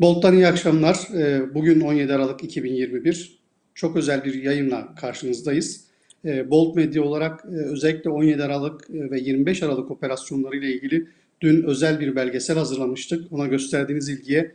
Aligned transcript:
Bolt'tan 0.00 0.34
iyi 0.34 0.46
akşamlar. 0.46 1.08
Ee, 1.14 1.54
Bugün 1.54 1.80
17 1.80 2.14
Aralık 2.14 2.44
2021. 2.44 3.38
Çok 3.74 3.96
özel 3.96 4.24
bir 4.24 4.42
yayınla 4.42 4.94
karşınızdayız. 4.94 5.84
Ee, 6.24 6.50
Bolt 6.50 6.76
Medya 6.76 7.02
olarak 7.02 7.44
e, 7.44 7.56
özellikle 7.56 8.10
17 8.10 8.44
Aralık 8.44 8.90
e, 8.90 9.10
ve 9.10 9.20
25 9.20 9.62
Aralık 9.62 9.90
operasyonları 9.90 10.56
ile 10.56 10.74
ilgili 10.74 11.06
dün 11.40 11.62
özel 11.62 12.00
bir 12.00 12.16
belgesel 12.16 12.58
hazırlamıştık. 12.58 13.32
Ona 13.32 13.46
gösterdiğiniz 13.46 14.08
ilgiye 14.08 14.54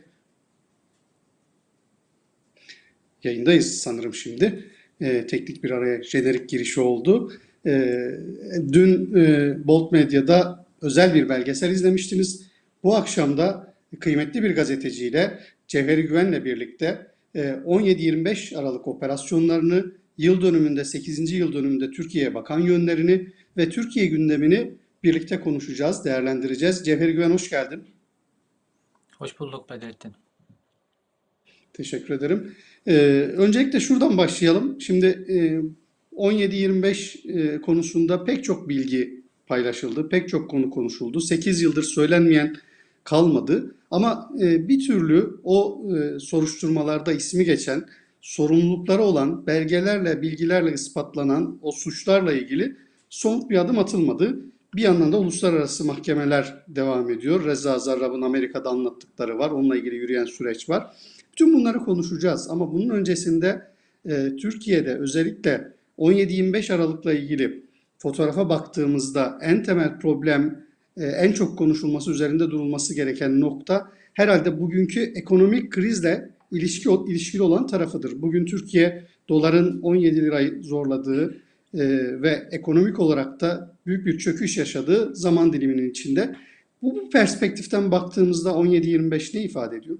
yayındayız 3.24 3.78
sanırım 3.78 4.14
şimdi. 4.14 4.64
Ee, 5.00 5.26
Teknik 5.26 5.64
bir 5.64 5.70
araya 5.70 6.02
jenerik 6.02 6.48
girişi 6.48 6.80
oldu. 6.80 7.32
Dün 8.72 9.14
e, 9.16 9.54
Bolt 9.66 9.92
Medya'da 9.92 10.66
özel 10.82 11.14
bir 11.14 11.28
belgesel 11.28 11.70
izlemiştiniz. 11.70 12.46
Bu 12.82 12.96
akşam 12.96 13.38
da 13.38 13.71
kıymetli 14.00 14.42
bir 14.42 14.54
gazeteciyle 14.54 15.38
Cevheri 15.68 16.02
Güven'le 16.02 16.44
birlikte 16.44 17.06
17-25 17.34 18.54
e, 18.54 18.58
Aralık 18.58 18.88
operasyonlarını, 18.88 19.92
yıl 20.18 20.42
dönümünde 20.42 20.84
8. 20.84 21.32
yıl 21.32 21.52
dönümünde 21.52 21.90
Türkiye'ye 21.90 22.34
bakan 22.34 22.60
yönlerini 22.60 23.28
ve 23.56 23.68
Türkiye 23.68 24.06
gündemini 24.06 24.74
birlikte 25.02 25.40
konuşacağız, 25.40 26.04
değerlendireceğiz. 26.04 26.86
Cevheri 26.86 27.12
Güven 27.12 27.30
hoş 27.30 27.50
geldin. 27.50 27.82
Hoş 29.18 29.40
bulduk 29.40 29.70
Bedrettin. 29.70 30.12
Teşekkür 31.72 32.14
ederim. 32.14 32.54
Ee, 32.86 32.92
öncelikle 33.36 33.80
şuradan 33.80 34.18
başlayalım. 34.18 34.80
Şimdi 34.80 35.06
e, 35.28 35.60
17-25 36.16 37.32
e, 37.32 37.60
konusunda 37.60 38.24
pek 38.24 38.44
çok 38.44 38.68
bilgi 38.68 39.22
paylaşıldı, 39.46 40.08
pek 40.08 40.28
çok 40.28 40.50
konu 40.50 40.70
konuşuldu. 40.70 41.20
8 41.20 41.62
yıldır 41.62 41.82
söylenmeyen 41.82 42.56
kalmadı. 43.04 43.74
Ama 43.92 44.30
e, 44.40 44.68
bir 44.68 44.86
türlü 44.86 45.40
o 45.44 45.86
e, 45.96 46.18
soruşturmalarda 46.18 47.12
ismi 47.12 47.44
geçen, 47.44 47.84
sorumlulukları 48.20 49.02
olan, 49.02 49.46
belgelerle, 49.46 50.22
bilgilerle 50.22 50.72
ispatlanan 50.72 51.58
o 51.62 51.72
suçlarla 51.72 52.32
ilgili 52.32 52.76
son 53.10 53.50
bir 53.50 53.56
adım 53.56 53.78
atılmadı. 53.78 54.36
Bir 54.74 54.82
yandan 54.82 55.12
da 55.12 55.18
uluslararası 55.18 55.84
mahkemeler 55.84 56.64
devam 56.68 57.10
ediyor. 57.10 57.44
Reza 57.44 57.78
Zarrab'ın 57.78 58.22
Amerika'da 58.22 58.70
anlattıkları 58.70 59.38
var. 59.38 59.50
Onunla 59.50 59.76
ilgili 59.76 59.94
yürüyen 59.94 60.24
süreç 60.24 60.68
var. 60.68 60.86
Tüm 61.36 61.54
bunları 61.54 61.78
konuşacağız 61.78 62.50
ama 62.50 62.72
bunun 62.72 62.88
öncesinde 62.88 63.62
e, 64.06 64.36
Türkiye'de 64.36 64.94
özellikle 64.94 65.72
17-25 65.98 66.74
Aralık'la 66.74 67.12
ilgili 67.12 67.62
fotoğrafa 67.98 68.48
baktığımızda 68.48 69.38
en 69.42 69.62
temel 69.62 69.98
problem 69.98 70.64
e, 70.96 71.04
en 71.04 71.32
çok 71.32 71.58
konuşulması, 71.58 72.10
üzerinde 72.10 72.50
durulması 72.50 72.94
gereken 72.94 73.40
nokta 73.40 73.92
herhalde 74.14 74.60
bugünkü 74.60 75.00
ekonomik 75.00 75.72
krizle 75.72 76.30
ilişki 76.50 76.88
ilişkili 77.08 77.42
olan 77.42 77.66
tarafıdır. 77.66 78.22
Bugün 78.22 78.46
Türkiye 78.46 79.06
doların 79.28 79.80
17 79.82 80.24
lirayı 80.24 80.62
zorladığı 80.62 81.34
e, 81.74 81.80
ve 82.22 82.48
ekonomik 82.50 83.00
olarak 83.00 83.40
da 83.40 83.76
büyük 83.86 84.06
bir 84.06 84.18
çöküş 84.18 84.58
yaşadığı 84.58 85.16
zaman 85.16 85.52
diliminin 85.52 85.90
içinde. 85.90 86.36
Bu, 86.82 86.94
bu 86.94 87.10
perspektiften 87.10 87.90
baktığımızda 87.90 88.50
17-25 88.50 89.36
ne 89.36 89.42
ifade 89.42 89.76
ediyor? 89.76 89.98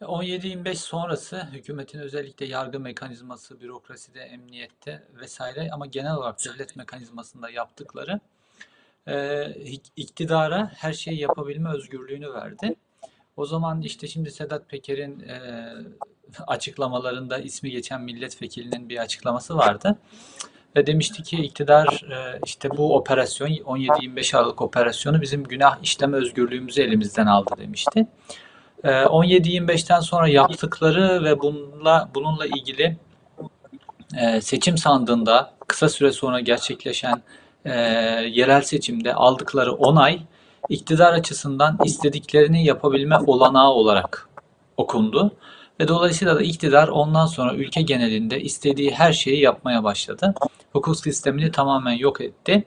17-25 0.00 0.74
sonrası 0.74 1.48
hükümetin 1.52 1.98
özellikle 1.98 2.46
yargı 2.46 2.80
mekanizması, 2.80 3.60
bürokraside, 3.60 4.20
emniyette 4.20 5.02
vesaire 5.20 5.70
ama 5.72 5.86
genel 5.86 6.14
olarak 6.14 6.44
devlet 6.44 6.76
mekanizmasında 6.76 7.50
yaptıkları 7.50 8.20
e, 9.08 9.52
iktidara 9.96 10.70
her 10.74 10.92
şeyi 10.92 11.20
yapabilme 11.20 11.70
özgürlüğünü 11.70 12.32
verdi. 12.32 12.74
O 13.36 13.46
zaman 13.46 13.82
işte 13.82 14.06
şimdi 14.06 14.30
Sedat 14.30 14.68
Peker'in 14.68 15.20
e, 15.20 15.40
açıklamalarında 16.46 17.38
ismi 17.38 17.70
geçen 17.70 18.02
milletvekilinin 18.02 18.88
bir 18.88 18.98
açıklaması 18.98 19.56
vardı. 19.56 19.98
Ve 20.76 20.86
demişti 20.86 21.22
ki 21.22 21.36
iktidar 21.36 21.86
e, 22.10 22.40
işte 22.46 22.70
bu 22.70 22.96
operasyon 22.96 23.48
17-25 23.48 24.36
Aralık 24.36 24.62
operasyonu 24.62 25.20
bizim 25.20 25.44
günah 25.44 25.82
işleme 25.82 26.16
özgürlüğümüzü 26.16 26.82
elimizden 26.82 27.26
aldı 27.26 27.50
demişti. 27.58 28.06
17-25'ten 28.84 30.00
sonra 30.00 30.28
yaptıkları 30.28 31.24
ve 31.24 31.40
bununla 31.40 32.10
bununla 32.14 32.46
ilgili 32.46 32.96
seçim 34.40 34.78
sandığında 34.78 35.54
kısa 35.66 35.88
süre 35.88 36.12
sonra 36.12 36.40
gerçekleşen 36.40 37.22
e, 37.68 37.78
yerel 38.32 38.62
seçimde 38.62 39.14
aldıkları 39.14 39.72
onay 39.72 40.20
iktidar 40.68 41.12
açısından 41.12 41.78
istediklerini 41.84 42.64
yapabilme 42.64 43.18
olanağı 43.26 43.70
olarak 43.70 44.28
okundu. 44.76 45.32
Ve 45.80 45.88
dolayısıyla 45.88 46.36
da 46.36 46.42
iktidar 46.42 46.88
ondan 46.88 47.26
sonra 47.26 47.54
ülke 47.54 47.82
genelinde 47.82 48.40
istediği 48.40 48.90
her 48.90 49.12
şeyi 49.12 49.40
yapmaya 49.40 49.84
başladı. 49.84 50.34
Hukuk 50.72 50.96
sistemini 50.96 51.52
tamamen 51.52 51.92
yok 51.92 52.20
etti. 52.20 52.64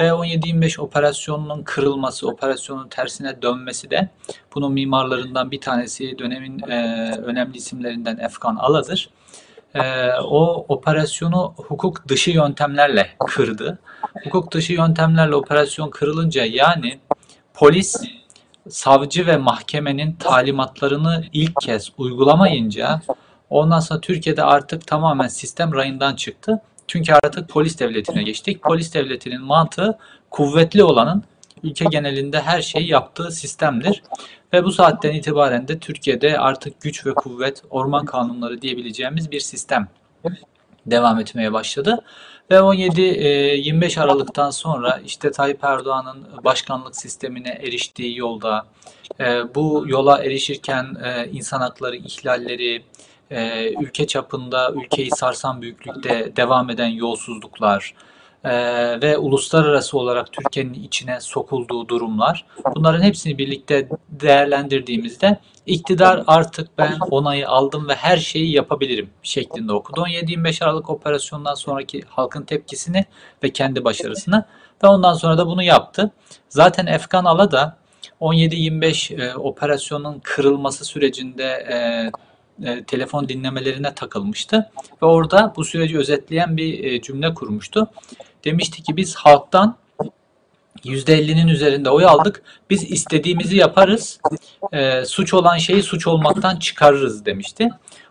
Ve 0.00 0.04
17-25 0.04 0.80
operasyonunun 0.80 1.62
kırılması, 1.62 2.28
operasyonun 2.28 2.88
tersine 2.88 3.42
dönmesi 3.42 3.90
de 3.90 4.08
bunun 4.54 4.72
mimarlarından 4.72 5.50
bir 5.50 5.60
tanesi 5.60 6.18
dönemin 6.18 6.58
e, 6.58 7.10
önemli 7.24 7.56
isimlerinden 7.56 8.16
Efkan 8.16 8.56
Ala'dır. 8.56 9.10
E, 9.74 10.12
o 10.12 10.66
operasyonu 10.68 11.54
hukuk 11.56 12.08
dışı 12.08 12.30
yöntemlerle 12.30 13.10
kırdı 13.26 13.78
hukuk 14.24 14.52
dışı 14.52 14.72
yöntemlerle 14.72 15.34
operasyon 15.34 15.90
kırılınca 15.90 16.44
yani 16.44 16.98
polis 17.54 17.96
savcı 18.68 19.26
ve 19.26 19.36
mahkemenin 19.36 20.12
talimatlarını 20.12 21.24
ilk 21.32 21.60
kez 21.60 21.92
uygulamayınca 21.98 23.00
ondan 23.50 23.80
sonra 23.80 24.00
Türkiye'de 24.00 24.42
artık 24.42 24.86
tamamen 24.86 25.28
sistem 25.28 25.74
rayından 25.74 26.16
çıktı. 26.16 26.60
Çünkü 26.86 27.12
artık 27.12 27.48
polis 27.48 27.80
devletine 27.80 28.22
geçtik. 28.22 28.62
Polis 28.62 28.94
devletinin 28.94 29.42
mantığı 29.42 29.98
kuvvetli 30.30 30.84
olanın 30.84 31.24
ülke 31.64 31.84
genelinde 31.84 32.40
her 32.40 32.62
şeyi 32.62 32.90
yaptığı 32.90 33.30
sistemdir. 33.30 34.02
Ve 34.52 34.64
bu 34.64 34.72
saatten 34.72 35.14
itibaren 35.14 35.68
de 35.68 35.78
Türkiye'de 35.78 36.38
artık 36.38 36.80
güç 36.80 37.06
ve 37.06 37.14
kuvvet, 37.14 37.62
orman 37.70 38.04
kanunları 38.04 38.62
diyebileceğimiz 38.62 39.30
bir 39.30 39.40
sistem 39.40 39.88
devam 40.86 41.20
etmeye 41.20 41.52
başladı. 41.52 42.04
Ve 42.50 42.54
17-25 42.54 43.98
e, 43.98 44.02
Aralık'tan 44.02 44.50
sonra 44.50 45.00
işte 45.04 45.30
Tayyip 45.30 45.64
Erdoğan'ın 45.64 46.26
başkanlık 46.44 46.96
sistemine 46.96 47.48
eriştiği 47.48 48.18
yolda 48.18 48.66
e, 49.20 49.54
bu 49.54 49.84
yola 49.86 50.24
erişirken 50.24 50.96
e, 51.04 51.28
insan 51.32 51.60
hakları 51.60 51.96
ihlalleri, 51.96 52.82
ülke 53.80 54.06
çapında 54.06 54.72
ülkeyi 54.72 55.10
sarsan 55.10 55.62
büyüklükte 55.62 56.32
devam 56.36 56.70
eden 56.70 56.88
yolsuzluklar, 56.88 57.94
ee, 58.44 59.00
ve 59.02 59.18
uluslararası 59.18 59.98
olarak 59.98 60.32
Türkiye'nin 60.32 60.74
içine 60.74 61.20
sokulduğu 61.20 61.88
durumlar 61.88 62.46
bunların 62.76 63.02
hepsini 63.02 63.38
birlikte 63.38 63.88
değerlendirdiğimizde 64.08 65.38
iktidar 65.66 66.24
artık 66.26 66.78
ben 66.78 66.98
onayı 67.10 67.48
aldım 67.48 67.88
ve 67.88 67.94
her 67.94 68.16
şeyi 68.16 68.52
yapabilirim 68.52 69.10
şeklinde 69.22 69.72
okudu. 69.72 70.00
17-25 70.00 70.64
Aralık 70.64 70.90
operasyonundan 70.90 71.54
sonraki 71.54 72.02
halkın 72.08 72.42
tepkisini 72.42 73.04
ve 73.42 73.50
kendi 73.50 73.84
başarısını 73.84 74.44
ve 74.84 74.86
ondan 74.86 75.14
sonra 75.14 75.38
da 75.38 75.46
bunu 75.46 75.62
yaptı. 75.62 76.10
Zaten 76.48 76.86
Efkan 76.86 77.24
Ala 77.24 77.50
da 77.50 77.76
17-25 78.20 79.22
e, 79.22 79.36
operasyonun 79.36 80.20
kırılması 80.24 80.84
sürecinde 80.84 81.44
e, 81.44 81.76
e, 82.62 82.84
telefon 82.84 83.28
dinlemelerine 83.28 83.94
takılmıştı 83.94 84.70
ve 85.02 85.06
orada 85.06 85.52
bu 85.56 85.64
süreci 85.64 85.98
özetleyen 85.98 86.56
bir 86.56 86.84
e, 86.84 87.00
cümle 87.00 87.34
kurmuştu. 87.34 87.90
Demişti 88.44 88.82
ki 88.82 88.96
biz 88.96 89.14
halktan 89.14 89.76
%50'nin 90.84 91.48
üzerinde 91.48 91.90
oy 91.90 92.04
aldık. 92.04 92.42
Biz 92.70 92.90
istediğimizi 92.90 93.56
yaparız. 93.56 94.20
E, 94.72 95.04
suç 95.04 95.34
olan 95.34 95.58
şeyi 95.58 95.82
suç 95.82 96.06
olmaktan 96.06 96.56
çıkarırız 96.56 97.26
demişti. 97.26 97.68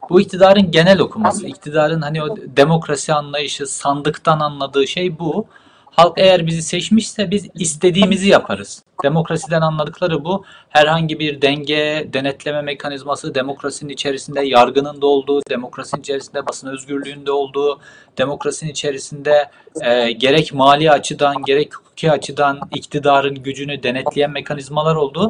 Bu 0.10 0.22
iktidarın 0.22 0.72
genel 0.72 1.00
okuması, 1.00 1.48
iktidarın 1.48 2.02
hani 2.02 2.24
o 2.24 2.38
demokrasi 2.38 3.14
anlayışı, 3.14 3.68
sandıktan 3.68 4.40
anladığı 4.40 4.88
şey 4.88 5.20
bu. 5.20 5.46
Halk 5.95 6.13
eğer 6.18 6.48
bizi 6.48 6.62
seçmişse 6.62 7.31
biz 7.31 7.48
istediğimizi 7.56 8.30
yaparız. 8.30 8.84
Demokrasiden 9.04 9.62
anladıkları 9.62 10.25
bu. 10.25 10.45
Herhangi 10.69 11.19
bir 11.19 11.42
denge, 11.42 12.10
denetleme 12.13 12.62
mekanizması, 12.62 13.36
demokrasinin 13.36 13.94
içerisinde 13.94 14.42
yargının 14.42 15.01
da 15.01 15.07
olduğu, 15.07 15.42
demokrasinin 15.50 16.01
içerisinde 16.01 16.48
basın 16.48 16.68
özgürlüğünde 16.68 17.31
olduğu, 17.31 17.80
demokrasinin 18.18 18.72
içerisinde 18.72 19.50
e, 19.81 20.12
gerek 20.12 20.54
mali 20.54 20.92
açıdan 20.92 21.36
gerek 21.45 21.75
hukuki 21.75 22.12
açıdan 22.12 22.60
iktidarın 22.75 23.36
gücünü 23.36 23.84
denetleyen 23.84 24.31
mekanizmalar 24.31 24.96
olduğu 24.96 25.30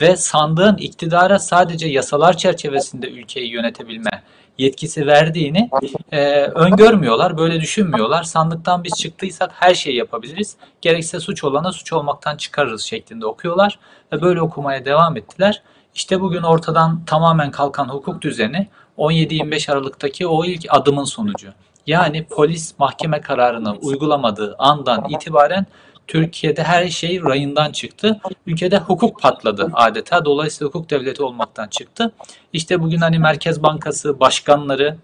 ve 0.00 0.16
sandığın 0.16 0.76
iktidara 0.76 1.38
sadece 1.38 1.88
yasalar 1.88 2.36
çerçevesinde 2.36 3.10
ülkeyi 3.10 3.52
yönetebilme 3.52 4.22
yetkisi 4.58 5.06
verdiğini 5.06 5.70
e, 6.12 6.40
öngörmüyorlar, 6.40 7.38
böyle 7.38 7.60
düşünmüyorlar. 7.60 8.22
Sandıktan 8.22 8.84
biz 8.84 8.92
çıktıysak 8.92 9.50
her 9.54 9.74
şeyi 9.74 9.96
yapabiliriz. 9.96 10.56
Gerekse 10.80 11.20
suç 11.20 11.44
olana 11.44 11.72
suç 11.72 11.92
olmaktan 11.92 12.36
çıkarırız 12.36 12.82
şeklinde 12.82 13.26
okuyorlar 13.26 13.78
ve 14.12 14.22
böyle 14.22 14.40
okumaya 14.40 14.84
devam 14.84 15.16
ettiler. 15.16 15.62
İşte 15.94 16.20
bugün 16.20 16.42
ortadan 16.42 17.04
tamamen 17.04 17.50
kalkan 17.50 17.88
hukuk 17.88 18.22
düzeni 18.22 18.68
17-25 18.98 19.72
Aralık'taki 19.72 20.26
o 20.26 20.44
ilk 20.44 20.66
adımın 20.68 21.04
sonucu. 21.04 21.48
Yani 21.86 22.24
polis 22.24 22.78
mahkeme 22.78 23.20
kararını 23.20 23.76
uygulamadığı 23.76 24.56
andan 24.58 25.04
itibaren 25.08 25.66
Türkiye'de 26.06 26.62
her 26.62 26.88
şey 26.88 27.22
rayından 27.22 27.72
çıktı. 27.72 28.20
Ülkede 28.46 28.78
hukuk 28.78 29.20
patladı 29.20 29.70
adeta. 29.74 30.24
Dolayısıyla 30.24 30.68
hukuk 30.68 30.90
devleti 30.90 31.22
olmaktan 31.22 31.68
çıktı. 31.68 32.12
İşte 32.52 32.82
bugün 32.82 32.98
hani 32.98 33.18
Merkez 33.18 33.62
Bankası 33.62 34.20
başkanları, 34.20 34.96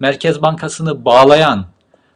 Merkez 0.00 0.42
Bankası'nı 0.42 1.04
bağlayan 1.04 1.66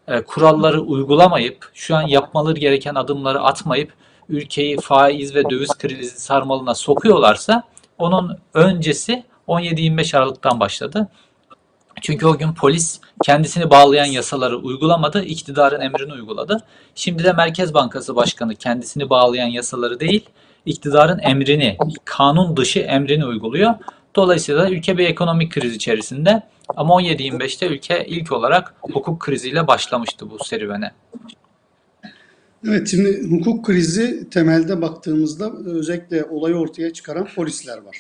e, 0.09 0.23
kuralları 0.23 0.81
uygulamayıp, 0.81 1.71
şu 1.75 1.97
an 1.97 2.03
yapmaları 2.03 2.59
gereken 2.59 2.95
adımları 2.95 3.41
atmayıp 3.41 3.93
ülkeyi 4.29 4.77
faiz 4.77 5.35
ve 5.35 5.51
döviz 5.51 5.79
krizi 5.79 6.21
sarmalına 6.21 6.75
sokuyorlarsa 6.75 7.63
onun 7.99 8.39
öncesi 8.55 9.25
17-25 9.49 10.19
Aralık'tan 10.19 10.61
başladı. 10.61 11.09
Çünkü 12.03 12.27
o 12.27 12.39
gün 12.39 12.53
polis 12.53 13.01
kendisini 13.23 13.71
bağlayan 13.71 14.05
yasaları 14.05 14.57
uygulamadı, 14.57 15.25
iktidarın 15.25 15.81
emrini 15.81 16.13
uyguladı. 16.13 16.63
Şimdi 16.95 17.25
de 17.25 17.33
Merkez 17.33 17.75
Bankası 17.75 18.17
Başkanı 18.17 18.55
kendisini 18.55 19.11
bağlayan 19.11 19.47
yasaları 19.47 20.01
değil, 20.01 20.29
iktidarın 20.67 21.19
emrini, 21.19 21.79
kanun 22.05 22.57
dışı 22.57 22.81
emrini 22.81 23.27
uyguluyor. 23.27 23.75
Dolayısıyla 24.17 24.71
ülke 24.71 24.99
bir 24.99 25.07
ekonomik 25.07 25.53
kriz 25.53 25.75
içerisinde 25.75 26.43
ama 26.77 26.95
17-25'te 26.95 27.67
ülke 27.67 28.07
ilk 28.07 28.33
olarak 28.33 28.75
hukuk 28.81 29.21
kriziyle 29.21 29.67
başlamıştı 29.67 30.31
bu 30.31 30.45
serüvene. 30.45 30.91
Evet, 32.69 32.89
şimdi 32.89 33.31
hukuk 33.31 33.65
krizi 33.65 34.31
temelde 34.31 34.83
baktığımızda 34.83 35.53
özellikle 35.67 36.25
olayı 36.25 36.55
ortaya 36.55 36.93
çıkaran 36.93 37.29
polisler 37.37 37.79
var. 37.79 37.97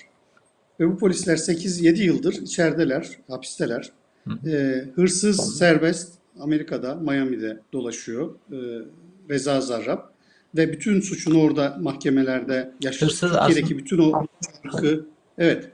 Ve 0.80 0.88
bu 0.88 0.98
polisler 0.98 1.36
8-7 1.36 2.02
yıldır 2.02 2.32
içerideler, 2.32 3.08
hapisteler. 3.28 3.92
Ee, 4.46 4.84
hırsız 4.94 5.58
serbest 5.58 6.18
Amerika'da, 6.40 6.94
Miami'de 6.94 7.60
dolaşıyor. 7.72 8.34
Ee, 8.52 8.56
Reza 9.30 9.60
Zarrab. 9.60 9.98
Ve 10.56 10.72
bütün 10.72 11.00
suçunu 11.00 11.42
orada 11.42 11.76
mahkemelerde. 11.80 12.72
Hırsız 12.84 13.32
Türkiye'deki 13.32 13.78
bütün 13.78 13.98
o 13.98 14.26
hakkı, 14.62 15.06
evet, 15.38 15.70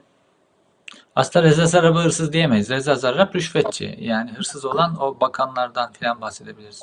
Aslında 1.15 1.45
Reza 1.45 1.65
Zarrab'ı 1.65 1.99
hırsız 1.99 2.33
diyemeyiz. 2.33 2.69
Reza 2.69 2.95
Zarrab 2.95 3.35
rüşvetçi. 3.35 3.97
Yani 3.99 4.31
hırsız 4.31 4.65
olan 4.65 5.01
o 5.01 5.19
bakanlardan 5.21 5.91
filan 5.91 6.21
bahsedebiliriz. 6.21 6.81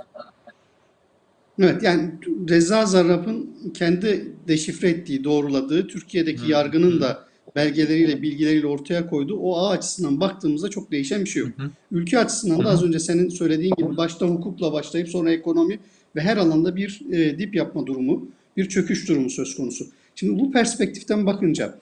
Evet 1.58 1.82
yani 1.82 2.14
Reza 2.48 2.86
Zarrab'ın 2.86 3.50
kendi 3.74 4.32
deşifre 4.48 4.88
ettiği, 4.88 5.24
doğruladığı, 5.24 5.86
Türkiye'deki 5.86 6.50
yargının 6.50 7.00
da 7.00 7.27
belgeleriyle, 7.58 8.22
bilgileriyle 8.22 8.66
ortaya 8.66 9.06
koyduğu 9.06 9.36
o 9.36 9.56
ağ 9.56 9.68
açısından 9.68 10.20
baktığımızda 10.20 10.68
çok 10.68 10.90
değişen 10.90 11.20
bir 11.20 11.28
şey 11.28 11.42
yok. 11.42 11.50
Ülke 11.92 12.18
açısından 12.18 12.64
da 12.64 12.68
az 12.68 12.84
önce 12.84 12.98
senin 12.98 13.28
söylediğin 13.28 13.74
gibi 13.78 13.96
başta 13.96 14.26
hukukla 14.26 14.72
başlayıp 14.72 15.08
sonra 15.08 15.32
ekonomi 15.32 15.78
ve 16.16 16.20
her 16.20 16.36
alanda 16.36 16.76
bir 16.76 17.02
e, 17.12 17.38
dip 17.38 17.54
yapma 17.54 17.86
durumu, 17.86 18.28
bir 18.56 18.68
çöküş 18.68 19.08
durumu 19.08 19.30
söz 19.30 19.56
konusu. 19.56 19.86
Şimdi 20.14 20.40
bu 20.40 20.52
perspektiften 20.52 21.26
bakınca 21.26 21.78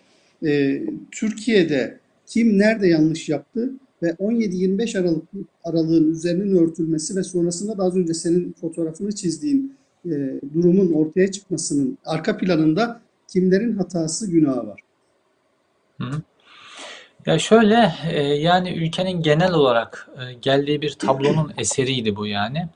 e, 0.46 0.82
Türkiye'de 1.10 1.98
kim 2.26 2.58
nerede 2.58 2.88
yanlış 2.88 3.28
yaptı 3.28 3.72
ve 4.02 4.10
17-25 4.10 4.98
Aralık 5.00 5.24
aralığın 5.64 6.10
üzerinin 6.10 6.56
örtülmesi 6.56 7.16
ve 7.16 7.22
sonrasında 7.22 7.78
da 7.78 7.82
az 7.82 7.96
önce 7.96 8.14
senin 8.14 8.54
fotoğrafını 8.60 9.12
çizdiğin 9.12 9.74
e, 10.06 10.10
durumun 10.54 10.92
ortaya 10.92 11.30
çıkmasının 11.30 11.98
arka 12.04 12.36
planında 12.36 13.00
kimlerin 13.28 13.72
hatası 13.72 14.30
günahı 14.30 14.66
var. 14.66 14.85
Ya 17.26 17.38
şöyle 17.38 17.94
e, 18.10 18.22
yani 18.22 18.70
ülkenin 18.70 19.22
genel 19.22 19.52
olarak 19.52 20.08
e, 20.18 20.32
geldiği 20.32 20.82
bir 20.82 20.92
tablonun 20.92 21.52
eseriydi 21.58 22.16
bu 22.16 22.26
yani. 22.26 22.68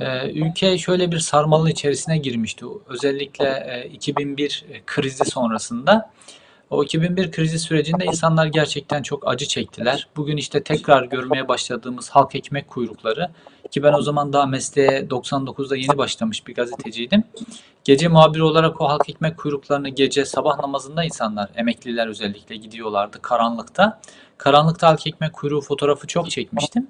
E, 0.00 0.30
ülke 0.30 0.78
şöyle 0.78 1.12
bir 1.12 1.18
sarmalın 1.18 1.66
içerisine 1.66 2.18
girmişti. 2.18 2.64
Özellikle 2.88 3.46
e, 3.46 3.88
2001 3.88 4.64
krizi 4.86 5.24
sonrasında. 5.24 6.10
O 6.70 6.84
2001 6.84 7.32
krizi 7.32 7.58
sürecinde 7.58 8.04
insanlar 8.04 8.46
gerçekten 8.46 9.02
çok 9.02 9.28
acı 9.28 9.46
çektiler. 9.46 10.08
Bugün 10.16 10.36
işte 10.36 10.62
tekrar 10.62 11.04
görmeye 11.04 11.48
başladığımız 11.48 12.10
halk 12.10 12.34
ekmek 12.34 12.68
kuyrukları 12.68 13.30
ki 13.72 13.82
ben 13.82 13.92
o 13.92 14.02
zaman 14.02 14.32
daha 14.32 14.46
mesleğe 14.46 15.06
99'da 15.10 15.76
yeni 15.76 15.98
başlamış 15.98 16.46
bir 16.46 16.54
gazeteciydim. 16.54 17.24
Gece 17.84 18.08
muhabiri 18.08 18.42
olarak 18.42 18.80
o 18.80 18.88
halk 18.88 19.08
ekmek 19.08 19.38
kuyruklarını 19.38 19.88
gece 19.88 20.24
sabah 20.24 20.58
namazında 20.58 21.04
insanlar, 21.04 21.50
emekliler 21.56 22.06
özellikle 22.06 22.56
gidiyorlardı 22.56 23.22
karanlıkta. 23.22 24.00
Karanlıkta 24.38 24.88
halk 24.88 25.06
ekmek 25.06 25.32
kuyruğu 25.32 25.60
fotoğrafı 25.60 26.06
çok 26.06 26.30
çekmiştim. 26.30 26.86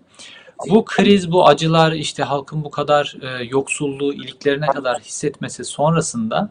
Bu 0.70 0.84
kriz, 0.84 1.32
bu 1.32 1.46
acılar, 1.46 1.93
işte 1.93 2.23
halkın 2.23 2.64
bu 2.64 2.70
kadar 2.70 3.17
e, 3.23 3.44
yoksulluğu 3.44 4.14
iliklerine 4.14 4.67
kadar 4.67 5.00
hissetmesi 5.00 5.64
sonrasında 5.64 6.50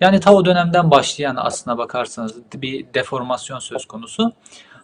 yani 0.00 0.20
ta 0.20 0.34
o 0.34 0.44
dönemden 0.44 0.90
başlayan 0.90 1.36
aslına 1.36 1.78
bakarsanız 1.78 2.34
bir 2.54 2.94
deformasyon 2.94 3.58
söz 3.58 3.84
konusu. 3.84 4.32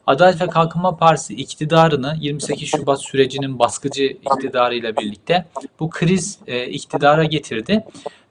Adalet 0.07 0.41
ve 0.41 0.47
Kalkınma 0.47 0.97
Partisi 0.97 1.35
iktidarını 1.35 2.17
28 2.21 2.69
Şubat 2.69 3.03
sürecinin 3.03 3.59
baskıcı 3.59 4.03
iktidarıyla 4.05 4.97
birlikte 4.97 5.47
bu 5.81 5.91
kriz 5.91 6.39
e, 6.47 6.67
iktidara 6.67 7.25
getirdi. 7.25 7.85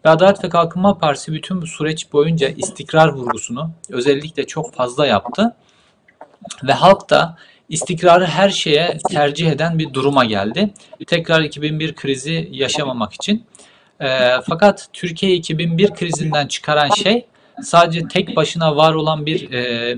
Ve 0.05 0.09
Adalet 0.09 0.43
ve 0.43 0.49
Kalkınma 0.49 0.97
Partisi 0.97 1.33
bütün 1.33 1.61
bu 1.61 1.67
süreç 1.67 2.13
boyunca 2.13 2.49
istikrar 2.49 3.09
vurgusunu 3.09 3.71
özellikle 3.89 4.47
çok 4.47 4.73
fazla 4.73 5.05
yaptı. 5.05 5.55
Ve 6.63 6.73
halk 6.73 7.09
da 7.09 7.37
istikrarı 7.69 8.25
her 8.25 8.49
şeye 8.49 8.97
tercih 9.09 9.51
eden 9.51 9.79
bir 9.79 9.93
duruma 9.93 10.25
geldi. 10.25 10.73
Tekrar 11.07 11.41
2001 11.41 11.95
krizi 11.95 12.49
yaşamamak 12.51 13.13
için. 13.13 13.45
E, 14.01 14.29
fakat 14.49 14.87
Türkiye 14.93 15.35
2001 15.35 15.89
krizinden 15.89 16.47
çıkaran 16.47 16.89
şey 16.89 17.25
sadece 17.61 18.07
tek 18.07 18.35
başına 18.35 18.75
var 18.75 18.93
olan 18.93 19.25
bir 19.25 19.51
e, 19.51 19.97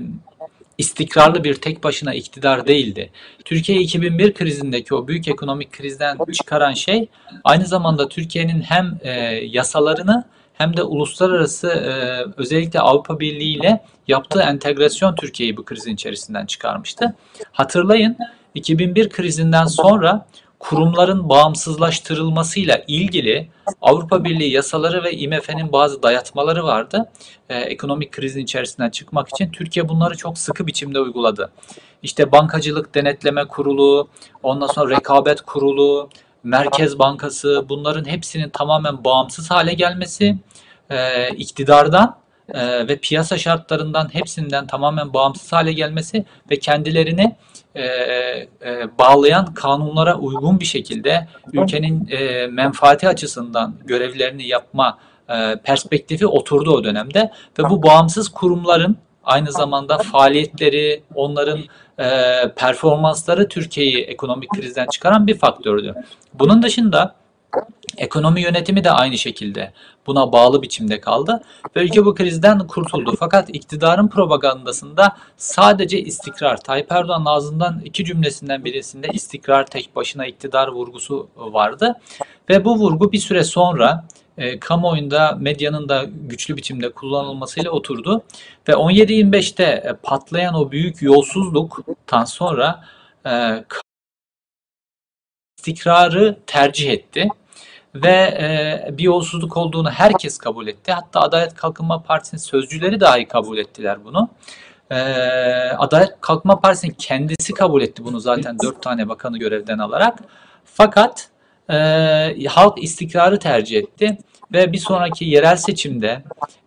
istikrarlı 0.78 1.44
bir 1.44 1.54
tek 1.54 1.84
başına 1.84 2.14
iktidar 2.14 2.66
değildi. 2.66 3.10
Türkiye 3.44 3.80
2001 3.80 4.34
krizindeki 4.34 4.94
o 4.94 5.08
büyük 5.08 5.28
ekonomik 5.28 5.72
krizden 5.72 6.18
çıkaran 6.32 6.72
şey 6.72 7.08
aynı 7.44 7.66
zamanda 7.66 8.08
Türkiye'nin 8.08 8.60
hem 8.60 8.98
e, 9.02 9.10
yasalarını 9.44 10.24
hem 10.54 10.76
de 10.76 10.82
uluslararası 10.82 11.68
e, 11.68 11.92
özellikle 12.36 12.80
Avrupa 12.80 13.20
Birliği 13.20 13.56
ile 13.56 13.80
yaptığı 14.08 14.40
entegrasyon 14.40 15.14
Türkiye'yi 15.14 15.56
bu 15.56 15.64
krizin 15.64 15.94
içerisinden 15.94 16.46
çıkarmıştı. 16.46 17.14
Hatırlayın 17.52 18.16
2001 18.54 19.08
krizinden 19.08 19.64
sonra 19.64 20.26
kurumların 20.58 21.28
bağımsızlaştırılmasıyla 21.28 22.82
ilgili 22.86 23.48
Avrupa 23.82 24.24
Birliği 24.24 24.50
yasaları 24.50 25.04
ve 25.04 25.12
IMF'nin 25.12 25.72
bazı 25.72 26.02
dayatmaları 26.02 26.64
vardı. 26.64 27.10
Ee, 27.48 27.58
ekonomik 27.58 28.12
krizin 28.12 28.42
içerisinden 28.42 28.90
çıkmak 28.90 29.28
için 29.28 29.50
Türkiye 29.50 29.88
bunları 29.88 30.16
çok 30.16 30.38
sıkı 30.38 30.66
biçimde 30.66 31.00
uyguladı. 31.00 31.52
İşte 32.02 32.32
bankacılık 32.32 32.94
denetleme 32.94 33.44
kurulu, 33.44 34.08
ondan 34.42 34.66
sonra 34.66 34.96
rekabet 34.96 35.40
kurulu, 35.40 36.10
Merkez 36.42 36.98
Bankası 36.98 37.64
bunların 37.68 38.04
hepsinin 38.04 38.48
tamamen 38.48 39.04
bağımsız 39.04 39.50
hale 39.50 39.74
gelmesi, 39.74 40.36
e, 40.90 41.28
iktidardan 41.30 42.16
e, 42.54 42.88
ve 42.88 42.96
piyasa 42.96 43.38
şartlarından 43.38 44.14
hepsinden 44.14 44.66
tamamen 44.66 45.14
bağımsız 45.14 45.52
hale 45.52 45.72
gelmesi 45.72 46.24
ve 46.50 46.58
kendilerini 46.58 47.36
e, 47.74 47.82
e, 47.82 48.48
bağlayan 48.98 49.54
kanunlara 49.54 50.18
uygun 50.18 50.60
bir 50.60 50.64
şekilde 50.64 51.28
ülkenin 51.52 52.08
e, 52.10 52.46
menfaati 52.46 53.08
açısından 53.08 53.74
görevlerini 53.84 54.46
yapma 54.46 54.98
e, 55.28 55.56
perspektifi 55.64 56.26
oturdu 56.26 56.72
o 56.72 56.84
dönemde 56.84 57.30
ve 57.58 57.62
bu 57.70 57.82
bağımsız 57.82 58.28
kurumların 58.28 58.96
aynı 59.24 59.52
zamanda 59.52 59.98
faaliyetleri, 59.98 61.02
onların 61.14 61.60
e, 61.98 62.08
performansları 62.56 63.48
Türkiye'yi 63.48 63.98
ekonomik 63.98 64.50
krizden 64.50 64.86
çıkaran 64.86 65.26
bir 65.26 65.38
faktördü. 65.38 65.94
Bunun 66.34 66.62
dışında 66.62 67.14
Ekonomi 67.96 68.40
yönetimi 68.40 68.84
de 68.84 68.90
aynı 68.90 69.18
şekilde 69.18 69.72
buna 70.06 70.32
bağlı 70.32 70.62
biçimde 70.62 71.00
kaldı 71.00 71.42
ve 71.76 72.04
bu 72.04 72.14
krizden 72.14 72.66
kurtuldu. 72.66 73.14
Fakat 73.18 73.48
iktidarın 73.52 74.08
propagandasında 74.08 75.16
sadece 75.36 76.00
istikrar, 76.00 76.60
Tayyip 76.60 76.92
Erdoğan'ın 76.92 77.24
ağzından 77.24 77.80
iki 77.84 78.04
cümlesinden 78.04 78.64
birisinde 78.64 79.08
istikrar 79.12 79.66
tek 79.66 79.96
başına 79.96 80.26
iktidar 80.26 80.68
vurgusu 80.68 81.28
vardı. 81.36 82.00
Ve 82.48 82.64
bu 82.64 82.76
vurgu 82.76 83.12
bir 83.12 83.18
süre 83.18 83.44
sonra 83.44 84.04
e, 84.38 84.58
kamuoyunda 84.58 85.36
medyanın 85.40 85.88
da 85.88 86.04
güçlü 86.28 86.56
biçimde 86.56 86.92
kullanılmasıyla 86.92 87.70
oturdu. 87.70 88.22
Ve 88.68 88.72
17-25'te 88.72 89.64
e, 89.64 89.92
patlayan 90.02 90.54
o 90.54 90.70
büyük 90.70 91.02
yolsuzluktan 91.02 92.24
sonra 92.24 92.84
e, 93.26 93.64
istikrarı 95.58 96.38
tercih 96.46 96.90
etti 96.90 97.28
ve 98.02 98.08
e, 98.88 98.98
bir 98.98 99.02
yolsuzluk 99.02 99.56
olduğunu 99.56 99.90
herkes 99.90 100.38
kabul 100.38 100.66
etti. 100.66 100.92
Hatta 100.92 101.20
Adalet 101.20 101.54
Kalkınma 101.54 102.02
Partisi'nin 102.02 102.40
sözcüleri 102.40 103.00
dahi 103.00 103.28
kabul 103.28 103.58
ettiler 103.58 104.04
bunu. 104.04 104.28
Ee, 104.90 104.94
Adalet 105.78 106.20
Kalkınma 106.20 106.60
Partisi'nin 106.60 106.94
kendisi 106.98 107.54
kabul 107.54 107.82
etti 107.82 108.04
bunu 108.04 108.20
zaten 108.20 108.56
dört 108.64 108.82
tane 108.82 109.08
bakanı 109.08 109.38
görevden 109.38 109.78
alarak. 109.78 110.18
Fakat 110.64 111.28
e, 111.70 112.46
halk 112.48 112.82
istikrarı 112.82 113.38
tercih 113.38 113.78
etti 113.78 114.18
ve 114.52 114.72
bir 114.72 114.78
sonraki 114.78 115.24
yerel 115.24 115.56
seçimde 115.56 116.22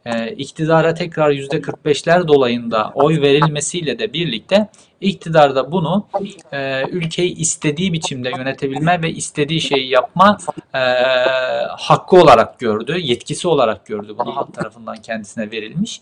e, 0.05 0.31
iktidara 0.31 0.93
tekrar 0.93 1.31
%45'ler 1.31 2.27
dolayında 2.27 2.91
oy 2.95 3.21
verilmesiyle 3.21 3.99
de 3.99 4.13
birlikte 4.13 4.67
iktidarda 5.01 5.71
bunu 5.71 6.05
e, 6.53 6.83
ülkeyi 6.89 7.35
istediği 7.35 7.93
biçimde 7.93 8.29
yönetebilme 8.29 9.01
ve 9.01 9.11
istediği 9.11 9.61
şeyi 9.61 9.89
yapma 9.89 10.37
e, 10.73 10.79
hakkı 11.77 12.15
olarak 12.15 12.59
gördü, 12.59 12.97
yetkisi 12.99 13.47
olarak 13.47 13.85
gördü. 13.85 14.15
Bunu 14.17 14.35
halk 14.35 14.53
tarafından 14.53 14.95
kendisine 14.95 15.51
verilmiş. 15.51 16.01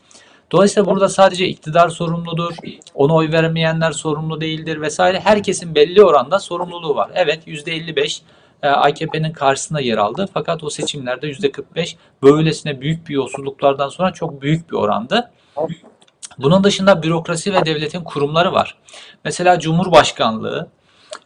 Dolayısıyla 0.52 0.90
burada 0.90 1.10
sadece 1.10 1.48
iktidar 1.48 1.90
sorumludur, 1.90 2.56
ona 2.94 3.14
oy 3.14 3.32
vermeyenler 3.32 3.92
sorumlu 3.92 4.42
değildir 4.42 4.82
vesaire. 4.82 5.20
Herkesin 5.20 5.76
belli 5.76 6.04
oranda 6.04 6.40
sorumluluğu 6.40 6.96
var. 6.96 7.10
Evet 7.14 7.48
%55 7.48 8.22
e, 8.22 8.39
AKP'nin 8.68 9.34
karşısında 9.34 9.80
yer 9.80 9.98
aldı. 9.98 10.30
Fakat 10.34 10.64
o 10.64 10.70
seçimlerde 10.70 11.32
%45 11.32 11.96
böylesine 12.24 12.82
büyük 12.82 13.10
bir 13.10 13.14
yolsuzluklardan 13.14 13.90
sonra 13.90 14.14
çok 14.14 14.42
büyük 14.42 14.72
bir 14.72 14.76
orandı. 14.76 15.32
Bunun 16.38 16.64
dışında 16.64 17.04
bürokrasi 17.04 17.54
ve 17.54 17.66
devletin 17.66 18.04
kurumları 18.04 18.54
var. 18.54 18.78
Mesela 19.26 19.60
Cumhurbaşkanlığı 19.60 20.68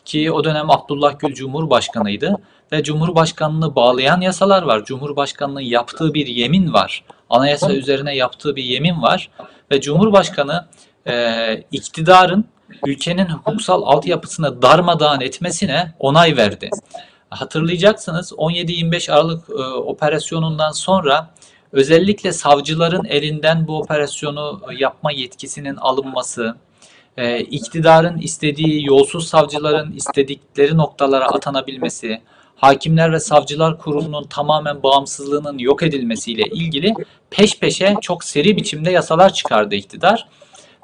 ki 0.05 0.31
o 0.31 0.43
dönem 0.43 0.69
Abdullah 0.69 1.19
Gül 1.19 1.33
Cumhurbaşkanıydı 1.33 2.37
ve 2.71 2.83
Cumhurbaşkanlığını 2.83 3.75
bağlayan 3.75 4.21
yasalar 4.21 4.63
var. 4.63 4.85
Cumhurbaşkanlığının 4.85 5.61
yaptığı 5.61 6.13
bir 6.13 6.27
yemin 6.27 6.73
var. 6.73 7.03
Anayasa 7.29 7.73
üzerine 7.73 8.15
yaptığı 8.15 8.55
bir 8.55 8.63
yemin 8.63 9.01
var 9.01 9.29
ve 9.71 9.81
Cumhurbaşkanı 9.81 10.67
e, 11.07 11.55
iktidarın 11.71 12.45
ülkenin 12.85 13.25
hukuksal 13.25 13.83
altyapısını 13.83 14.61
darmadağın 14.61 15.21
etmesine 15.21 15.93
onay 15.99 16.37
verdi. 16.37 16.69
Hatırlayacaksınız 17.33 18.31
17-25 18.31 19.11
Aralık 19.11 19.49
e, 19.49 19.53
operasyonundan 19.63 20.71
sonra 20.71 21.29
özellikle 21.71 22.33
savcıların 22.33 23.05
elinden 23.05 23.67
bu 23.67 23.77
operasyonu 23.77 24.61
yapma 24.77 25.11
yetkisinin 25.11 25.75
alınması, 25.75 26.55
e, 27.17 27.39
iktidarın 27.39 28.17
istediği 28.17 28.85
yolsuz 28.85 29.27
savcıların 29.27 29.91
istedikleri 29.91 30.77
noktalara 30.77 31.25
atanabilmesi, 31.25 32.21
Hakimler 32.55 33.11
ve 33.11 33.19
Savcılar 33.19 33.77
Kurulu'nun 33.77 34.23
tamamen 34.23 34.83
bağımsızlığının 34.83 35.57
yok 35.57 35.83
edilmesiyle 35.83 36.43
ilgili 36.43 36.93
peş 37.29 37.59
peşe 37.59 37.95
çok 38.01 38.23
seri 38.23 38.57
biçimde 38.57 38.91
yasalar 38.91 39.33
çıkardı 39.33 39.75
iktidar. 39.75 40.27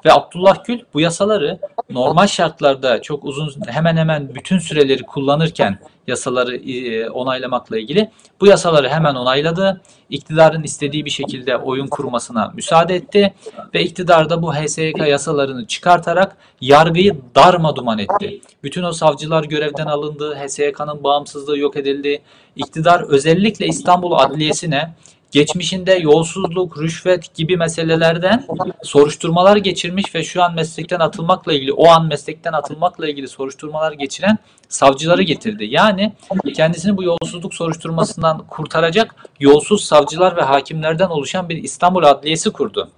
Ve 0.04 0.12
Abdullah 0.12 0.64
Gül 0.64 0.80
bu 0.94 1.00
yasaları 1.00 1.58
normal 1.90 2.26
şartlarda 2.26 3.02
çok 3.02 3.24
uzun 3.24 3.52
hemen 3.66 3.96
hemen 3.96 4.34
bütün 4.34 4.58
süreleri 4.58 5.02
kullanırken 5.02 5.78
yasaları 6.06 6.56
e, 6.56 7.10
onaylamakla 7.10 7.78
ilgili 7.78 8.10
bu 8.40 8.46
yasaları 8.46 8.88
hemen 8.88 9.14
onayladı. 9.14 9.80
İktidarın 10.10 10.62
istediği 10.62 11.04
bir 11.04 11.10
şekilde 11.10 11.56
oyun 11.56 11.86
kurmasına 11.86 12.52
müsaade 12.54 12.94
etti 12.94 13.34
ve 13.74 13.82
iktidar 13.82 14.30
da 14.30 14.42
bu 14.42 14.54
HSYK 14.54 14.98
yasalarını 14.98 15.66
çıkartarak 15.66 16.36
yargıyı 16.60 17.16
darma 17.34 17.76
duman 17.76 17.98
etti. 17.98 18.40
Bütün 18.62 18.82
o 18.82 18.92
savcılar 18.92 19.44
görevden 19.44 19.86
alındı, 19.86 20.34
HSYK'nın 20.34 21.04
bağımsızlığı 21.04 21.58
yok 21.58 21.76
edildi. 21.76 22.22
İktidar 22.56 23.00
özellikle 23.08 23.66
İstanbul 23.66 24.12
Adliyesi'ne 24.12 24.94
geçmişinde 25.30 25.92
yolsuzluk, 25.92 26.78
rüşvet 26.78 27.34
gibi 27.34 27.56
meselelerden 27.56 28.46
soruşturmalar 28.82 29.56
geçirmiş 29.56 30.14
ve 30.14 30.24
şu 30.24 30.42
an 30.42 30.54
meslekten 30.54 31.00
atılmakla 31.00 31.52
ilgili, 31.52 31.72
o 31.72 31.88
an 31.88 32.06
meslekten 32.06 32.52
atılmakla 32.52 33.08
ilgili 33.08 33.28
soruşturmalar 33.28 33.92
geçiren 33.92 34.38
savcıları 34.68 35.22
getirdi. 35.22 35.64
Yani 35.64 36.12
kendisini 36.56 36.96
bu 36.96 37.02
yolsuzluk 37.02 37.54
soruşturmasından 37.54 38.38
kurtaracak 38.38 39.14
yolsuz 39.40 39.84
savcılar 39.84 40.36
ve 40.36 40.42
hakimlerden 40.42 41.08
oluşan 41.08 41.48
bir 41.48 41.56
İstanbul 41.56 42.02
Adliyesi 42.02 42.50
kurdu. 42.50 42.88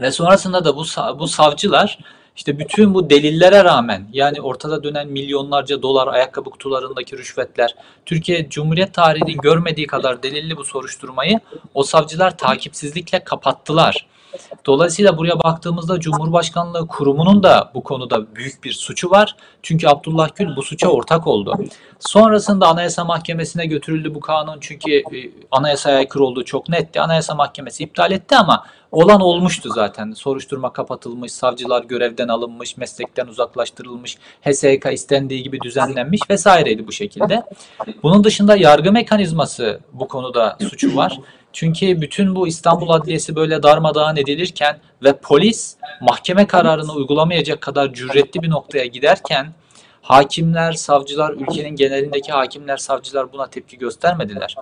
Ve 0.00 0.10
sonrasında 0.10 0.64
da 0.64 0.76
bu 0.76 0.84
bu 1.18 1.28
savcılar 1.28 1.98
işte 2.38 2.58
bütün 2.58 2.94
bu 2.94 3.10
delillere 3.10 3.64
rağmen 3.64 4.08
yani 4.12 4.40
ortada 4.40 4.82
dönen 4.82 5.08
milyonlarca 5.08 5.82
dolar 5.82 6.08
ayakkabı 6.08 6.50
kutularındaki 6.50 7.18
rüşvetler 7.18 7.74
Türkiye 8.06 8.48
Cumhuriyet 8.48 8.94
tarihinin 8.94 9.36
görmediği 9.36 9.86
kadar 9.86 10.22
delilli 10.22 10.56
bu 10.56 10.64
soruşturmayı 10.64 11.40
o 11.74 11.82
savcılar 11.82 12.38
takipsizlikle 12.38 13.24
kapattılar. 13.24 14.06
Dolayısıyla 14.66 15.18
buraya 15.18 15.38
baktığımızda 15.38 16.00
Cumhurbaşkanlığı 16.00 16.86
kurumunun 16.86 17.42
da 17.42 17.70
bu 17.74 17.82
konuda 17.82 18.34
büyük 18.34 18.64
bir 18.64 18.72
suçu 18.72 19.10
var. 19.10 19.36
Çünkü 19.62 19.88
Abdullah 19.88 20.28
Gül 20.34 20.56
bu 20.56 20.62
suça 20.62 20.88
ortak 20.88 21.26
oldu. 21.26 21.54
Sonrasında 21.98 22.66
Anayasa 22.66 23.04
Mahkemesi'ne 23.04 23.66
götürüldü 23.66 24.14
bu 24.14 24.20
kanun 24.20 24.58
çünkü 24.60 24.92
e, 24.92 25.02
anayasaya 25.50 25.96
aykırı 25.96 26.24
olduğu 26.24 26.44
çok 26.44 26.68
netti. 26.68 27.00
Anayasa 27.00 27.34
Mahkemesi 27.34 27.84
iptal 27.84 28.12
etti 28.12 28.36
ama 28.36 28.64
olan 28.92 29.20
olmuştu 29.20 29.70
zaten. 29.74 30.12
Soruşturma 30.12 30.72
kapatılmış, 30.72 31.32
savcılar 31.32 31.84
görevden 31.84 32.28
alınmış, 32.28 32.76
meslekten 32.76 33.26
uzaklaştırılmış, 33.26 34.18
HSK 34.42 34.92
istendiği 34.92 35.42
gibi 35.42 35.60
düzenlenmiş 35.60 36.20
vesaireydi 36.30 36.86
bu 36.86 36.92
şekilde. 36.92 37.42
Bunun 38.02 38.24
dışında 38.24 38.56
yargı 38.56 38.92
mekanizması 38.92 39.80
bu 39.92 40.08
konuda 40.08 40.56
suçu 40.60 40.96
var. 40.96 41.20
Çünkü 41.52 42.00
bütün 42.00 42.34
bu 42.34 42.48
İstanbul 42.48 42.88
Adliyesi 42.88 43.36
böyle 43.36 43.62
darmadağın 43.62 44.16
edilirken 44.16 44.78
ve 45.02 45.12
polis 45.12 45.76
mahkeme 46.00 46.46
kararını 46.46 46.92
uygulamayacak 46.92 47.60
kadar 47.60 47.94
cüretli 47.94 48.42
bir 48.42 48.50
noktaya 48.50 48.86
giderken 48.86 49.52
hakimler, 50.08 50.72
savcılar, 50.72 51.30
ülkenin 51.30 51.76
genelindeki 51.76 52.32
hakimler, 52.32 52.76
savcılar 52.76 53.32
buna 53.32 53.46
tepki 53.46 53.78
göstermediler. 53.78 54.54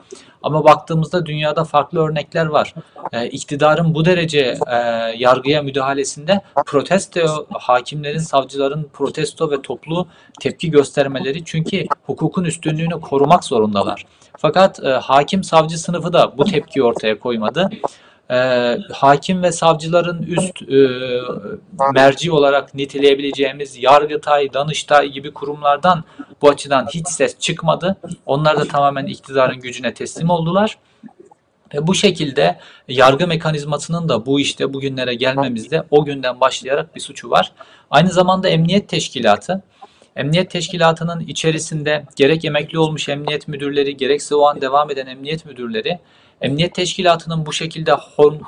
Ama 0.42 0.64
baktığımızda 0.64 1.26
dünyada 1.26 1.64
farklı 1.64 2.00
örnekler 2.00 2.46
var. 2.46 2.74
E, 3.12 3.26
iktidarın 3.26 3.94
bu 3.94 4.04
derece 4.04 4.58
e, 4.66 4.76
yargıya 5.16 5.62
müdahalesinde 5.62 6.40
protesto, 6.66 7.46
hakimlerin, 7.52 8.18
savcıların 8.18 8.88
protesto 8.92 9.50
ve 9.50 9.62
toplu 9.62 10.06
tepki 10.40 10.70
göstermeleri 10.70 11.44
çünkü 11.44 11.86
hukukun 12.06 12.44
üstünlüğünü 12.44 13.00
korumak 13.00 13.44
zorundalar. 13.44 14.04
Fakat 14.38 14.84
e, 14.84 14.88
hakim 14.88 15.44
savcı 15.44 15.78
sınıfı 15.78 16.12
da 16.12 16.38
bu 16.38 16.44
tepkiyi 16.44 16.84
ortaya 16.84 17.18
koymadı 17.18 17.70
e, 18.30 18.36
hakim 18.92 19.42
ve 19.42 19.52
savcıların 19.52 20.22
üst 20.22 20.62
e, 20.62 20.88
merci 21.94 22.32
olarak 22.32 22.74
niteleyebileceğimiz 22.74 23.82
Yargıtay, 23.82 24.52
Danıştay 24.52 25.08
gibi 25.08 25.32
kurumlardan 25.32 26.04
bu 26.42 26.48
açıdan 26.48 26.86
hiç 26.94 27.08
ses 27.08 27.38
çıkmadı. 27.38 27.96
Onlar 28.26 28.60
da 28.60 28.64
tamamen 28.64 29.06
iktidarın 29.06 29.60
gücüne 29.60 29.94
teslim 29.94 30.30
oldular. 30.30 30.78
Ve 31.74 31.86
bu 31.86 31.94
şekilde 31.94 32.58
yargı 32.88 33.26
mekanizmasının 33.26 34.08
da 34.08 34.26
bu 34.26 34.40
işte 34.40 34.74
bugünlere 34.74 35.14
gelmemizde 35.14 35.82
o 35.90 36.04
günden 36.04 36.40
başlayarak 36.40 36.94
bir 36.94 37.00
suçu 37.00 37.30
var. 37.30 37.52
Aynı 37.90 38.10
zamanda 38.10 38.48
emniyet 38.48 38.88
teşkilatı 38.88 39.62
Emniyet 40.16 40.50
teşkilatının 40.50 41.20
içerisinde 41.20 42.04
gerek 42.16 42.44
emekli 42.44 42.78
olmuş 42.78 43.08
emniyet 43.08 43.48
müdürleri 43.48 43.96
gerekse 43.96 44.34
o 44.34 44.46
an 44.46 44.60
devam 44.60 44.90
eden 44.90 45.06
emniyet 45.06 45.46
müdürleri 45.46 45.98
Emniyet 46.40 46.74
teşkilatının 46.74 47.46
bu 47.46 47.52
şekilde 47.52 47.92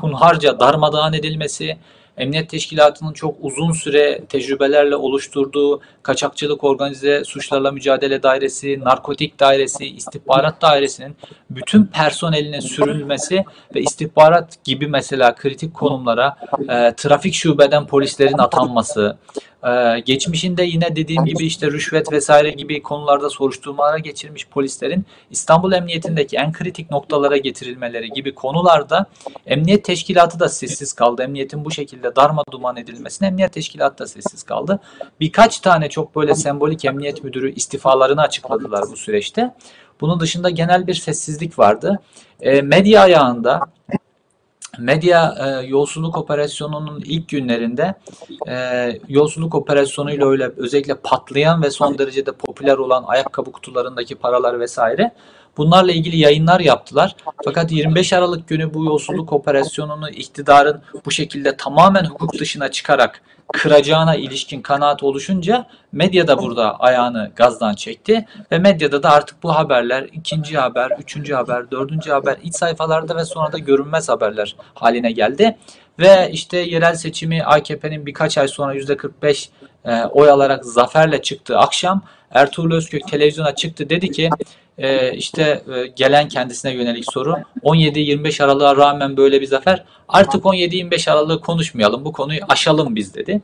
hunharca 0.00 0.60
darmadağın 0.60 1.12
edilmesi, 1.12 1.76
Emniyet 2.18 2.50
Teşkilatı'nın 2.50 3.12
çok 3.12 3.36
uzun 3.40 3.72
süre 3.72 4.24
tecrübelerle 4.28 4.96
oluşturduğu 4.96 5.80
kaçakçılık 6.02 6.64
organize 6.64 7.24
suçlarla 7.24 7.72
mücadele 7.72 8.22
dairesi, 8.22 8.80
narkotik 8.80 9.40
dairesi, 9.40 9.86
istihbarat 9.86 10.62
dairesinin 10.62 11.16
bütün 11.50 11.84
personeline 11.84 12.60
sürülmesi 12.60 13.44
ve 13.74 13.80
istihbarat 13.80 14.64
gibi 14.64 14.88
mesela 14.88 15.34
kritik 15.34 15.74
konumlara 15.74 16.36
e, 16.68 16.94
trafik 16.96 17.34
şubeden 17.34 17.86
polislerin 17.86 18.38
atanması, 18.38 19.18
ee, 19.66 20.00
geçmişinde 20.00 20.62
yine 20.62 20.96
dediğim 20.96 21.24
gibi 21.24 21.46
işte 21.46 21.66
rüşvet 21.66 22.12
vesaire 22.12 22.50
gibi 22.50 22.82
konularda 22.82 23.30
soruşturmalara 23.30 23.98
geçirmiş 23.98 24.48
polislerin 24.48 25.04
İstanbul 25.30 25.72
Emniyetindeki 25.72 26.36
en 26.36 26.52
kritik 26.52 26.90
noktalara 26.90 27.36
getirilmeleri 27.36 28.10
gibi 28.10 28.34
konularda 28.34 29.06
emniyet 29.46 29.84
teşkilatı 29.84 30.40
da 30.40 30.48
sessiz 30.48 30.92
kaldı. 30.92 31.22
Emniyetin 31.22 31.64
bu 31.64 31.70
şekilde 31.70 32.16
darma 32.16 32.42
duman 32.50 32.76
edilmesine 32.76 33.28
emniyet 33.28 33.52
teşkilatı 33.52 33.98
da 33.98 34.06
sessiz 34.06 34.42
kaldı. 34.42 34.80
Birkaç 35.20 35.60
tane 35.60 35.88
çok 35.88 36.16
böyle 36.16 36.34
sembolik 36.34 36.84
emniyet 36.84 37.24
müdürü 37.24 37.54
istifalarını 37.54 38.20
açıkladılar 38.20 38.84
bu 38.92 38.96
süreçte. 38.96 39.54
Bunun 40.00 40.20
dışında 40.20 40.50
genel 40.50 40.86
bir 40.86 40.94
sessizlik 40.94 41.58
vardı. 41.58 42.00
E, 42.40 42.62
medya 42.62 43.02
ayağında 43.02 43.60
Medya 44.78 45.34
e, 45.40 45.66
yolsuzluk 45.66 46.16
operasyonunun 46.16 47.02
ilk 47.04 47.28
günlerinde 47.28 47.94
e, 48.48 48.56
yolsuzluk 49.08 49.54
operasyonuyla 49.54 50.28
öyle 50.28 50.50
özellikle 50.56 50.94
patlayan 50.94 51.62
ve 51.62 51.70
son 51.70 51.98
derecede 51.98 52.32
popüler 52.32 52.78
olan 52.78 53.04
ayakkabı 53.06 53.52
kutularındaki 53.52 54.14
paralar 54.14 54.60
vesaire 54.60 55.12
Bunlarla 55.58 55.92
ilgili 55.92 56.16
yayınlar 56.16 56.60
yaptılar. 56.60 57.16
Fakat 57.44 57.72
25 57.72 58.12
Aralık 58.12 58.48
günü 58.48 58.74
bu 58.74 58.84
yolsuzluk 58.84 59.32
operasyonunu 59.32 60.10
iktidarın 60.10 60.82
bu 61.06 61.10
şekilde 61.10 61.56
tamamen 61.56 62.04
hukuk 62.04 62.38
dışına 62.38 62.70
çıkarak 62.70 63.22
kıracağına 63.52 64.14
ilişkin 64.14 64.62
kanaat 64.62 65.02
oluşunca 65.02 65.66
medya 65.92 66.28
da 66.28 66.38
burada 66.38 66.76
ayağını 66.76 67.30
gazdan 67.36 67.74
çekti 67.74 68.26
ve 68.52 68.58
medyada 68.58 69.02
da 69.02 69.10
artık 69.10 69.42
bu 69.42 69.54
haberler 69.54 70.02
ikinci 70.12 70.58
haber, 70.58 70.90
üçüncü 70.98 71.34
haber, 71.34 71.70
dördüncü 71.70 72.10
haber 72.10 72.36
iç 72.42 72.54
sayfalarda 72.54 73.16
ve 73.16 73.24
sonra 73.24 73.52
da 73.52 73.58
görünmez 73.58 74.08
haberler 74.08 74.56
haline 74.74 75.12
geldi. 75.12 75.56
Ve 75.98 76.30
işte 76.32 76.58
yerel 76.58 76.94
seçimi 76.94 77.44
AKP'nin 77.44 78.06
birkaç 78.06 78.38
ay 78.38 78.48
sonra 78.48 78.74
%45 78.74 79.48
e, 79.84 80.04
oy 80.04 80.30
alarak 80.30 80.64
zaferle 80.64 81.22
çıktığı 81.22 81.58
akşam 81.58 82.02
Ertuğrul 82.30 82.76
Özkök 82.76 83.08
televizyona 83.08 83.54
çıktı 83.54 83.90
dedi 83.90 84.10
ki 84.10 84.30
e, 84.78 85.12
işte 85.12 85.62
e, 85.74 85.86
gelen 85.86 86.28
kendisine 86.28 86.72
yönelik 86.72 87.12
soru 87.12 87.36
17-25 87.62 88.44
Aralık'a 88.44 88.76
rağmen 88.76 89.16
böyle 89.16 89.40
bir 89.40 89.46
zafer 89.46 89.84
artık 90.08 90.44
17-25 90.44 91.10
Aralık'ı 91.10 91.40
konuşmayalım 91.40 92.04
bu 92.04 92.12
konuyu 92.12 92.40
aşalım 92.48 92.96
biz 92.96 93.14
dedi. 93.14 93.42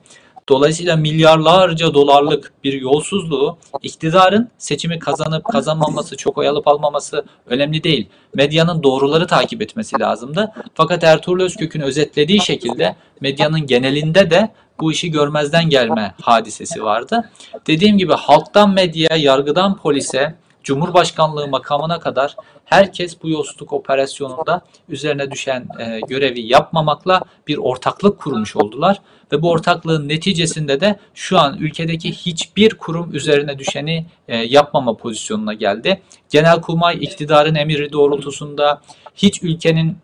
Dolayısıyla 0.48 0.96
milyarlarca 0.96 1.94
dolarlık 1.94 2.52
bir 2.64 2.72
yolsuzluğu 2.72 3.58
iktidarın 3.82 4.50
seçimi 4.58 4.98
kazanıp 4.98 5.44
kazanmaması, 5.44 6.16
çok 6.16 6.38
oy 6.38 6.48
alıp 6.48 6.68
almaması 6.68 7.24
önemli 7.46 7.84
değil. 7.84 8.08
Medyanın 8.34 8.82
doğruları 8.82 9.26
takip 9.26 9.62
etmesi 9.62 10.00
lazımdı. 10.00 10.52
Fakat 10.74 11.04
Ertuğrul 11.04 11.40
Özkök'ün 11.40 11.80
özetlediği 11.80 12.40
şekilde 12.40 12.96
medyanın 13.20 13.66
genelinde 13.66 14.30
de 14.30 14.50
bu 14.80 14.92
işi 14.92 15.10
görmezden 15.10 15.68
gelme 15.68 16.14
hadisesi 16.22 16.84
vardı. 16.84 17.30
Dediğim 17.66 17.98
gibi 17.98 18.12
halktan 18.12 18.70
medyaya, 18.70 19.16
yargıdan 19.16 19.76
polise, 19.76 20.34
Cumhurbaşkanlığı 20.64 21.48
makamına 21.48 22.00
kadar 22.00 22.36
herkes 22.64 23.22
bu 23.22 23.28
yolsuzluk 23.28 23.72
operasyonunda 23.72 24.60
üzerine 24.88 25.30
düşen 25.30 25.68
e, 25.78 26.00
görevi 26.08 26.40
yapmamakla 26.40 27.22
bir 27.48 27.56
ortaklık 27.56 28.18
kurmuş 28.18 28.56
oldular 28.56 29.00
ve 29.32 29.42
bu 29.42 29.50
ortaklığın 29.50 30.08
neticesinde 30.08 30.80
de 30.80 30.98
şu 31.14 31.38
an 31.38 31.58
ülkedeki 31.58 32.12
hiçbir 32.12 32.70
kurum 32.74 33.14
üzerine 33.14 33.58
düşeni 33.58 34.06
e, 34.28 34.36
yapmama 34.36 34.96
pozisyonuna 34.96 35.54
geldi. 35.54 36.02
Genelkurmay 36.30 36.98
iktidarın 37.00 37.54
emiri 37.54 37.92
doğrultusunda 37.92 38.80
hiç 39.14 39.42
ülkenin 39.42 39.96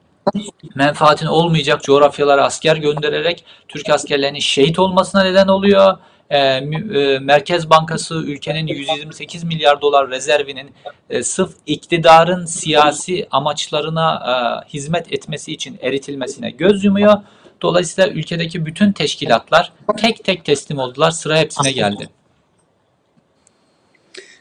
menfaatin 0.74 1.26
olmayacak 1.26 1.82
coğrafyalara 1.82 2.44
asker 2.44 2.76
göndererek 2.76 3.44
Türk 3.68 3.90
askerlerinin 3.90 4.38
şehit 4.38 4.78
olmasına 4.78 5.22
neden 5.22 5.48
oluyor. 5.48 5.98
E, 6.30 6.60
mü- 6.60 6.98
e, 6.98 7.18
Merkez 7.18 7.70
Bankası 7.70 8.14
ülkenin 8.14 8.66
128 8.66 9.44
milyar 9.44 9.80
dolar 9.80 10.10
rezervinin 10.10 10.70
e, 11.10 11.22
sırf 11.22 11.50
iktidarın 11.66 12.44
siyasi 12.44 13.28
amaçlarına 13.30 14.14
e, 14.14 14.68
hizmet 14.68 15.12
etmesi 15.12 15.52
için 15.52 15.78
eritilmesine 15.82 16.50
göz 16.50 16.84
yumuyor. 16.84 17.14
Dolayısıyla 17.62 18.10
ülkedeki 18.10 18.66
bütün 18.66 18.92
teşkilatlar 18.92 19.72
tek 19.98 20.24
tek 20.24 20.44
teslim 20.44 20.78
oldular. 20.78 21.10
Sıra 21.10 21.38
hepsine 21.38 21.72
geldi. 21.72 22.08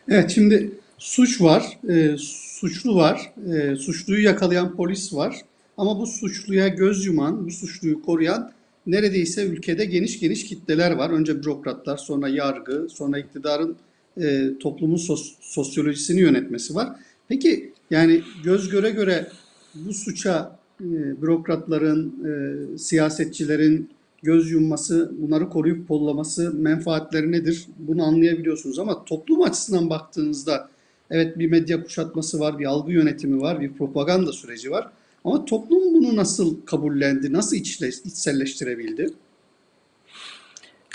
Evet 0.10 0.32
şimdi 0.36 0.72
suç 0.98 1.42
var, 1.42 1.64
e, 1.90 2.18
suçlu 2.60 2.96
var, 2.96 3.22
e, 3.54 3.76
suçluyu 3.76 4.24
yakalayan 4.24 4.76
polis 4.76 5.14
var. 5.14 5.36
Ama 5.80 6.00
bu 6.00 6.08
suçluya 6.08 6.68
göz 6.68 7.06
yuman, 7.06 7.48
bu 7.48 7.52
suçluyu 7.52 8.02
koruyan 8.02 8.52
neredeyse 8.88 9.46
ülkede 9.46 9.86
geniş 9.86 10.20
geniş 10.20 10.46
kitleler 10.46 10.92
var. 10.92 11.10
Önce 11.10 11.42
bürokratlar, 11.42 11.98
sonra 11.98 12.28
yargı, 12.28 12.88
sonra 12.90 13.20
iktidarın 13.20 13.76
e, 14.22 14.58
toplumun 14.60 14.98
sos- 14.98 15.34
sosyolojisini 15.42 16.22
yönetmesi 16.22 16.76
var. 16.76 16.90
Peki 17.28 17.74
yani 17.92 18.22
göz 18.44 18.70
göre 18.70 18.90
göre 18.90 19.28
bu 19.76 19.94
suça 19.94 20.60
e, 20.82 21.22
bürokratların, 21.22 22.14
e, 22.26 22.78
siyasetçilerin 22.78 23.90
göz 24.24 24.52
yumması, 24.52 25.12
bunları 25.22 25.50
koruyup 25.50 25.88
kollaması 25.88 26.54
menfaatleri 26.54 27.32
nedir? 27.32 27.68
Bunu 27.80 28.04
anlayabiliyorsunuz 28.04 28.80
ama 28.80 29.06
toplum 29.06 29.42
açısından 29.42 29.90
baktığınızda 29.90 30.70
evet 31.12 31.40
bir 31.40 31.52
medya 31.52 31.84
kuşatması 31.84 32.40
var, 32.40 32.60
bir 32.60 32.66
algı 32.66 32.92
yönetimi 32.92 33.42
var, 33.42 33.62
bir 33.62 33.74
propaganda 33.74 34.32
süreci 34.32 34.72
var. 34.72 34.92
Ama 35.30 35.46
toplum 35.46 35.94
bunu 35.94 36.16
nasıl 36.16 36.66
kabullendi, 36.66 37.34
nasıl 37.34 37.56
içle, 37.56 37.88
içselleştirebildi? 37.88 39.14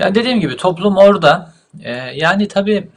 Yani 0.00 0.14
dediğim 0.14 0.40
gibi 0.40 0.56
toplum 0.56 0.96
orada. 0.96 1.54
E, 1.82 1.92
yani 1.94 2.48
tabii 2.48 2.88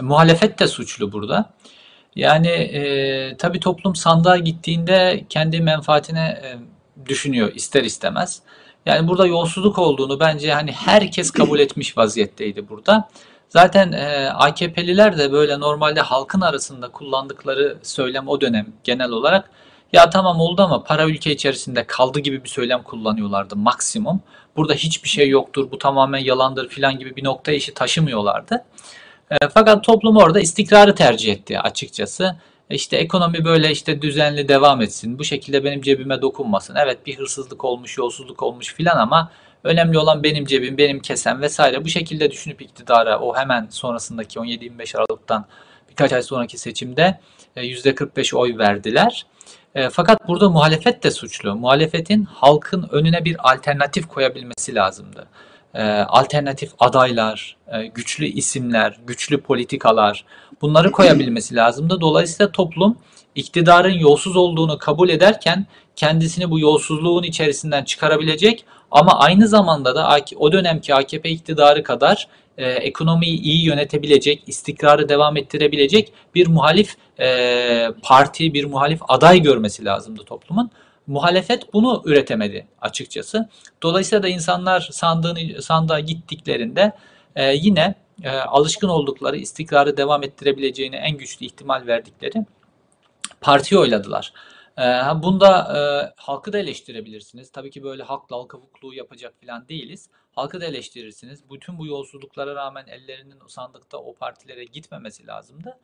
muhalefet 0.00 0.58
de 0.58 0.66
suçlu 0.66 1.12
burada. 1.12 1.52
Yani 2.16 2.48
e, 2.48 3.36
tabii 3.36 3.60
toplum 3.60 3.96
sandığa 3.96 4.36
gittiğinde 4.36 5.24
kendi 5.28 5.60
menfaatine 5.60 6.40
e, 6.44 6.58
düşünüyor 7.08 7.52
ister 7.54 7.84
istemez. 7.84 8.42
Yani 8.86 9.08
burada 9.08 9.26
yolsuzluk 9.26 9.78
olduğunu 9.78 10.20
bence 10.20 10.52
hani 10.52 10.72
herkes 10.72 11.30
kabul 11.30 11.58
etmiş 11.58 11.96
vaziyetteydi 11.96 12.68
burada. 12.68 13.08
Zaten 13.48 13.92
e, 13.92 14.28
AKP'liler 14.28 15.18
de 15.18 15.32
böyle 15.32 15.60
normalde 15.60 16.00
halkın 16.00 16.40
arasında 16.40 16.88
kullandıkları 16.88 17.78
söylem 17.82 18.28
o 18.28 18.40
dönem 18.40 18.66
genel 18.84 19.10
olarak 19.10 19.50
ya 19.92 20.10
tamam 20.10 20.40
oldu 20.40 20.62
ama 20.62 20.84
para 20.84 21.04
ülke 21.04 21.32
içerisinde 21.32 21.84
kaldı 21.86 22.20
gibi 22.20 22.44
bir 22.44 22.48
söylem 22.48 22.82
kullanıyorlardı 22.82 23.56
maksimum. 23.56 24.22
Burada 24.56 24.74
hiçbir 24.74 25.08
şey 25.08 25.28
yoktur, 25.28 25.70
bu 25.70 25.78
tamamen 25.78 26.18
yalandır 26.18 26.68
filan 26.68 26.98
gibi 26.98 27.16
bir 27.16 27.24
nokta 27.24 27.52
işi 27.52 27.74
taşımıyorlardı. 27.74 28.64
E, 29.30 29.36
fakat 29.54 29.84
toplum 29.84 30.16
orada 30.16 30.40
istikrarı 30.40 30.94
tercih 30.94 31.32
etti 31.32 31.60
açıkçası. 31.60 32.36
E, 32.70 32.74
İşte 32.74 32.96
ekonomi 32.96 33.44
böyle 33.44 33.70
işte 33.70 34.02
düzenli 34.02 34.48
devam 34.48 34.82
etsin. 34.82 35.18
Bu 35.18 35.24
şekilde 35.24 35.64
benim 35.64 35.82
cebime 35.82 36.22
dokunmasın. 36.22 36.74
Evet 36.74 37.06
bir 37.06 37.18
hırsızlık 37.18 37.64
olmuş, 37.64 37.98
yolsuzluk 37.98 38.42
olmuş 38.42 38.74
filan 38.74 38.96
ama 38.96 39.30
önemli 39.64 39.98
olan 39.98 40.22
benim 40.22 40.44
cebim, 40.44 40.78
benim 40.78 41.00
kesem 41.00 41.40
vesaire. 41.40 41.84
Bu 41.84 41.88
şekilde 41.88 42.30
düşünüp 42.30 42.62
iktidara 42.62 43.20
o 43.20 43.36
hemen 43.36 43.66
sonrasındaki 43.70 44.38
17-25 44.38 44.98
Aralık'tan 44.98 45.46
birkaç 45.90 46.12
ay 46.12 46.22
sonraki 46.22 46.58
seçimde 46.58 47.20
e, 47.56 47.62
%45 47.62 48.36
oy 48.36 48.58
verdiler. 48.58 49.26
E, 49.74 49.90
Fakat 49.90 50.28
burada 50.28 50.50
muhalefet 50.50 51.04
de 51.04 51.10
suçlu. 51.10 51.56
Muhalefetin 51.56 52.24
halkın 52.24 52.88
önüne 52.90 53.24
bir 53.24 53.52
alternatif 53.52 54.08
koyabilmesi 54.08 54.74
lazımdı. 54.74 55.26
E, 55.74 55.82
Alternatif 55.92 56.70
adaylar, 56.78 57.56
e, 57.72 57.86
güçlü 57.86 58.26
isimler, 58.26 58.98
güçlü 59.06 59.40
politikalar 59.40 60.24
bunları 60.62 60.92
koyabilmesi 60.92 61.56
lazımdı. 61.56 62.00
Dolayısıyla 62.00 62.52
toplum 62.52 62.96
iktidarın 63.34 63.98
yolsuz 63.98 64.36
olduğunu 64.36 64.78
kabul 64.78 65.08
ederken 65.08 65.66
kendisini 65.96 66.50
bu 66.50 66.58
yolsuzluğun 66.60 67.22
içerisinden 67.22 67.84
çıkarabilecek 67.84 68.64
ama 68.90 69.18
aynı 69.18 69.48
zamanda 69.48 69.94
da 69.94 70.18
o 70.36 70.52
dönemki 70.52 70.94
AKP 70.94 71.30
iktidarı 71.30 71.82
kadar 71.82 72.28
e, 72.58 72.70
ekonomiyi 72.70 73.40
iyi 73.40 73.64
yönetebilecek, 73.64 74.42
istikrarı 74.46 75.08
devam 75.08 75.36
ettirebilecek 75.36 76.12
bir 76.34 76.46
muhalif 76.46 76.96
e, 77.20 77.88
parti, 78.02 78.54
bir 78.54 78.64
muhalif 78.64 79.00
aday 79.08 79.42
görmesi 79.42 79.84
lazımdı 79.84 80.24
toplumun. 80.24 80.70
Muhalefet 81.06 81.72
bunu 81.72 82.02
üretemedi 82.04 82.66
açıkçası. 82.80 83.48
Dolayısıyla 83.82 84.22
da 84.22 84.28
insanlar 84.28 84.88
sandığını, 84.92 85.62
sandığa 85.62 86.00
gittiklerinde 86.00 86.92
e, 87.36 87.54
yine 87.54 87.94
e, 88.22 88.30
alışkın 88.30 88.88
oldukları 88.88 89.36
istikrarı 89.36 89.96
devam 89.96 90.22
ettirebileceğine 90.22 90.96
en 90.96 91.16
güçlü 91.16 91.46
ihtimal 91.46 91.86
verdikleri 91.86 92.46
partiyi 93.40 93.78
oyladılar. 93.78 94.32
E, 94.78 94.82
bunda 95.22 95.78
e, 95.78 95.80
halkı 96.16 96.52
da 96.52 96.58
eleştirebilirsiniz. 96.58 97.52
Tabii 97.52 97.70
ki 97.70 97.82
böyle 97.82 98.02
halkla 98.02 98.36
halka 98.36 98.58
hukukluğu 98.58 98.94
yapacak 98.94 99.34
falan 99.46 99.68
değiliz. 99.68 100.08
Halkı 100.32 100.60
da 100.60 100.64
eleştirirsiniz. 100.64 101.50
Bütün 101.50 101.78
bu 101.78 101.86
yolsuzluklara 101.86 102.54
rağmen 102.54 102.86
ellerinin 102.86 103.46
sandıkta 103.48 103.98
o 103.98 104.14
partilere 104.14 104.64
gitmemesi 104.64 105.26
lazımdı. 105.26 105.78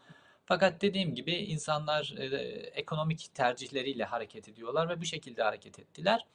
Fakat 0.46 0.82
dediğim 0.82 1.14
gibi 1.14 1.32
insanlar 1.32 2.14
e, 2.18 2.36
ekonomik 2.74 3.34
tercihleriyle 3.34 4.04
hareket 4.04 4.48
ediyorlar 4.48 4.88
ve 4.88 5.00
bu 5.00 5.04
şekilde 5.04 5.42
hareket 5.42 5.78
ettiler. 5.78 6.26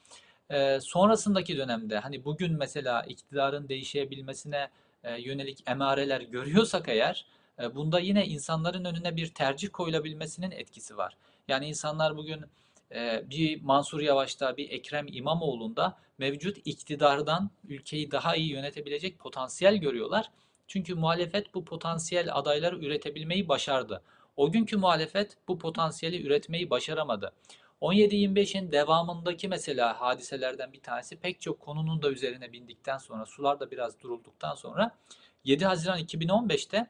E, 0.50 0.80
sonrasındaki 0.82 1.58
dönemde 1.58 2.00
hani 2.00 2.26
bugün 2.26 2.58
mesela 2.58 3.04
iktidarın 3.04 3.70
değişebilmesine 3.70 4.70
e, 5.04 5.22
yönelik 5.22 5.70
emareler 5.70 6.22
görüyorsak 6.22 6.90
eğer 6.90 7.26
e, 7.60 7.76
bunda 7.76 8.00
yine 8.00 8.26
insanların 8.26 8.86
önüne 8.86 9.16
bir 9.16 9.34
tercih 9.34 9.70
koyulabilmesinin 9.70 10.52
etkisi 10.52 10.98
var. 10.98 11.18
Yani 11.48 11.68
insanlar 11.68 12.18
bugün 12.18 12.46
bir 13.24 13.62
Mansur 13.62 14.02
Yavaş'ta, 14.02 14.58
bir 14.58 14.72
Ekrem 14.72 15.08
İmamoğlu'nda 15.08 15.98
mevcut 16.18 16.58
iktidardan 16.66 17.50
ülkeyi 17.68 18.12
daha 18.12 18.36
iyi 18.36 18.50
yönetebilecek 18.50 19.20
potansiyel 19.20 19.76
görüyorlar. 19.76 20.32
Çünkü 20.68 20.96
muhalefet 20.96 21.54
bu 21.54 21.66
potansiyel 21.66 22.36
adayları 22.36 22.78
üretebilmeyi 22.78 23.48
başardı. 23.48 24.04
O 24.38 24.52
günkü 24.52 24.78
muhalefet 24.78 25.38
bu 25.48 25.60
potansiyeli 25.60 26.26
üretmeyi 26.28 26.70
başaramadı. 26.70 27.34
17-25'in 27.82 28.72
devamındaki 28.72 29.48
mesela 29.48 30.02
hadiselerden 30.02 30.74
bir 30.74 30.82
tanesi 30.82 31.20
pek 31.20 31.42
çok 31.42 31.60
konunun 31.60 32.02
da 32.02 32.12
üzerine 32.12 32.52
bindikten 32.52 32.98
sonra, 32.98 33.26
sular 33.26 33.60
da 33.60 33.72
biraz 33.72 34.00
durulduktan 34.00 34.56
sonra 34.56 34.92
7 35.44 35.66
Haziran 35.66 36.00
2015'te 36.00 36.88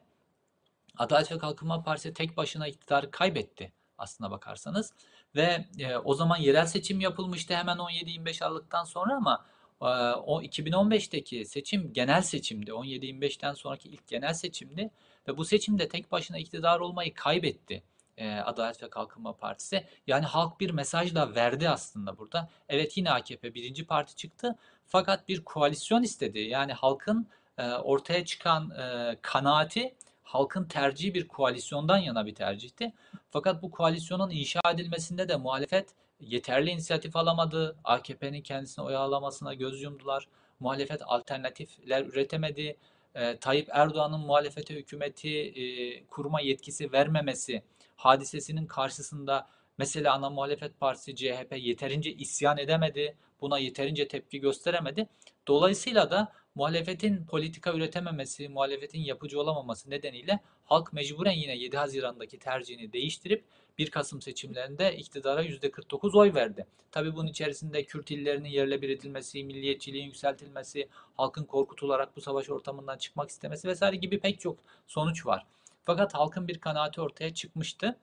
Adalet 0.98 1.32
ve 1.32 1.38
Kalkınma 1.38 1.84
Partisi 1.84 2.14
tek 2.14 2.38
başına 2.38 2.68
iktidarı 2.68 3.12
kaybetti 3.12 3.72
aslına 4.02 4.32
bakarsanız. 4.32 4.94
Ve 5.36 5.66
e, 5.80 5.96
o 5.98 6.14
zaman 6.14 6.38
yerel 6.38 6.66
seçim 6.66 7.00
yapılmıştı 7.00 7.56
hemen 7.56 7.78
17-25 7.78 8.46
Aralık'tan 8.46 8.84
sonra 8.84 9.16
ama 9.16 9.46
e, 9.82 9.86
o 10.16 10.42
2015'teki 10.42 11.46
seçim 11.46 11.94
genel 11.94 12.22
seçimdi. 12.22 12.72
17-25'ten 12.72 13.54
sonraki 13.54 13.90
ilk 13.90 14.08
genel 14.08 14.34
seçimdi 14.34 14.92
ve 15.28 15.38
bu 15.38 15.46
seçimde 15.46 15.88
tek 15.88 16.12
başına 16.12 16.38
iktidar 16.38 16.80
olmayı 16.80 17.14
kaybetti 17.14 17.84
e, 18.18 18.40
Adalet 18.40 18.84
ve 18.84 18.90
Kalkınma 18.90 19.34
Partisi. 19.34 19.86
Yani 20.08 20.26
halk 20.26 20.60
bir 20.60 20.70
mesaj 20.70 21.16
da 21.16 21.36
verdi 21.36 21.70
aslında 21.70 22.18
burada. 22.18 22.50
Evet 22.70 22.98
yine 22.98 23.12
AKP 23.12 23.54
birinci 23.54 23.86
parti 23.86 24.16
çıktı 24.16 24.56
fakat 24.88 25.28
bir 25.28 25.44
koalisyon 25.44 26.04
istedi. 26.04 26.40
Yani 26.40 26.74
halkın 26.74 27.28
e, 27.58 27.72
ortaya 27.72 28.26
çıkan 28.26 28.70
e, 28.70 29.18
kanaati 29.22 29.96
halkın 30.32 30.64
tercihi 30.64 31.14
bir 31.14 31.28
koalisyondan 31.28 31.98
yana 31.98 32.26
bir 32.26 32.36
tercihti. 32.36 32.94
Fakat 33.30 33.64
bu 33.64 33.72
koalisyonun 33.72 34.30
inşa 34.30 34.62
edilmesinde 34.74 35.30
de 35.30 35.36
muhalefet 35.36 35.90
yeterli 36.20 36.70
inisiyatif 36.70 37.16
alamadı. 37.16 37.76
AKP'nin 37.84 38.42
kendisine 38.42 38.86
oy 38.86 38.96
alamasına 38.96 39.54
göz 39.54 39.82
yumdular. 39.82 40.28
Muhalefet 40.60 41.02
alternatifler 41.06 42.06
üretemedi. 42.06 42.78
E, 43.16 43.38
Tayyip 43.38 43.70
Erdoğan'ın 43.72 44.20
muhalefete 44.20 44.76
hükümeti 44.76 45.30
e, 45.40 46.04
kurma 46.06 46.42
yetkisi 46.42 46.92
vermemesi 46.92 47.64
hadisesinin 47.96 48.66
karşısında 48.66 49.48
mesela 49.78 50.14
ana 50.14 50.30
muhalefet 50.30 50.80
partisi 50.80 51.16
CHP 51.16 51.58
yeterince 51.58 52.14
isyan 52.14 52.58
edemedi. 52.58 53.16
Buna 53.42 53.60
yeterince 53.60 54.08
tepki 54.08 54.40
gösteremedi. 54.40 55.08
Dolayısıyla 55.48 56.12
da 56.12 56.32
muhalefetin 56.56 57.26
politika 57.26 57.74
üretememesi, 57.74 58.50
muhalefetin 58.50 59.00
yapıcı 59.00 59.40
olamaması 59.40 59.90
nedeniyle 59.90 60.40
halk 60.66 60.94
mecburen 60.94 61.32
yine 61.32 61.58
7 61.58 61.78
Haziran'daki 61.78 62.40
tercihini 62.40 62.94
değiştirip 62.94 63.44
1 63.78 63.92
Kasım 63.92 64.22
seçimlerinde 64.22 64.98
iktidara 64.98 65.44
%49 65.44 66.18
oy 66.18 66.34
verdi. 66.34 66.66
Tabii 66.92 67.16
bunun 67.16 67.28
içerisinde 67.28 67.84
Kürt 67.84 68.12
illerinin 68.12 68.50
yerle 68.50 68.82
bir 68.82 68.90
edilmesi, 68.90 69.44
milliyetçiliğin 69.44 70.06
yükseltilmesi, 70.06 70.90
halkın 71.18 71.44
korkutularak 71.44 72.16
bu 72.16 72.22
savaş 72.22 72.50
ortamından 72.50 72.98
çıkmak 72.98 73.30
istemesi 73.30 73.68
vesaire 73.68 73.96
gibi 73.96 74.20
pek 74.20 74.40
çok 74.40 74.58
sonuç 74.88 75.26
var. 75.26 75.46
Fakat 75.84 76.14
halkın 76.14 76.48
bir 76.48 76.60
kanaati 76.60 77.02
ortaya 77.02 77.34
çıkmıştı. 77.34 77.98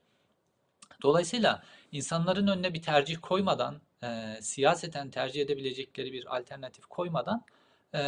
Dolayısıyla 1.03 1.63
insanların 1.93 2.47
önüne 2.47 2.75
bir 2.75 2.83
tercih 2.83 3.17
koymadan, 3.23 3.81
e, 4.03 4.39
siyaseten 4.43 5.11
tercih 5.11 5.43
edebilecekleri 5.43 6.13
bir 6.13 6.37
alternatif 6.37 6.87
koymadan 6.87 7.45
e, 7.95 8.01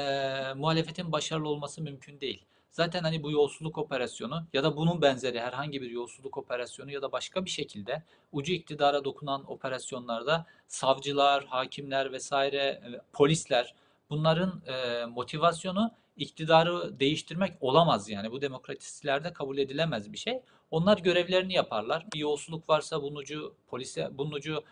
muhalefetin 0.57 1.13
başarılı 1.13 1.49
olması 1.49 1.83
mümkün 1.83 2.21
değil. 2.21 2.45
Zaten 2.71 3.03
hani 3.03 3.23
bu 3.23 3.31
yolsuzluk 3.31 3.79
operasyonu 3.79 4.47
ya 4.53 4.63
da 4.65 4.77
bunun 4.77 5.03
benzeri 5.03 5.41
herhangi 5.41 5.83
bir 5.83 5.91
yolsuzluk 5.91 6.37
operasyonu 6.37 6.91
ya 6.91 7.03
da 7.03 7.13
başka 7.13 7.45
bir 7.45 7.51
şekilde 7.51 8.03
ucu 8.33 8.53
iktidara 8.53 9.05
dokunan 9.05 9.51
operasyonlarda 9.51 10.47
savcılar, 10.69 11.45
hakimler 11.45 12.13
vesaire, 12.13 12.83
polisler 13.13 13.75
bunların 14.11 14.63
e, 14.67 15.05
motivasyonu 15.05 15.91
iktidarı 16.17 17.01
değiştirmek 17.01 17.53
olamaz 17.61 18.09
yani. 18.09 18.33
Bu 18.33 18.41
demokrasilerde 18.41 19.33
kabul 19.33 19.59
edilemez 19.59 20.13
bir 20.13 20.19
şey. 20.19 20.41
Onlar 20.71 20.99
görevlerini 20.99 21.53
yaparlar. 21.53 22.07
Bir 22.15 22.19
yolsuzluk 22.19 22.69
varsa 22.69 23.03
bunun 23.03 23.17
ucu 23.17 23.55
polise, 23.69 24.09
bunun 24.13 24.33
ucu 24.33 24.63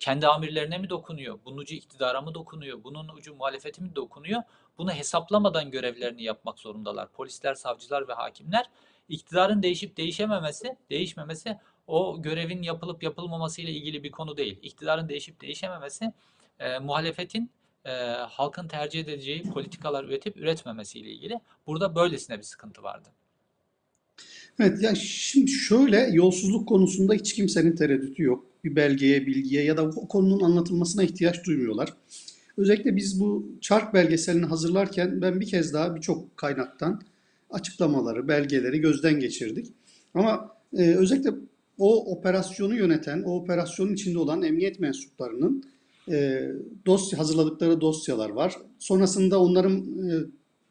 kendi 0.00 0.26
amirlerine 0.26 0.78
mi 0.78 0.90
dokunuyor? 0.90 1.38
Bunun 1.44 1.58
ucu 1.58 1.74
iktidara 1.74 2.20
mı 2.20 2.34
dokunuyor? 2.34 2.84
Bunun 2.84 3.08
ucu 3.08 3.34
muhalefete 3.34 3.82
mi 3.82 3.96
dokunuyor? 3.96 4.42
Bunu 4.78 4.92
hesaplamadan 4.92 5.70
görevlerini 5.70 6.22
yapmak 6.22 6.58
zorundalar. 6.58 7.12
Polisler, 7.12 7.54
savcılar 7.54 8.08
ve 8.08 8.12
hakimler. 8.12 8.66
İktidarın 9.08 9.62
değişip 9.62 9.96
değişememesi, 9.96 10.76
değişmemesi 10.90 11.58
o 11.86 12.22
görevin 12.22 12.62
yapılıp 12.62 13.02
yapılmaması 13.02 13.62
ile 13.62 13.70
ilgili 13.70 14.02
bir 14.02 14.10
konu 14.10 14.36
değil. 14.36 14.58
İktidarın 14.62 15.08
değişip 15.08 15.40
değişememesi 15.40 16.12
e, 16.58 16.78
muhalefetin 16.78 17.50
e, 17.84 17.90
halkın 18.10 18.68
tercih 18.68 19.00
edeceği 19.00 19.42
politikalar 19.42 20.04
üretip 20.04 20.36
üretmemesiyle 20.36 21.10
ilgili. 21.10 21.40
Burada 21.66 21.94
böylesine 21.94 22.38
bir 22.38 22.42
sıkıntı 22.42 22.82
vardı. 22.82 23.08
Evet, 24.58 24.82
ya 24.82 24.94
şimdi 24.94 25.50
şöyle 25.50 26.08
yolsuzluk 26.12 26.68
konusunda 26.68 27.14
hiç 27.14 27.34
kimsenin 27.34 27.76
tereddütü 27.76 28.22
yok. 28.22 28.49
Bir 28.64 28.76
belgeye, 28.76 29.26
bilgiye 29.26 29.64
ya 29.64 29.76
da 29.76 29.84
o 29.84 30.08
konunun 30.08 30.40
anlatılmasına 30.40 31.02
ihtiyaç 31.02 31.46
duymuyorlar. 31.46 31.94
Özellikle 32.56 32.96
biz 32.96 33.20
bu 33.20 33.52
çark 33.60 33.94
belgeselini 33.94 34.46
hazırlarken 34.46 35.22
ben 35.22 35.40
bir 35.40 35.46
kez 35.46 35.74
daha 35.74 35.96
birçok 35.96 36.36
kaynaktan 36.36 37.02
açıklamaları, 37.50 38.28
belgeleri 38.28 38.80
gözden 38.80 39.20
geçirdik. 39.20 39.72
Ama 40.14 40.56
e, 40.76 40.94
özellikle 40.94 41.30
o 41.78 42.12
operasyonu 42.12 42.74
yöneten, 42.74 43.22
o 43.22 43.36
operasyonun 43.36 43.92
içinde 43.94 44.18
olan 44.18 44.42
emniyet 44.42 44.80
mensuplarının 44.80 45.64
e, 46.08 46.48
dosya 46.86 47.18
hazırladıkları 47.18 47.80
dosyalar 47.80 48.30
var. 48.30 48.56
Sonrasında 48.78 49.40
onların 49.40 49.76
e, 50.08 50.12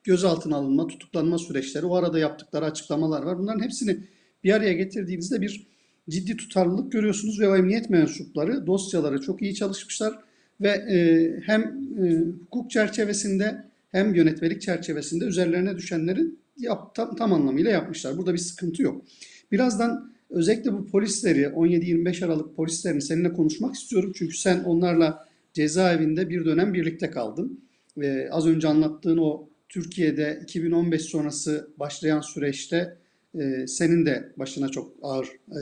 gözaltına 0.04 0.56
alınma, 0.56 0.88
tutuklanma 0.88 1.38
süreçleri, 1.38 1.86
o 1.86 1.95
arada 1.95 2.19
yaptıkları 2.19 2.65
açıklamalar 2.65 3.23
var. 3.23 3.39
Bunların 3.39 3.63
hepsini 3.63 3.99
bir 4.43 4.54
araya 4.54 4.73
getirdiğinizde 4.73 5.41
bir 5.41 5.67
ciddi 6.10 6.38
tutarlılık 6.38 6.91
görüyorsunuz 6.91 7.39
ve 7.39 7.50
o 7.50 7.56
emniyet 7.56 7.89
mensupları 7.89 8.67
dosyaları 8.67 9.22
çok 9.22 9.41
iyi 9.41 9.56
çalışmışlar 9.56 10.19
ve 10.62 10.69
e, 10.69 11.39
hem 11.45 11.62
e, 12.04 12.17
hukuk 12.45 12.72
çerçevesinde 12.72 13.63
hem 13.91 14.15
yönetmelik 14.15 14.62
çerçevesinde 14.62 15.26
üzerlerine 15.26 15.78
düşenlerin 15.78 16.39
yap, 16.58 16.95
tam, 16.95 17.15
tam 17.15 17.34
anlamıyla 17.34 17.72
yapmışlar. 17.72 18.17
Burada 18.17 18.34
bir 18.34 18.38
sıkıntı 18.38 18.84
yok. 18.84 19.06
Birazdan 19.52 20.12
özellikle 20.30 20.74
bu 20.74 20.88
polisleri 20.88 21.43
17-25 21.43 22.26
Aralık 22.26 22.56
polislerini 22.56 23.02
seninle 23.02 23.34
konuşmak 23.34 23.76
istiyorum. 23.76 24.12
Çünkü 24.15 24.38
sen 24.38 24.63
onlarla 24.63 25.28
cezaevinde 25.54 26.30
bir 26.30 26.45
dönem 26.45 26.74
birlikte 26.74 27.12
kaldın. 27.12 27.60
Ve 27.98 28.30
az 28.32 28.48
önce 28.48 28.67
anlattığın 28.67 29.17
o 29.17 29.50
Türkiye'de 29.69 30.39
2015 30.43 31.02
sonrası 31.02 31.69
başlayan 31.78 32.22
süreçte 32.22 32.98
e, 33.34 33.68
senin 33.68 34.06
de 34.06 34.34
başına 34.38 34.70
çok 34.70 34.94
ağır 35.02 35.26
e, 35.28 35.62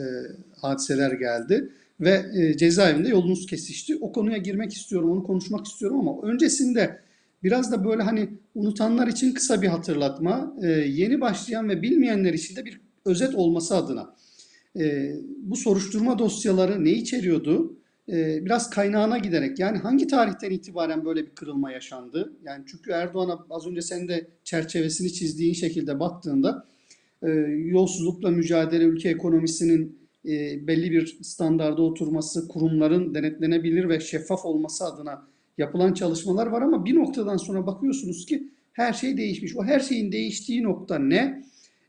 hadiseler 0.56 1.12
geldi 1.12 1.72
ve 2.00 2.26
e, 2.34 2.56
cezaevinde 2.56 3.08
yolunuz 3.08 3.46
kesişti. 3.46 3.96
O 4.00 4.12
konuya 4.12 4.36
girmek 4.36 4.72
istiyorum, 4.72 5.10
onu 5.10 5.22
konuşmak 5.22 5.66
istiyorum 5.66 6.08
ama 6.08 6.22
öncesinde 6.22 7.00
biraz 7.42 7.72
da 7.72 7.84
böyle 7.84 8.02
hani 8.02 8.28
unutanlar 8.54 9.06
için 9.06 9.32
kısa 9.32 9.62
bir 9.62 9.68
hatırlatma, 9.68 10.56
e, 10.62 10.66
yeni 10.68 11.20
başlayan 11.20 11.68
ve 11.68 11.82
bilmeyenler 11.82 12.34
için 12.34 12.56
de 12.56 12.64
bir 12.64 12.80
özet 13.04 13.34
olması 13.34 13.76
adına. 13.76 14.14
E, 14.78 15.12
bu 15.42 15.56
soruşturma 15.56 16.18
dosyaları 16.18 16.84
ne 16.84 16.90
içeriyordu? 16.90 17.76
E, 18.08 18.44
biraz 18.44 18.70
kaynağına 18.70 19.18
giderek 19.18 19.58
yani 19.58 19.78
hangi 19.78 20.06
tarihten 20.06 20.50
itibaren 20.50 21.04
böyle 21.04 21.26
bir 21.26 21.30
kırılma 21.30 21.72
yaşandı? 21.72 22.32
Yani 22.44 22.64
çünkü 22.66 22.90
Erdoğan'a 22.90 23.46
az 23.50 23.66
önce 23.66 23.82
sen 23.82 24.08
de 24.08 24.26
çerçevesini 24.44 25.12
çizdiğin 25.12 25.54
şekilde 25.54 26.00
baktığında 26.00 26.66
e, 27.22 27.30
yolsuzlukla 27.50 28.30
mücadele 28.30 28.84
ülke 28.84 29.08
ekonomisinin 29.08 29.98
e, 30.24 30.66
belli 30.66 30.90
bir 30.90 31.18
standarda 31.22 31.82
oturması, 31.82 32.48
kurumların 32.48 33.14
denetlenebilir 33.14 33.88
ve 33.88 34.00
şeffaf 34.00 34.44
olması 34.44 34.84
adına 34.84 35.26
yapılan 35.58 35.94
çalışmalar 35.94 36.46
var 36.46 36.62
ama 36.62 36.84
bir 36.84 36.94
noktadan 36.94 37.36
sonra 37.36 37.66
bakıyorsunuz 37.66 38.26
ki 38.26 38.48
her 38.72 38.92
şey 38.92 39.16
değişmiş. 39.16 39.56
O 39.56 39.64
her 39.64 39.80
şeyin 39.80 40.12
değiştiği 40.12 40.62
nokta 40.62 40.98
ne? 40.98 41.44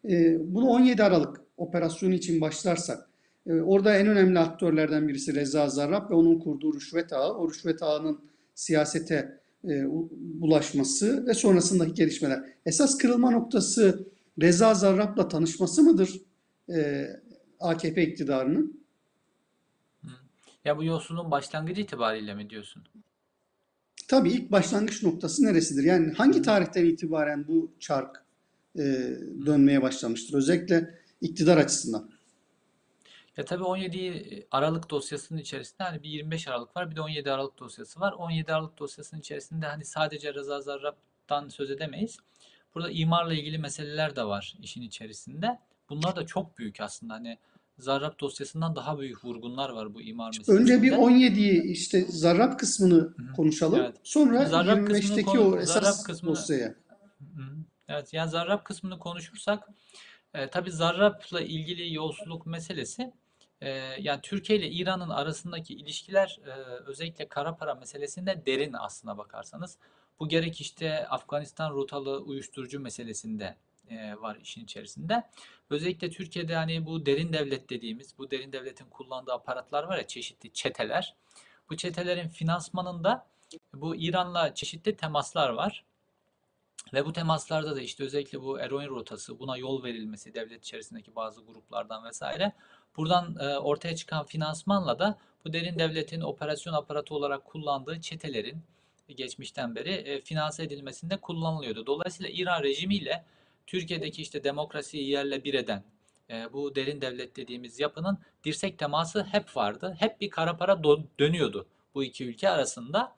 E, 0.10 0.38
bunu 0.54 0.66
17 0.66 1.04
Aralık 1.04 1.42
operasyonu 1.58 2.14
için 2.14 2.42
başlarsak 2.42 3.10
e, 3.48 3.54
orada 3.54 3.98
en 3.98 4.08
önemli 4.08 4.40
aktörlerden 4.40 5.08
birisi 5.08 5.36
Reza 5.36 5.70
Zarrab 5.70 6.10
ve 6.10 6.14
onun 6.14 6.40
kurduğu 6.40 6.74
rüşvet 6.74 7.14
ağı. 7.14 7.34
O 7.34 7.50
rüşvet 7.50 7.84
ağının 7.84 8.20
siyasete 8.56 9.40
e, 9.64 9.86
bulaşması 10.12 11.28
ve 11.28 11.34
sonrasındaki 11.34 11.94
gelişmeler. 11.94 12.44
Esas 12.66 12.98
kırılma 12.98 13.32
noktası 13.32 14.08
Reza 14.42 14.74
Zarrab'la 14.74 15.28
tanışması 15.28 15.84
mıdır 15.84 16.22
e, 16.70 17.08
AKP 17.60 18.04
iktidarının? 18.04 18.86
Ya 20.66 20.78
bu 20.78 20.84
yolsuzluğun 20.84 21.32
başlangıcı 21.32 21.82
itibariyle 21.82 22.34
mi 22.34 22.50
diyorsun? 22.50 22.84
Tabii 24.08 24.30
ilk 24.30 24.52
başlangıç 24.52 25.04
noktası 25.04 25.46
neresidir? 25.46 25.84
Yani 25.84 26.14
hangi 26.14 26.42
tarihten 26.42 26.86
itibaren 26.86 27.48
bu 27.48 27.72
çark 27.80 28.26
e, 28.76 28.84
dönmeye 29.46 29.82
başlamıştır? 29.82 30.34
Özellikle 30.34 31.00
iktidar 31.22 31.58
açısından. 31.58 32.10
Ya 33.38 33.46
tabii 33.46 33.64
17 33.64 34.48
Aralık 34.52 34.90
dosyasının 34.90 35.40
içerisinde 35.40 35.84
hani 35.84 36.04
bir 36.04 36.10
25 36.10 36.48
Aralık 36.48 36.76
var 36.76 36.92
bir 36.92 36.96
de 36.96 37.02
17 37.02 37.32
Aralık 37.32 37.60
dosyası 37.60 38.00
var. 38.00 38.14
17 38.14 38.54
Aralık 38.54 38.80
dosyasının 38.80 39.20
içerisinde 39.20 39.66
hani 39.66 39.86
sadece 39.86 40.34
Reza 40.34 40.62
Zarrab'dan 40.62 41.50
söz 41.50 41.72
edemeyiz. 41.72 42.18
Burada 42.76 42.92
imarla 42.92 43.34
ilgili 43.34 43.58
meseleler 43.58 44.16
de 44.16 44.24
var 44.24 44.56
işin 44.62 44.82
içerisinde. 44.82 45.60
Bunlar 45.90 46.16
da 46.16 46.26
çok 46.26 46.58
büyük 46.58 46.82
aslında. 46.82 47.14
Hani 47.14 47.38
Zarrab 47.78 48.20
dosyasından 48.20 48.76
daha 48.76 49.00
büyük 49.00 49.26
vurgunlar 49.26 49.70
var 49.70 49.94
bu 49.94 50.02
imar 50.02 50.34
Önce 50.48 50.82
bir 50.82 50.92
meselesinde. 50.92 50.96
17'yi 51.42 51.64
işte 51.64 52.02
Zarrab 52.02 52.58
kısmını 52.58 53.14
konuşalım. 53.36 53.80
Evet. 53.80 53.96
Sonra 54.04 54.46
Zarrab 54.46 54.86
kısmını 54.88 55.20
25'teki 55.20 55.26
konu- 55.26 55.56
o 55.56 55.60
esas 55.60 55.74
Zarrab 55.84 56.06
kısmını- 56.06 56.32
dosyaya. 56.32 56.76
Evet 57.88 58.14
yani 58.14 58.30
Zarrab 58.30 58.64
kısmını 58.64 59.00
konuşursak 59.00 59.68
e, 60.34 60.48
tabii 60.48 60.72
Zarrab'la 60.72 61.42
ilgili 61.42 61.94
yolsuzluk 61.94 62.46
meselesi 62.46 63.14
e, 63.62 63.70
yani 64.00 64.20
Türkiye 64.24 64.60
ile 64.60 64.70
İran'ın 64.70 65.10
arasındaki 65.10 65.74
ilişkiler 65.74 66.40
e, 66.46 66.52
özellikle 66.86 67.28
kara 67.28 67.56
para 67.56 67.76
meselesinde 67.76 68.44
derin 68.46 68.74
aslına 68.74 69.18
bakarsanız. 69.18 69.78
Bu 70.20 70.30
gerek 70.30 70.62
işte 70.62 71.08
Afganistan 71.08 71.72
rotalı 71.72 72.20
uyuşturucu 72.20 72.80
meselesinde 72.80 73.56
e, 73.90 74.16
var 74.22 74.38
işin 74.42 74.64
içerisinde. 74.64 75.24
Özellikle 75.70 76.10
Türkiye'de 76.10 76.56
hani 76.56 76.86
bu 76.86 77.06
derin 77.06 77.34
devlet 77.34 77.70
dediğimiz, 77.70 78.18
bu 78.18 78.32
derin 78.32 78.54
devletin 78.54 78.86
kullandığı 78.86 79.34
aparatlar 79.34 79.84
var 79.84 79.98
ya 79.98 80.08
çeşitli 80.08 80.54
çeteler. 80.54 81.16
Bu 81.70 81.78
çetelerin 81.78 82.28
finansmanında 82.28 83.28
bu 83.74 83.96
İran'la 83.96 84.56
çeşitli 84.56 84.96
temaslar 84.96 85.50
var. 85.50 85.86
Ve 86.94 87.06
bu 87.06 87.14
temaslarda 87.14 87.76
da 87.76 87.82
işte 87.82 88.04
özellikle 88.04 88.42
bu 88.42 88.60
eroin 88.60 88.88
rotası, 88.88 89.40
buna 89.40 89.58
yol 89.58 89.84
verilmesi 89.84 90.34
devlet 90.34 90.66
içerisindeki 90.66 91.16
bazı 91.16 91.42
gruplardan 91.42 92.06
vesaire. 92.06 92.54
Buradan 92.98 93.36
e, 93.40 93.58
ortaya 93.58 93.96
çıkan 93.96 94.26
finansmanla 94.26 95.00
da 95.00 95.18
bu 95.46 95.54
derin 95.54 95.80
devletin 95.80 96.22
operasyon 96.22 96.74
aparatı 96.74 97.16
olarak 97.16 97.46
kullandığı 97.46 98.02
çetelerin 98.02 98.64
geçmişten 99.16 99.76
beri 99.76 99.92
e, 99.92 100.22
finanse 100.22 100.64
edilmesinde 100.64 101.18
kullanılıyordu. 101.18 101.86
Dolayısıyla 101.86 102.32
İran 102.32 102.64
rejimiyle 102.64 103.26
Türkiye'deki 103.68 104.22
işte 104.22 104.44
demokrasiyi 104.44 105.10
yerle 105.10 105.44
bir 105.44 105.54
eden 105.54 105.84
e, 106.30 106.54
bu 106.54 106.76
derin 106.76 107.02
devlet 107.02 107.36
dediğimiz 107.36 107.80
yapının 107.80 108.18
dirsek 108.44 108.78
teması 108.78 109.24
hep 109.24 109.58
vardı. 109.58 109.96
Hep 110.00 110.22
bir 110.22 110.30
kara 110.30 110.58
para 110.58 110.84
dönüyordu 111.20 111.68
bu 111.96 112.04
iki 112.04 112.26
ülke 112.26 112.50
arasında. 112.50 113.16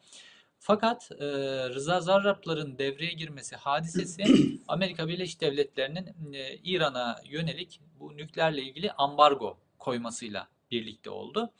Fakat 0.59 1.11
e, 1.11 1.25
Rıza 1.69 2.01
Zarrabların 2.01 2.77
devreye 2.77 3.11
girmesi 3.11 3.55
hadisesi 3.55 4.23
Amerika 4.67 5.07
Birleşik 5.07 5.41
Devletleri'nin 5.41 6.33
e, 6.33 6.55
İran'a 6.55 7.21
yönelik 7.25 7.81
bu 7.99 8.17
nükleerle 8.17 8.61
ilgili 8.61 8.91
ambargo 8.91 9.57
koymasıyla 9.79 10.47
birlikte 10.71 11.09
oldu. 11.09 11.51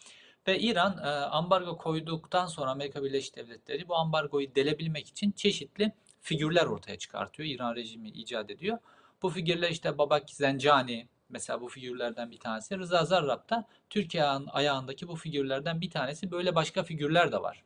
Ve 0.47 0.60
İran 0.60 0.97
e, 0.97 1.08
ambargo 1.10 1.77
koyduktan 1.77 2.45
sonra 2.45 2.71
Amerika 2.71 3.04
Birleşik 3.04 3.36
Devletleri 3.36 3.88
bu 3.88 3.95
ambargoyu 3.95 4.56
delebilmek 4.56 5.08
için 5.08 5.32
çeşitli 5.32 5.91
figürler 6.21 6.65
ortaya 6.65 6.97
çıkartıyor. 6.97 7.49
İran 7.49 7.75
rejimi 7.75 8.10
icat 8.10 8.49
ediyor. 8.49 8.77
Bu 9.21 9.30
figürler 9.30 9.69
işte 9.69 9.97
Babak 9.97 10.30
Zencani 10.30 11.08
mesela 11.30 11.62
bu 11.62 11.67
figürlerden 11.67 12.32
bir 12.32 12.39
tanesi. 12.39 12.77
Rıza 12.77 13.06
Zarrab 13.06 13.49
da 13.49 13.67
Türkiye 13.89 14.23
ayağındaki 14.23 15.08
bu 15.08 15.15
figürlerden 15.15 15.82
bir 15.82 15.89
tanesi. 15.89 16.32
Böyle 16.32 16.56
başka 16.56 16.84
figürler 16.84 17.32
de 17.32 17.41
var. 17.41 17.63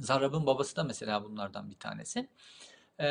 Zarrab'ın 0.00 0.46
babası 0.46 0.76
da 0.76 0.84
mesela 0.84 1.24
bunlardan 1.24 1.70
bir 1.70 1.78
tanesi. 1.78 2.28
E, 3.00 3.06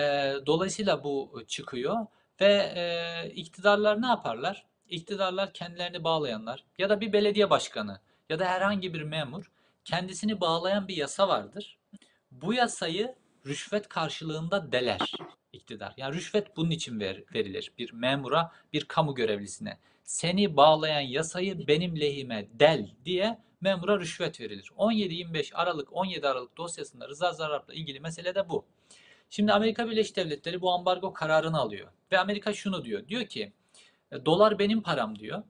dolayısıyla 0.46 1.04
bu 1.04 1.44
çıkıyor 1.48 2.06
ve 2.42 2.74
e, 2.76 3.30
iktidarlar 3.30 4.02
ne 4.02 4.08
yaparlar? 4.08 4.66
İktidarlar 4.90 5.54
kendilerini 5.54 6.04
bağlayanlar 6.04 6.64
ya 6.78 6.90
da 6.90 7.02
bir 7.02 7.14
belediye 7.14 7.50
başkanı 7.50 8.00
ya 8.30 8.40
da 8.40 8.46
herhangi 8.46 8.94
bir 8.94 9.02
memur 9.02 9.52
kendisini 9.86 10.42
bağlayan 10.42 10.88
bir 10.88 10.98
yasa 10.98 11.28
vardır. 11.28 11.78
Bu 12.32 12.54
yasayı 12.54 13.16
rüşvet 13.46 13.88
karşılığında 13.88 14.72
deler 14.72 15.12
iktidar. 15.54 15.94
Yani 15.98 16.16
rüşvet 16.16 16.58
bunun 16.58 16.70
için 16.70 17.00
ver, 17.00 17.24
verilir 17.34 17.72
bir 17.78 17.94
memura, 17.94 18.52
bir 18.74 18.86
kamu 18.86 19.16
görevlisine. 19.16 19.78
Seni 20.04 20.58
bağlayan 20.58 21.02
yasayı 21.02 21.68
benim 21.68 22.00
lehime 22.00 22.48
del 22.60 22.90
diye 23.06 23.40
memura 23.62 24.00
rüşvet 24.00 24.42
verilir. 24.42 24.72
17-25 24.78 25.56
Aralık 25.56 25.94
17 25.94 26.28
Aralık 26.28 26.58
dosyasında 26.58 27.10
Rıza 27.10 27.32
Zarrab'la 27.32 27.74
ilgili 27.74 28.00
mesele 28.00 28.36
de 28.36 28.50
bu. 28.50 28.66
Şimdi 29.30 29.54
Amerika 29.54 29.90
Birleşik 29.90 30.16
Devletleri 30.16 30.62
bu 30.62 30.72
ambargo 30.72 31.14
kararını 31.14 31.58
alıyor. 31.60 31.92
Ve 32.12 32.20
Amerika 32.20 32.54
şunu 32.54 32.86
diyor. 32.86 33.08
Diyor 33.08 33.26
ki 33.26 33.54
e, 34.12 34.26
dolar 34.26 34.60
benim 34.60 34.82
param 34.82 35.20
diyor. 35.20 35.44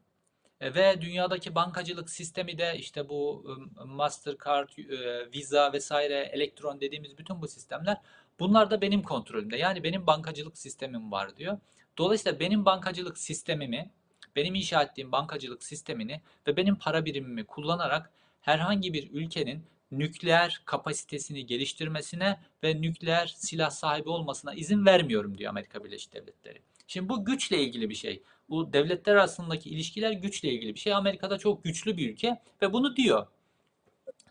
E, 0.61 0.75
Ve 0.75 1.01
dünyadaki 1.01 1.55
bankacılık 1.55 2.09
sistemi 2.09 2.57
de 2.57 2.75
işte 2.77 3.09
bu 3.09 3.45
Mastercard, 3.85 4.69
e, 4.77 5.31
Visa 5.33 5.73
vesaire, 5.73 6.29
elektron 6.33 6.81
dediğimiz 6.81 7.17
bütün 7.17 7.41
bu 7.41 7.47
sistemler 7.47 7.97
bunlar 8.39 8.71
da 8.71 8.81
benim 8.81 9.03
kontrolümde. 9.03 9.57
Yani 9.57 9.83
benim 9.83 10.07
bankacılık 10.07 10.57
sistemim 10.57 11.11
var 11.11 11.37
diyor. 11.37 11.57
Dolayısıyla 11.97 12.39
benim 12.39 12.65
bankacılık 12.65 13.17
sistemimi, 13.17 13.91
benim 14.35 14.55
inşa 14.55 14.83
ettiğim 14.83 15.11
bankacılık 15.11 15.63
sistemini 15.63 16.21
ve 16.47 16.57
benim 16.57 16.75
para 16.75 17.05
birimimi 17.05 17.43
kullanarak 17.45 18.11
herhangi 18.41 18.93
bir 18.93 19.11
ülkenin 19.11 19.63
nükleer 19.91 20.61
kapasitesini 20.65 21.45
geliştirmesine 21.45 22.39
ve 22.63 22.81
nükleer 22.81 23.33
silah 23.37 23.69
sahibi 23.69 24.09
olmasına 24.09 24.53
izin 24.53 24.85
vermiyorum 24.85 25.37
diyor 25.37 25.49
Amerika 25.49 25.83
Birleşik 25.83 26.13
Devletleri. 26.13 26.61
Şimdi 26.87 27.09
bu 27.09 27.25
güçle 27.25 27.61
ilgili 27.61 27.89
bir 27.89 27.95
şey. 27.95 28.23
Bu 28.49 28.73
devletler 28.73 29.13
arasındaki 29.13 29.69
ilişkiler 29.69 30.11
güçle 30.11 30.49
ilgili 30.49 30.75
bir 30.75 30.79
şey. 30.79 30.93
Amerika'da 30.93 31.37
çok 31.37 31.63
güçlü 31.63 31.97
bir 31.97 32.09
ülke 32.09 32.41
ve 32.61 32.73
bunu 32.73 32.95
diyor. 32.95 33.27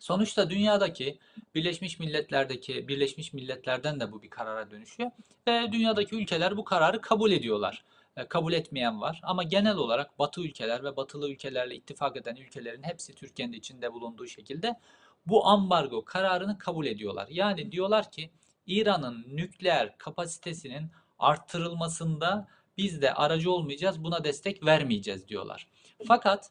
Sonuçta 0.01 0.51
dünyadaki 0.51 1.19
Birleşmiş 1.55 1.99
Milletler'deki 1.99 2.89
Birleşmiş 2.89 3.33
Milletler'den 3.33 4.01
de 4.01 4.13
bu 4.13 4.23
bir 4.23 4.31
karara 4.31 4.71
dönüşüyor 4.71 5.11
ve 5.49 5.73
dünyadaki 5.73 6.17
ülkeler 6.17 6.57
bu 6.57 6.65
kararı 6.65 7.01
kabul 7.01 7.33
ediyorlar. 7.33 7.85
E, 8.17 8.27
kabul 8.29 8.53
etmeyen 8.53 9.01
var 9.01 9.21
ama 9.23 9.43
genel 9.43 9.77
olarak 9.77 10.19
Batı 10.19 10.41
ülkeler 10.41 10.85
ve 10.85 10.97
Batılı 10.97 11.31
ülkelerle 11.31 11.77
ittifak 11.77 12.17
eden 12.17 12.37
ülkelerin 12.37 12.83
hepsi 12.83 13.15
Türkiye'nin 13.15 13.53
içinde 13.53 13.93
bulunduğu 13.93 14.27
şekilde 14.27 14.81
bu 15.27 15.47
ambargo 15.47 16.05
kararını 16.05 16.59
kabul 16.59 16.87
ediyorlar. 16.87 17.29
Yani 17.31 17.73
diyorlar 17.73 18.11
ki 18.11 18.31
İran'ın 18.67 19.25
nükleer 19.29 19.99
kapasitesinin 19.99 20.91
arttırılmasında 21.19 22.49
biz 22.77 23.03
de 23.03 23.15
aracı 23.15 23.51
olmayacağız, 23.53 24.05
buna 24.05 24.25
destek 24.25 24.67
vermeyeceğiz 24.67 25.29
diyorlar. 25.29 25.69
Fakat 26.07 26.51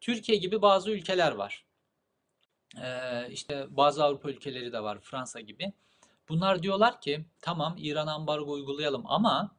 Türkiye 0.00 0.38
gibi 0.38 0.62
bazı 0.62 0.90
ülkeler 0.90 1.32
var. 1.32 1.64
Ee, 2.82 3.28
işte 3.30 3.66
bazı 3.70 4.04
Avrupa 4.04 4.30
ülkeleri 4.30 4.72
de 4.72 4.82
var, 4.82 4.98
Fransa 5.00 5.40
gibi. 5.40 5.72
Bunlar 6.28 6.62
diyorlar 6.62 7.00
ki 7.00 7.24
tamam 7.40 7.74
İran'a 7.78 8.12
ambargo 8.12 8.52
uygulayalım 8.52 9.02
ama 9.06 9.56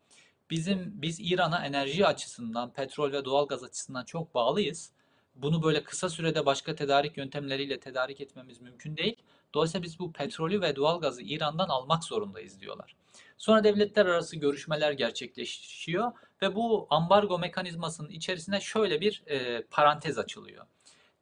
bizim 0.50 0.92
biz 1.02 1.20
İran'a 1.20 1.66
enerji 1.66 2.06
açısından, 2.08 2.74
petrol 2.74 3.12
ve 3.12 3.26
doğalgaz 3.26 3.64
açısından 3.64 4.06
çok 4.06 4.36
bağlıyız. 4.36 4.92
Bunu 5.36 5.64
böyle 5.64 5.84
kısa 5.84 6.10
sürede 6.10 6.46
başka 6.46 6.76
tedarik 6.76 7.18
yöntemleriyle 7.18 7.80
tedarik 7.80 8.22
etmemiz 8.22 8.62
mümkün 8.62 8.98
değil. 8.98 9.16
Dolayısıyla 9.54 9.84
biz 9.84 10.00
bu 10.00 10.12
petrolü 10.12 10.62
ve 10.62 10.76
doğalgazı 10.76 11.22
İran'dan 11.22 11.70
almak 11.70 12.04
zorundayız 12.04 12.60
diyorlar. 12.60 12.96
Sonra 13.38 13.64
devletler 13.64 14.06
arası 14.06 14.36
görüşmeler 14.36 14.92
gerçekleşiyor 14.92 16.12
ve 16.42 16.56
bu 16.56 16.88
ambargo 16.90 17.40
mekanizmasının 17.40 18.10
içerisine 18.10 18.62
şöyle 18.62 19.02
bir 19.02 19.24
e, 19.28 19.62
parantez 19.62 20.18
açılıyor. 20.18 20.66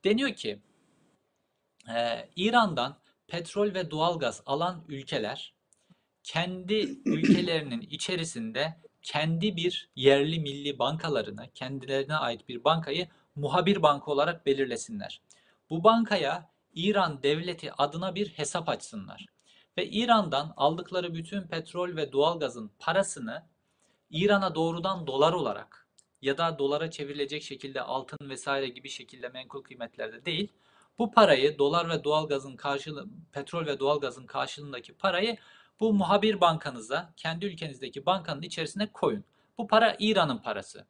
Deniyor 0.03 0.33
ki 0.33 0.59
e, 1.95 2.29
İran'dan 2.35 2.97
petrol 3.27 3.73
ve 3.73 3.91
doğalgaz 3.91 4.41
alan 4.45 4.83
ülkeler 4.87 5.53
kendi 6.23 6.75
ülkelerinin 7.05 7.81
içerisinde 7.81 8.77
kendi 9.01 9.55
bir 9.55 9.89
yerli 9.95 10.39
milli 10.39 10.79
bankalarını, 10.79 11.49
kendilerine 11.55 12.15
ait 12.15 12.49
bir 12.49 12.63
bankayı 12.63 13.07
muhabir 13.35 13.81
banka 13.81 14.11
olarak 14.11 14.45
belirlesinler. 14.45 15.21
Bu 15.69 15.83
bankaya 15.83 16.49
İran 16.73 17.23
devleti 17.23 17.73
adına 17.73 18.15
bir 18.15 18.27
hesap 18.29 18.69
açsınlar. 18.69 19.32
Ve 19.77 19.89
İran'dan 19.89 20.53
aldıkları 20.57 21.13
bütün 21.13 21.41
petrol 21.41 21.95
ve 21.95 22.11
doğalgazın 22.11 22.71
parasını 22.79 23.43
İran'a 24.09 24.55
doğrudan 24.55 25.07
dolar 25.07 25.33
olarak 25.33 25.87
ya 26.21 26.37
da 26.37 26.59
dolara 26.59 26.91
çevrilecek 26.91 27.43
şekilde 27.43 27.81
altın 27.81 28.29
vesaire 28.29 28.67
gibi 28.67 28.89
şekilde 28.89 29.29
menkul 29.29 29.63
kıymetlerde 29.63 30.25
değil, 30.25 30.47
bu 30.99 31.11
parayı 31.11 31.57
dolar 31.57 31.89
ve 31.89 32.03
doğalgazın 32.03 32.55
karşılığı, 32.55 33.07
petrol 33.31 33.65
ve 33.65 33.79
doğalgazın 33.79 34.25
karşılığındaki 34.25 34.93
parayı 34.93 35.37
bu 35.79 35.93
muhabir 35.93 36.41
bankanıza, 36.41 37.13
kendi 37.17 37.45
ülkenizdeki 37.45 38.05
bankanın 38.05 38.41
içerisine 38.41 38.91
koyun. 38.91 39.23
Bu 39.57 39.67
para 39.67 39.95
İran'ın 39.99 40.37
parası. 40.37 40.87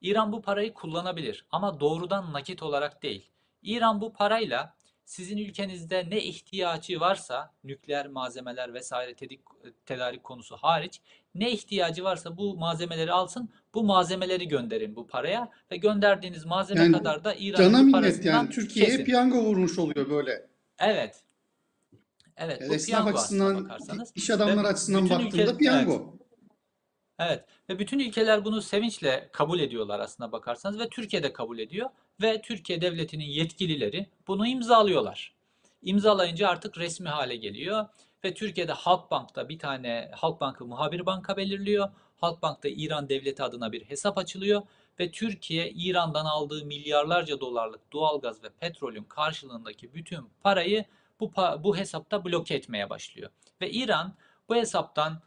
İran 0.00 0.32
bu 0.32 0.42
parayı 0.42 0.74
kullanabilir 0.74 1.46
ama 1.50 1.80
doğrudan 1.80 2.32
nakit 2.32 2.62
olarak 2.62 3.02
değil. 3.02 3.30
İran 3.62 4.00
bu 4.00 4.12
parayla 4.12 4.74
sizin 5.04 5.36
ülkenizde 5.36 6.10
ne 6.10 6.22
ihtiyacı 6.22 7.00
varsa 7.00 7.52
nükleer 7.64 8.06
malzemeler 8.06 8.74
vesaire 8.74 9.14
tedik, 9.14 9.40
tedarik 9.86 10.24
konusu 10.24 10.56
hariç 10.56 11.00
ne 11.34 11.50
ihtiyacı 11.50 12.04
varsa 12.04 12.36
bu 12.36 12.56
malzemeleri 12.56 13.12
alsın 13.12 13.50
bu 13.74 13.84
malzemeleri 13.84 14.48
gönderin 14.48 14.96
bu 14.96 15.06
paraya 15.06 15.50
ve 15.70 15.76
gönderdiğiniz 15.76 16.44
malzeme 16.44 16.80
Yani 16.80 16.92
kadar 16.92 17.24
da 17.24 17.34
İran'ın 17.34 17.92
parasından 17.92 18.32
yani 18.32 18.50
Türkiye'ye 18.50 19.04
piyango 19.04 19.36
vurmuş 19.36 19.78
oluyor 19.78 20.10
böyle. 20.10 20.46
Evet. 20.78 21.24
Evet 22.36 22.60
Yani 22.60 22.70
bu 22.70 22.74
esnaf 22.74 22.86
piyango 22.86 23.18
açısından, 23.18 23.64
bakarsanız 23.64 24.12
iş 24.14 24.30
ve 24.30 24.34
adamları 24.34 24.66
açısından 24.66 25.10
baktığında 25.10 25.42
ülke 25.42 25.56
piyango. 25.56 25.92
evet 25.92 26.23
Evet 27.18 27.44
ve 27.68 27.78
bütün 27.78 27.98
ülkeler 27.98 28.44
bunu 28.44 28.62
sevinçle 28.62 29.28
kabul 29.32 29.60
ediyorlar 29.60 30.00
aslına 30.00 30.32
bakarsanız 30.32 30.78
ve 30.78 30.88
Türkiye 30.88 31.22
de 31.22 31.32
kabul 31.32 31.58
ediyor 31.58 31.90
ve 32.22 32.42
Türkiye 32.42 32.80
devletinin 32.80 33.24
yetkilileri 33.24 34.06
bunu 34.26 34.46
imzalıyorlar. 34.46 35.34
İmzalayınca 35.82 36.48
artık 36.48 36.78
resmi 36.78 37.08
hale 37.08 37.36
geliyor 37.36 37.86
ve 38.24 38.34
Türkiye'de 38.34 38.72
Halkbank'ta 38.72 39.48
bir 39.48 39.58
tane 39.58 40.10
Halkbank'ı 40.14 40.64
muhabir 40.64 41.06
banka 41.06 41.36
belirliyor. 41.36 41.88
Halkbank'ta 42.16 42.68
İran 42.68 43.08
devleti 43.08 43.42
adına 43.42 43.72
bir 43.72 43.84
hesap 43.84 44.18
açılıyor 44.18 44.62
ve 45.00 45.10
Türkiye 45.10 45.70
İran'dan 45.70 46.24
aldığı 46.24 46.64
milyarlarca 46.64 47.40
dolarlık 47.40 47.92
doğalgaz 47.92 48.44
ve 48.44 48.48
petrolün 48.60 49.04
karşılığındaki 49.04 49.94
bütün 49.94 50.28
parayı 50.42 50.84
bu 51.20 51.32
bu 51.58 51.76
hesapta 51.76 52.24
bloke 52.24 52.54
etmeye 52.54 52.90
başlıyor. 52.90 53.30
Ve 53.60 53.70
İran 53.70 54.14
bu 54.48 54.56
hesaptan 54.56 55.22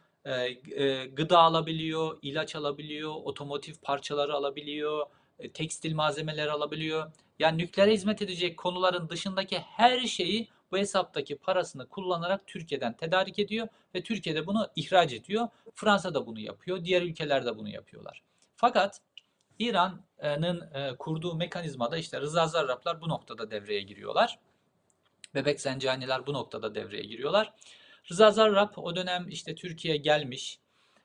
gıda 1.12 1.38
alabiliyor, 1.38 2.18
ilaç 2.22 2.56
alabiliyor, 2.56 3.14
otomotiv 3.14 3.74
parçaları 3.82 4.34
alabiliyor, 4.34 5.06
e, 5.38 5.52
tekstil 5.52 5.94
malzemeleri 5.94 6.50
alabiliyor. 6.50 7.12
Yani 7.38 7.58
nükleere 7.58 7.92
hizmet 7.92 8.22
edecek 8.22 8.56
konuların 8.56 9.08
dışındaki 9.08 9.58
her 9.58 10.00
şeyi 10.00 10.48
bu 10.72 10.78
hesaptaki 10.78 11.36
parasını 11.36 11.88
kullanarak 11.88 12.46
Türkiye'den 12.46 12.96
tedarik 12.96 13.38
ediyor 13.38 13.68
ve 13.94 14.02
Türkiye'de 14.02 14.46
bunu 14.46 14.68
ihraç 14.76 15.12
ediyor. 15.12 15.48
Fransa 15.74 16.14
da 16.14 16.26
bunu 16.26 16.40
yapıyor, 16.40 16.84
diğer 16.84 17.02
ülkeler 17.02 17.46
de 17.46 17.56
bunu 17.56 17.68
yapıyorlar. 17.68 18.22
Fakat 18.56 19.00
İran'ın 19.58 20.74
e, 20.74 20.96
kurduğu 20.96 21.34
mekanizmada 21.34 21.98
işte 21.98 22.20
Rıza 22.20 22.46
Zarrablar 22.46 23.00
bu 23.00 23.08
noktada 23.08 23.50
devreye 23.50 23.80
giriyorlar. 23.80 24.38
Bebek 25.34 25.60
Zencaniler 25.60 26.26
bu 26.26 26.32
noktada 26.32 26.74
devreye 26.74 27.02
giriyorlar. 27.02 27.52
Rıza 28.10 28.30
Zarrab 28.30 28.70
o 28.76 28.96
dönem 28.96 29.28
işte 29.28 29.54
Türkiye'ye 29.54 30.00
gelmiş 30.00 30.58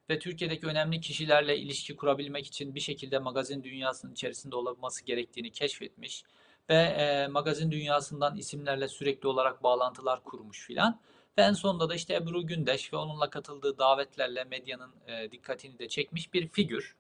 ve 0.09 0.19
Türkiye'deki 0.19 0.67
önemli 0.67 1.01
kişilerle 1.01 1.57
ilişki 1.57 1.95
kurabilmek 1.95 2.47
için 2.47 2.75
bir 2.75 2.79
şekilde 2.79 3.19
magazin 3.19 3.63
dünyasının 3.63 4.11
içerisinde 4.11 4.55
olması 4.55 5.05
gerektiğini 5.05 5.51
keşfetmiş 5.51 6.23
ve 6.69 6.75
e, 6.75 7.27
magazin 7.27 7.71
dünyasından 7.71 8.37
isimlerle 8.37 8.87
sürekli 8.87 9.27
olarak 9.27 9.63
bağlantılar 9.63 10.23
kurmuş 10.23 10.67
filan. 10.67 10.99
Ve 11.37 11.41
en 11.41 11.53
sonunda 11.53 11.89
da 11.89 11.95
işte 11.95 12.13
Ebru 12.15 12.47
Gündeş 12.47 12.93
ve 12.93 12.97
onunla 12.97 13.29
katıldığı 13.29 13.77
davetlerle 13.77 14.43
medyanın 14.43 14.93
e, 15.07 15.31
dikkatini 15.31 15.79
de 15.79 15.87
çekmiş 15.87 16.33
bir 16.33 16.47
figür. 16.47 16.95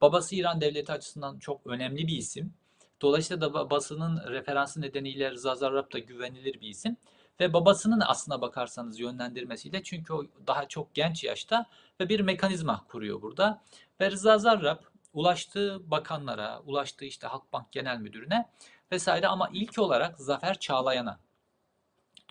Babası 0.00 0.34
İran 0.34 0.60
devleti 0.60 0.92
açısından 0.92 1.38
çok 1.38 1.66
önemli 1.66 2.06
bir 2.06 2.16
isim. 2.16 2.54
Dolayısıyla 3.00 3.40
da 3.40 3.54
babasının 3.54 4.30
referansı 4.30 4.80
nedeniyle 4.80 5.30
Rıza 5.30 5.54
Zarrab 5.54 5.92
da 5.92 5.98
güvenilir 5.98 6.60
bir 6.60 6.68
isim. 6.68 6.96
Ve 7.40 7.52
babasının 7.52 8.00
aslına 8.00 8.40
bakarsanız 8.40 9.00
yönlendirmesiyle 9.00 9.82
çünkü 9.82 10.12
o 10.12 10.24
daha 10.46 10.68
çok 10.68 10.94
genç 10.94 11.24
yaşta 11.24 11.66
ve 12.00 12.08
bir 12.08 12.20
mekanizma 12.20 12.84
kuruyor 12.88 13.22
burada. 13.22 13.62
Ve 14.00 14.10
Rıza 14.10 14.38
Zarrab 14.38 14.82
ulaştığı 15.12 15.90
bakanlara, 15.90 16.60
ulaştığı 16.60 17.04
işte 17.04 17.26
Halkbank 17.26 17.72
Genel 17.72 17.98
Müdürüne 17.98 18.48
vesaire 18.92 19.28
ama 19.28 19.50
ilk 19.52 19.78
olarak 19.78 20.18
Zafer 20.18 20.60
Çağlayan'a 20.60 21.20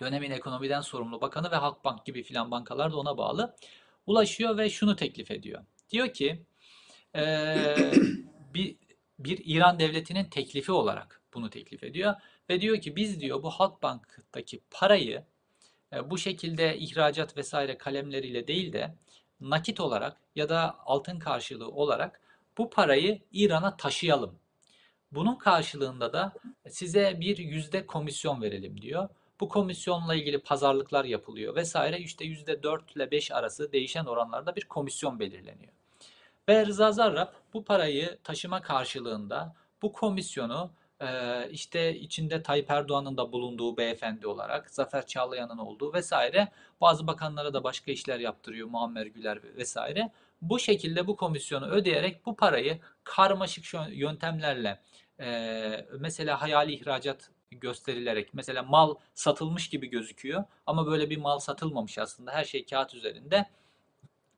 dönemin 0.00 0.30
ekonomiden 0.30 0.80
sorumlu 0.80 1.20
bakanı 1.20 1.50
ve 1.50 1.56
Halkbank 1.56 2.06
gibi 2.06 2.22
filan 2.22 2.50
bankalar 2.50 2.92
da 2.92 2.96
ona 2.96 3.18
bağlı 3.18 3.56
ulaşıyor 4.06 4.58
ve 4.58 4.70
şunu 4.70 4.96
teklif 4.96 5.30
ediyor. 5.30 5.64
Diyor 5.90 6.12
ki 6.12 6.42
eee, 7.14 7.92
bir, 8.54 8.76
bir 9.18 9.42
İran 9.44 9.78
devletinin 9.78 10.24
teklifi 10.24 10.72
olarak 10.72 11.22
bunu 11.34 11.50
teklif 11.50 11.84
ediyor 11.84 12.14
ve 12.50 12.60
diyor 12.60 12.80
ki 12.80 12.96
biz 12.96 13.20
diyor 13.20 13.42
bu 13.42 13.50
Halkbank'taki 13.50 14.60
parayı 14.70 15.24
e, 15.92 16.10
bu 16.10 16.18
şekilde 16.18 16.78
ihracat 16.78 17.36
vesaire 17.36 17.78
kalemleriyle 17.78 18.48
değil 18.48 18.72
de 18.72 18.94
nakit 19.40 19.80
olarak 19.80 20.16
ya 20.36 20.48
da 20.48 20.76
altın 20.84 21.18
karşılığı 21.18 21.70
olarak 21.70 22.20
bu 22.58 22.70
parayı 22.70 23.22
İran'a 23.32 23.76
taşıyalım. 23.76 24.38
Bunun 25.12 25.36
karşılığında 25.36 26.12
da 26.12 26.32
size 26.68 27.20
bir 27.20 27.38
yüzde 27.38 27.86
komisyon 27.86 28.42
verelim 28.42 28.82
diyor. 28.82 29.08
Bu 29.40 29.48
komisyonla 29.48 30.14
ilgili 30.14 30.38
pazarlıklar 30.38 31.04
yapılıyor 31.04 31.56
vesaire. 31.56 31.98
İşte 31.98 32.24
yüzde 32.24 32.62
4 32.62 32.96
ile 32.96 33.10
5 33.10 33.32
arası 33.32 33.72
değişen 33.72 34.04
oranlarda 34.04 34.56
bir 34.56 34.64
komisyon 34.64 35.20
belirleniyor. 35.20 35.72
Ve 36.48 36.66
Rıza 36.66 36.92
Zarrab 36.92 37.28
bu 37.54 37.64
parayı 37.64 38.18
taşıma 38.24 38.62
karşılığında 38.62 39.56
bu 39.82 39.92
komisyonu 39.92 40.70
e, 41.00 41.06
işte 41.50 41.96
içinde 41.96 42.42
Tayyip 42.42 42.70
Erdoğan'ın 42.70 43.16
da 43.16 43.32
bulunduğu 43.32 43.76
beyefendi 43.76 44.26
olarak 44.26 44.70
Zafer 44.70 45.06
Çağlayan'ın 45.06 45.58
olduğu 45.58 45.92
vesaire 45.92 46.48
bazı 46.80 47.06
bakanlara 47.06 47.54
da 47.54 47.64
başka 47.64 47.92
işler 47.92 48.20
yaptırıyor 48.20 48.68
Muammer 48.68 49.06
Güler 49.06 49.38
vesaire. 49.56 50.10
Bu 50.42 50.58
şekilde 50.58 51.06
bu 51.06 51.16
komisyonu 51.16 51.66
ödeyerek 51.66 52.26
bu 52.26 52.36
parayı 52.36 52.80
karmaşık 53.04 53.64
yöntemlerle 53.90 54.80
e, 55.20 55.86
mesela 55.98 56.40
hayali 56.42 56.72
ihracat 56.72 57.30
gösterilerek 57.50 58.34
mesela 58.34 58.62
mal 58.62 58.94
satılmış 59.14 59.68
gibi 59.68 59.86
gözüküyor 59.86 60.44
ama 60.66 60.86
böyle 60.86 61.10
bir 61.10 61.16
mal 61.16 61.38
satılmamış 61.38 61.98
aslında 61.98 62.32
her 62.32 62.44
şey 62.44 62.66
kağıt 62.66 62.94
üzerinde. 62.94 63.46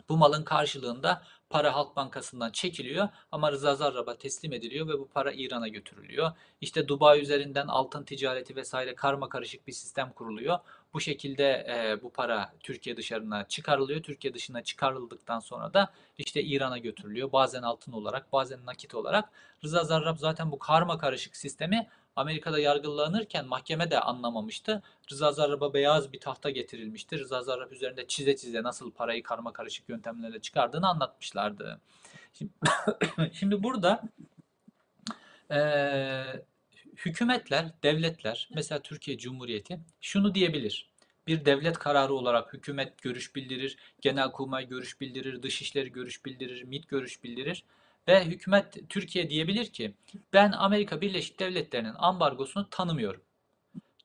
Bu 0.08 0.16
malın 0.16 0.44
karşılığında 0.44 1.22
para 1.50 1.74
Halk 1.74 1.96
Bankası'ndan 1.96 2.50
çekiliyor 2.50 3.08
ama 3.32 3.52
Rıza 3.52 3.74
Zarrab'a 3.74 4.18
teslim 4.18 4.52
ediliyor 4.52 4.88
ve 4.88 4.98
bu 4.98 5.08
para 5.08 5.32
İran'a 5.32 5.68
götürülüyor. 5.68 6.32
İşte 6.60 6.88
Dubai 6.88 7.20
üzerinden 7.20 7.66
altın 7.66 8.04
ticareti 8.04 8.56
vesaire 8.56 8.94
karma 8.94 9.28
karışık 9.28 9.66
bir 9.66 9.72
sistem 9.72 10.12
kuruluyor. 10.12 10.58
Bu 10.94 11.00
şekilde 11.00 11.44
e, 11.68 12.02
bu 12.02 12.10
para 12.12 12.52
Türkiye 12.60 12.96
dışarına 12.96 13.48
çıkarılıyor. 13.48 14.02
Türkiye 14.02 14.34
dışına 14.34 14.62
çıkarıldıktan 14.62 15.40
sonra 15.40 15.74
da 15.74 15.92
işte 16.18 16.42
İran'a 16.42 16.78
götürülüyor. 16.78 17.32
Bazen 17.32 17.62
altın 17.62 17.92
olarak, 17.92 18.32
bazen 18.32 18.66
nakit 18.66 18.94
olarak. 18.94 19.28
Rıza 19.64 19.84
Zarrab 19.84 20.16
zaten 20.16 20.50
bu 20.52 20.58
karma 20.58 20.98
karışık 20.98 21.36
sistemi 21.36 21.88
Amerika'da 22.16 22.58
yargılanırken 22.58 23.46
mahkeme 23.46 23.90
de 23.90 24.00
anlamamıştı. 24.00 24.82
Rıza 25.10 25.32
Zarrab'a 25.32 25.74
beyaz 25.74 26.12
bir 26.12 26.20
tahta 26.20 26.50
getirilmişti. 26.50 27.18
Rıza 27.18 27.42
Zarrab 27.42 27.72
üzerinde 27.72 28.06
çize 28.06 28.36
çize 28.36 28.62
nasıl 28.62 28.90
parayı 28.92 29.22
karma 29.22 29.52
karışık 29.52 29.88
yöntemlerle 29.88 30.40
çıkardığını 30.40 30.88
anlatmışlardı. 30.88 31.80
Şimdi, 32.34 32.52
şimdi 33.32 33.62
burada 33.62 34.02
eee, 35.50 36.42
hükümetler, 37.04 37.72
devletler, 37.82 38.48
mesela 38.54 38.82
Türkiye 38.82 39.18
Cumhuriyeti 39.18 39.80
şunu 40.00 40.34
diyebilir. 40.34 40.90
Bir 41.26 41.44
devlet 41.44 41.78
kararı 41.78 42.14
olarak 42.14 42.52
hükümet 42.52 43.02
görüş 43.02 43.36
bildirir, 43.36 43.76
Genelkurmay 44.00 44.68
görüş 44.68 45.00
bildirir, 45.00 45.42
Dışişleri 45.42 45.92
görüş 45.92 46.24
bildirir, 46.24 46.62
MİT 46.62 46.88
görüş 46.88 47.24
bildirir. 47.24 47.64
Ve 48.08 48.24
hükümet 48.24 48.88
Türkiye 48.88 49.30
diyebilir 49.30 49.66
ki 49.66 49.94
ben 50.32 50.52
Amerika 50.52 51.00
Birleşik 51.00 51.40
Devletleri'nin 51.40 51.94
ambargosunu 51.94 52.70
tanımıyorum. 52.70 53.20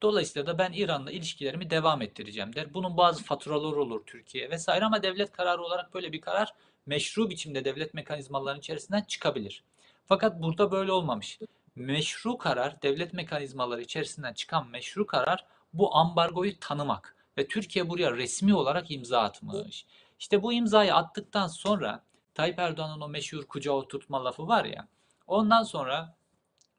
Dolayısıyla 0.02 0.48
da 0.48 0.58
ben 0.58 0.72
İran'la 0.74 1.12
ilişkilerimi 1.12 1.70
devam 1.70 2.02
ettireceğim 2.02 2.56
der. 2.56 2.74
Bunun 2.74 2.98
bazı 2.98 3.24
faturaları 3.24 3.82
olur 3.82 4.02
Türkiye 4.06 4.50
vesaire 4.50 4.86
ama 4.86 5.04
devlet 5.04 5.32
kararı 5.32 5.62
olarak 5.62 5.94
böyle 5.94 6.14
bir 6.14 6.22
karar 6.22 6.54
meşru 6.86 7.30
biçimde 7.30 7.66
devlet 7.66 7.94
mekanizmalarının 7.94 8.60
içerisinden 8.60 9.02
çıkabilir. 9.02 9.64
Fakat 10.06 10.42
burada 10.42 10.72
böyle 10.72 10.92
olmamış. 10.92 11.40
Meşru 11.76 12.38
karar, 12.38 12.82
devlet 12.82 13.14
mekanizmaları 13.14 13.82
içerisinden 13.82 14.34
çıkan 14.34 14.68
meşru 14.68 15.08
karar 15.08 15.46
bu 15.74 15.96
ambargoyu 15.96 16.60
tanımak 16.60 17.16
ve 17.38 17.48
Türkiye 17.48 17.90
buraya 17.90 18.12
resmi 18.12 18.56
olarak 18.56 18.92
imza 18.92 19.20
atmış. 19.20 19.86
İşte 20.20 20.44
bu 20.44 20.54
imzayı 20.54 20.96
attıktan 20.96 21.48
sonra 21.48 22.04
Tayyip 22.34 22.60
Erdoğan'ın 22.60 23.02
o 23.02 23.10
meşhur 23.10 23.46
kucağa 23.46 23.72
oturtma 23.72 24.26
lafı 24.26 24.48
var 24.48 24.66
ya. 24.66 24.88
Ondan 25.28 25.64
sonra 25.64 26.16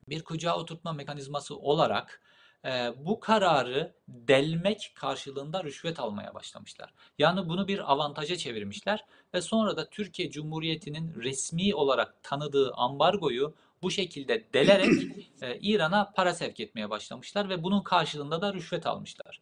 bir 0.09 0.25
kucağa 0.25 0.57
oturtma 0.57 0.93
mekanizması 0.93 1.57
olarak 1.57 2.23
e, 2.65 2.93
bu 2.99 3.21
kararı 3.21 3.95
delmek 4.09 4.93
karşılığında 4.95 5.65
rüşvet 5.65 6.01
almaya 6.01 6.35
başlamışlar. 6.35 6.95
Yani 7.19 7.49
bunu 7.49 7.69
bir 7.69 7.93
avantaja 7.93 8.37
çevirmişler 8.37 9.05
ve 9.35 9.41
sonra 9.41 9.77
da 9.77 9.91
Türkiye 9.91 10.31
Cumhuriyeti'nin 10.31 11.15
resmi 11.15 11.75
olarak 11.75 12.23
tanıdığı 12.23 12.73
ambargoyu 12.75 13.55
bu 13.85 13.91
şekilde 13.91 14.45
delerek 14.55 14.93
e, 15.43 15.59
İran'a 15.59 16.13
para 16.13 16.35
sevk 16.35 16.61
etmeye 16.61 16.91
başlamışlar 16.91 17.49
ve 17.49 17.63
bunun 17.63 17.83
karşılığında 17.83 18.43
da 18.43 18.55
rüşvet 18.55 18.87
almışlar. 18.87 19.41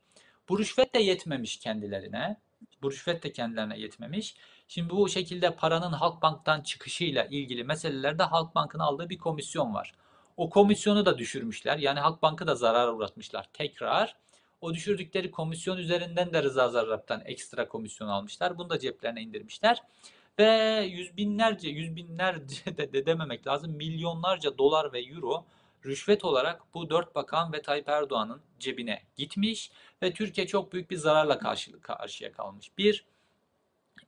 Bu 0.49 0.59
rüşvet 0.59 0.95
de 0.95 0.99
yetmemiş 0.99 1.57
kendilerine. 1.57 2.37
Bu 2.83 2.91
rüşvet 2.91 3.23
de 3.23 3.33
kendilerine 3.33 3.79
yetmemiş. 3.79 4.37
Şimdi 4.69 4.91
bu 4.91 5.09
şekilde 5.09 5.55
paranın 5.55 5.93
Halkbank'tan 5.93 6.61
çıkışıyla 6.61 7.25
ilgili 7.25 7.65
meselelerde 7.65 8.23
Halkbank'ın 8.23 8.79
aldığı 8.79 9.09
bir 9.09 9.19
komisyon 9.19 9.75
var. 9.75 9.95
O 10.37 10.51
komisyonu 10.51 11.07
da 11.07 11.19
düşürmüşler. 11.19 11.79
Yani 11.79 12.01
Halkbank'ı 12.01 12.47
da 12.47 12.55
zarar 12.55 12.89
uğratmışlar 12.89 13.49
tekrar. 13.53 14.17
O 14.61 14.75
düşürdükleri 14.75 15.31
komisyon 15.31 15.79
üzerinden 15.79 16.33
de 16.33 16.43
Rıza 16.43 16.69
Zarrab'dan 16.69 17.23
ekstra 17.25 17.69
komisyon 17.69 18.09
almışlar. 18.09 18.59
Bunu 18.59 18.71
da 18.71 18.79
ceplerine 18.79 19.23
indirmişler. 19.23 19.83
Ve 20.39 20.81
yüz 20.91 21.17
binlerce, 21.17 21.69
yüz 21.69 21.97
binlerce 21.97 22.77
de, 22.77 22.93
de 22.93 23.07
dememek 23.07 23.47
lazım. 23.47 23.73
Milyonlarca 23.73 24.59
dolar 24.59 24.93
ve 24.93 25.01
euro 25.01 25.45
rüşvet 25.87 26.25
olarak 26.25 26.75
bu 26.75 26.91
dört 26.91 27.15
bakan 27.15 27.53
ve 27.53 27.63
Tayyip 27.63 27.89
Erdoğan'ın 27.89 28.41
cebine 28.59 29.03
gitmiş 29.17 29.71
ve 30.03 30.13
Türkiye 30.13 30.47
çok 30.47 30.73
büyük 30.73 30.91
bir 30.91 30.97
zararla 30.97 31.39
karşı, 31.39 31.81
karşıya 31.81 32.33
kalmış. 32.33 32.79
Bir, 32.79 33.05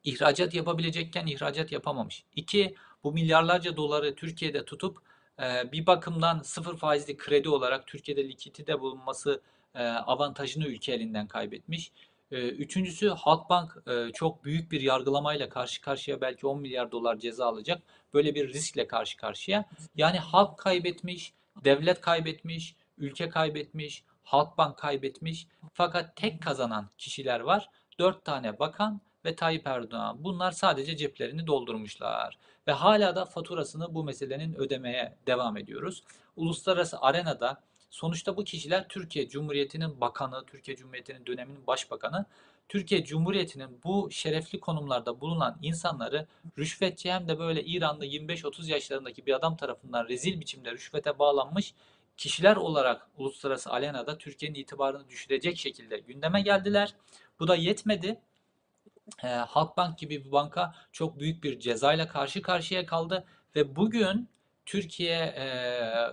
ihracat 0.05 0.55
yapabilecekken 0.55 1.27
ihracat 1.27 1.73
yapamamış. 1.73 2.25
İki, 2.37 2.75
bu 3.05 3.13
milyarlarca 3.13 3.77
doları 3.77 4.15
Türkiye'de 4.15 4.65
tutup 4.65 4.99
e, 5.43 5.73
bir 5.73 5.87
bakımdan 5.87 6.39
sıfır 6.39 6.77
faizli 6.77 7.17
kredi 7.17 7.49
olarak 7.49 7.87
Türkiye'de 7.87 8.29
likidite 8.29 8.81
bulunması 8.81 9.43
e, 9.75 9.83
avantajını 9.85 10.67
ülke 10.67 10.93
elinden 10.93 11.29
kaybetmiş. 11.29 11.93
Ee, 12.35 12.49
Üçüncüsü 12.49 13.09
Halkbank 13.09 13.77
e, 13.87 14.13
çok 14.13 14.45
büyük 14.45 14.73
bir 14.73 14.81
yargılamayla 14.81 15.49
karşı 15.49 15.81
karşıya 15.81 16.21
belki 16.21 16.47
10 16.47 16.61
milyar 16.61 16.93
dolar 16.93 17.19
ceza 17.19 17.47
alacak. 17.47 17.83
Böyle 18.15 18.35
bir 18.35 18.53
riskle 18.53 18.87
karşı 18.87 19.17
karşıya. 19.17 19.65
Yani 19.97 20.19
halk 20.19 20.59
kaybetmiş, 20.59 21.33
devlet 21.65 22.01
kaybetmiş, 22.01 22.77
ülke 22.99 23.29
kaybetmiş, 23.29 24.05
Halkbank 24.25 24.79
kaybetmiş. 24.79 25.47
Fakat 25.73 26.17
tek 26.17 26.43
kazanan 26.43 26.91
kişiler 26.99 27.41
var. 27.41 27.71
Dört 27.99 28.25
tane 28.25 28.59
bakan 28.59 29.01
ve 29.25 29.37
Tayyip 29.37 29.67
Erdoğan. 29.67 30.25
Bunlar 30.25 30.53
sadece 30.53 30.97
ceplerini 30.97 31.47
doldurmuşlar. 31.47 32.39
Ve 32.67 32.73
hala 32.73 33.17
da 33.17 33.25
faturasını 33.25 33.95
bu 33.95 34.05
meselenin 34.05 34.55
ödemeye 34.55 35.17
devam 35.27 35.57
ediyoruz. 35.57 36.03
Uluslararası 36.37 37.01
arenada 37.01 37.63
sonuçta 37.95 38.37
bu 38.37 38.45
kişiler 38.45 38.89
Türkiye 38.89 39.29
Cumhuriyeti'nin 39.29 40.01
bakanı, 40.01 40.47
Türkiye 40.47 40.77
Cumhuriyeti'nin 40.77 41.27
döneminin 41.27 41.67
başbakanı. 41.67 42.27
Türkiye 42.69 43.05
Cumhuriyeti'nin 43.05 43.81
bu 43.85 44.09
şerefli 44.11 44.61
konumlarda 44.61 45.21
bulunan 45.21 45.59
insanları 45.63 46.27
rüşvetçi 46.59 47.13
hem 47.13 47.29
de 47.29 47.39
böyle 47.39 47.65
İranlı 47.65 48.07
25-30 48.07 48.71
yaşlarındaki 48.71 49.27
bir 49.27 49.35
adam 49.35 49.57
tarafından 49.57 50.09
rezil 50.09 50.41
biçimde 50.41 50.73
rüşvete 50.73 51.19
bağlanmış 51.19 51.75
kişiler 52.17 52.57
olarak 52.57 53.09
uluslararası 53.17 53.71
arenada 53.71 54.19
Türkiye'nin 54.19 54.59
itibarını 54.59 55.09
düşürecek 55.09 55.59
şekilde 55.59 55.99
gündeme 55.99 56.41
geldiler. 56.41 56.95
Bu 57.41 57.49
da 57.49 57.57
yetmedi. 57.57 58.21
Ee, 59.25 59.27
Halkbank 59.27 59.99
gibi 59.99 60.25
bir 60.25 60.33
banka 60.33 60.75
çok 60.93 61.21
büyük 61.21 61.45
bir 61.45 61.61
cezayla 61.61 62.09
karşı 62.09 62.43
karşıya 62.43 62.87
kaldı 62.87 63.25
ve 63.57 63.77
bugün 63.77 64.29
Türkiye 64.67 65.17
e, 65.17 65.47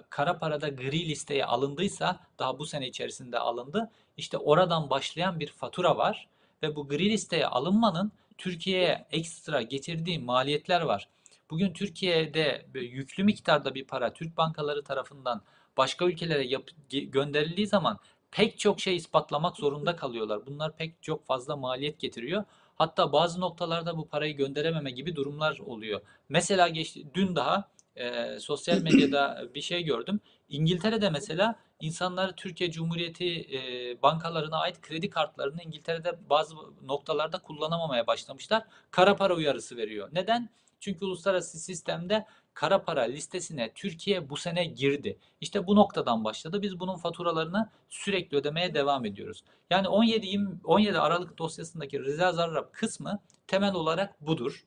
kara 0.10 0.40
parada 0.40 0.70
gri 0.70 1.10
listeye 1.10 1.46
alındıysa 1.46 2.20
daha 2.40 2.60
bu 2.60 2.66
sene 2.66 2.88
içerisinde 2.88 3.40
alındı. 3.40 3.92
İşte 4.18 4.38
oradan 4.38 4.90
başlayan 4.90 5.40
bir 5.40 5.48
fatura 5.48 5.98
var 5.98 6.28
ve 6.64 6.76
bu 6.76 6.88
gri 6.88 7.10
listeye 7.10 7.48
alınmanın 7.48 8.12
Türkiye'ye 8.38 9.06
ekstra 9.12 9.62
getirdiği 9.62 10.20
maliyetler 10.20 10.82
var. 10.82 11.08
Bugün 11.50 11.74
Türkiye'de 11.74 12.66
yüklü 12.74 13.24
miktarda 13.24 13.76
bir 13.76 13.86
para 13.86 14.14
Türk 14.14 14.38
bankaları 14.38 14.84
tarafından 14.84 15.42
başka 15.78 16.06
ülkelere 16.06 16.48
yap- 16.48 16.70
gönderildiği 16.90 17.68
zaman 17.68 18.00
pek 18.32 18.60
çok 18.60 18.80
şey 18.80 18.96
ispatlamak 18.96 19.58
zorunda 19.58 19.96
kalıyorlar. 19.96 20.46
Bunlar 20.46 20.76
pek 20.78 21.04
çok 21.04 21.26
fazla 21.26 21.56
maliyet 21.56 22.00
getiriyor. 22.00 22.44
Hatta 22.76 23.12
bazı 23.12 23.42
noktalarda 23.42 23.98
bu 23.98 24.08
parayı 24.08 24.38
gönderememe 24.38 24.92
gibi 24.92 25.16
durumlar 25.16 25.60
oluyor. 25.60 26.02
Mesela 26.30 26.68
geçti, 26.68 27.06
dün 27.14 27.36
daha 27.36 27.70
e, 27.96 28.40
sosyal 28.40 28.82
medyada 28.82 29.48
bir 29.56 29.62
şey 29.62 29.84
gördüm. 29.84 30.20
İngiltere'de 30.50 31.10
mesela 31.10 31.56
insanlar 31.80 32.36
Türkiye 32.36 32.72
Cumhuriyeti 32.72 33.58
e, 33.58 34.02
bankalarına 34.02 34.58
ait 34.58 34.82
kredi 34.82 35.10
kartlarını 35.10 35.64
İngiltere'de 35.64 36.30
bazı 36.30 36.56
noktalarda 36.84 37.40
kullanamamaya 37.40 38.08
başlamışlar. 38.08 38.64
Kara 38.92 39.16
para 39.16 39.36
uyarısı 39.36 39.78
veriyor. 39.78 40.10
Neden? 40.14 40.50
Çünkü 40.80 41.06
uluslararası 41.06 41.60
sistemde 41.60 42.26
kara 42.54 42.84
para 42.84 43.02
listesine 43.02 43.72
Türkiye 43.76 44.30
bu 44.30 44.38
sene 44.38 44.66
girdi. 44.66 45.18
İşte 45.42 45.68
bu 45.68 45.76
noktadan 45.76 46.24
başladı. 46.24 46.62
Biz 46.62 46.80
bunun 46.80 46.98
faturalarını 46.98 47.70
sürekli 47.90 48.38
ödemeye 48.38 48.74
devam 48.74 49.06
ediyoruz. 49.06 49.44
Yani 49.70 49.88
17 49.88 50.28
20 50.28 50.50
17 50.64 51.00
Aralık 51.00 51.38
dosyasındaki 51.38 52.00
Rıza 52.00 52.32
Zarrab 52.32 52.72
kısmı 52.72 53.20
temel 53.48 53.74
olarak 53.74 54.22
budur. 54.22 54.66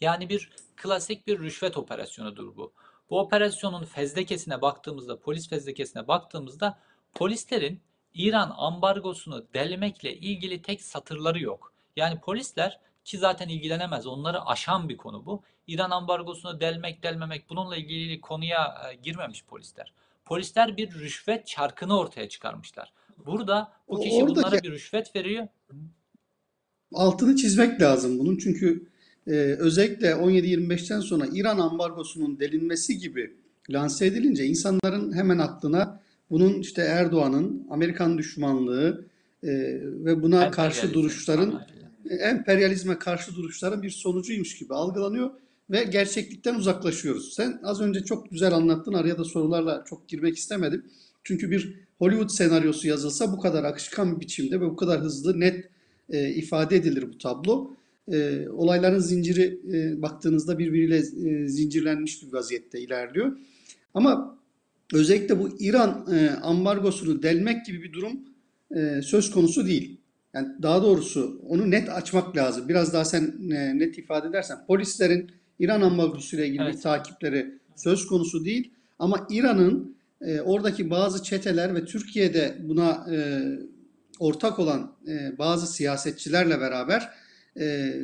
Yani 0.00 0.28
bir 0.28 0.50
klasik 0.76 1.26
bir 1.26 1.38
rüşvet 1.38 1.76
operasyonudur 1.76 2.56
bu. 2.56 2.72
Bu 3.10 3.20
operasyonun 3.20 3.84
fezlekesine 3.84 4.62
baktığımızda, 4.62 5.20
polis 5.20 5.48
fezlekesine 5.48 6.08
baktığımızda 6.08 6.78
polislerin 7.14 7.80
İran 8.14 8.54
ambargosunu 8.56 9.46
delmekle 9.54 10.16
ilgili 10.16 10.62
tek 10.62 10.82
satırları 10.82 11.40
yok. 11.42 11.72
Yani 11.96 12.20
polisler 12.20 12.80
ki 13.04 13.18
zaten 13.18 13.48
ilgilenemez, 13.48 14.06
onları 14.06 14.46
aşan 14.46 14.88
bir 14.88 14.96
konu 14.96 15.26
bu. 15.26 15.42
İran 15.66 15.90
ambargosunu 15.90 16.60
delmek, 16.60 17.02
delmemek 17.02 17.50
bununla 17.50 17.76
ilgili 17.76 18.20
konuya 18.20 18.82
e, 18.90 18.94
girmemiş 18.94 19.44
polisler. 19.44 19.92
Polisler 20.24 20.76
bir 20.76 20.90
rüşvet 20.94 21.46
çarkını 21.46 21.98
ortaya 21.98 22.28
çıkarmışlar. 22.28 22.92
Burada 23.26 23.72
bu 23.88 24.00
kişi 24.00 24.14
oradaki- 24.22 24.36
bunlara 24.36 24.62
bir 24.62 24.70
rüşvet 24.72 25.16
veriyor. 25.16 25.48
Altını 26.94 27.36
çizmek 27.36 27.80
lazım 27.80 28.18
bunun 28.18 28.36
çünkü 28.36 28.88
e, 29.26 29.32
özellikle 29.58 30.10
17-25'ten 30.10 31.00
sonra 31.00 31.26
İran 31.32 31.58
ambargosunun 31.58 32.38
delinmesi 32.38 32.98
gibi 32.98 33.32
lanse 33.70 34.06
edilince 34.06 34.44
insanların 34.44 35.12
hemen 35.12 35.38
aklına 35.38 36.00
bunun 36.30 36.60
işte 36.60 36.82
Erdoğan'ın 36.82 37.66
Amerikan 37.70 38.18
düşmanlığı 38.18 39.04
e, 39.42 39.48
ve 39.82 40.22
buna 40.22 40.50
karşı 40.50 40.94
duruşların 40.94 41.62
emperyalizme 42.10 42.98
karşı 42.98 43.34
duruşların 43.34 43.82
bir 43.82 43.90
sonucuymuş 43.90 44.58
gibi 44.58 44.74
algılanıyor 44.74 45.30
ve 45.70 45.84
gerçeklikten 45.84 46.54
uzaklaşıyoruz. 46.54 47.34
Sen 47.34 47.60
az 47.62 47.80
önce 47.80 48.04
çok 48.04 48.30
güzel 48.30 48.52
anlattın. 48.52 48.92
Araya 48.92 49.18
da 49.18 49.24
sorularla 49.24 49.84
çok 49.88 50.08
girmek 50.08 50.36
istemedim. 50.36 50.84
Çünkü 51.24 51.50
bir 51.50 51.74
Hollywood 51.98 52.28
senaryosu 52.28 52.88
yazılsa 52.88 53.32
bu 53.32 53.40
kadar 53.40 53.64
akışkan 53.64 54.16
bir 54.16 54.20
biçimde 54.20 54.60
ve 54.60 54.70
bu 54.70 54.76
kadar 54.76 55.00
hızlı, 55.00 55.40
net 55.40 55.68
e, 56.10 56.28
ifade 56.30 56.76
edilir 56.76 57.08
bu 57.12 57.18
tablo. 57.18 57.70
E, 58.12 58.48
olayların 58.48 58.98
zinciri 58.98 59.60
e, 59.72 60.02
baktığınızda 60.02 60.58
birbiriyle 60.58 60.96
e, 60.98 61.48
zincirlenmiş 61.48 62.22
bir 62.22 62.32
vaziyette 62.32 62.80
ilerliyor. 62.80 63.38
Ama 63.94 64.38
özellikle 64.94 65.38
bu 65.38 65.56
İran 65.58 66.06
e, 66.12 66.30
ambargosunu 66.30 67.22
delmek 67.22 67.66
gibi 67.66 67.82
bir 67.82 67.92
durum 67.92 68.20
e, 68.76 69.02
söz 69.02 69.30
konusu 69.30 69.66
değil. 69.66 70.00
Yani 70.34 70.48
daha 70.62 70.82
doğrusu 70.82 71.40
onu 71.48 71.70
net 71.70 71.88
açmak 71.88 72.36
lazım. 72.36 72.68
Biraz 72.68 72.92
daha 72.92 73.04
sen 73.04 73.34
e, 73.50 73.78
net 73.78 73.98
ifade 73.98 74.28
edersen 74.28 74.58
polislerin 74.66 75.30
İran 75.58 75.80
ambargosuyla 75.80 76.44
ilgili 76.44 76.60
bir 76.60 76.64
Evet. 76.64 76.82
takipleri 76.82 77.58
söz 77.76 78.06
konusu 78.06 78.44
değil. 78.44 78.72
Ama 78.98 79.26
İran'ın 79.30 79.96
e, 80.20 80.40
oradaki 80.40 80.90
bazı 80.90 81.22
çeteler 81.22 81.74
ve 81.74 81.84
Türkiye'de 81.84 82.56
buna 82.62 83.06
e, 83.12 83.42
ortak 84.18 84.58
olan 84.58 84.92
e, 85.08 85.38
bazı 85.38 85.66
siyasetçilerle 85.66 86.60
beraber 86.60 87.10
e, 87.60 87.94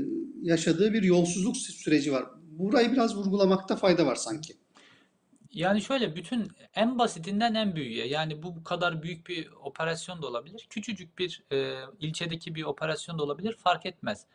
yaşadığı 0.42 0.92
bir 0.92 1.02
yolsuzluk 1.02 1.56
süreci 1.56 2.12
var. 2.12 2.24
Burayı 2.58 2.92
biraz 2.92 3.16
vurgulamakta 3.16 3.76
fayda 3.76 4.06
var 4.06 4.14
sanki. 4.14 4.54
Yani 5.52 5.82
şöyle 5.82 6.16
bütün 6.16 6.48
en 6.74 6.98
basitinden 6.98 7.54
en 7.54 7.76
büyüğe 7.76 8.06
yani 8.06 8.42
bu 8.42 8.64
kadar 8.64 9.02
büyük 9.02 9.26
bir 9.28 9.48
operasyon 9.52 10.22
da 10.22 10.26
olabilir. 10.26 10.66
Küçücük 10.70 11.18
bir 11.18 11.42
e, 11.52 11.74
ilçedeki 12.00 12.54
bir 12.54 12.64
operasyon 12.64 13.18
da 13.18 13.22
olabilir 13.22 13.56
fark 13.56 13.86
etmez. 13.86 14.26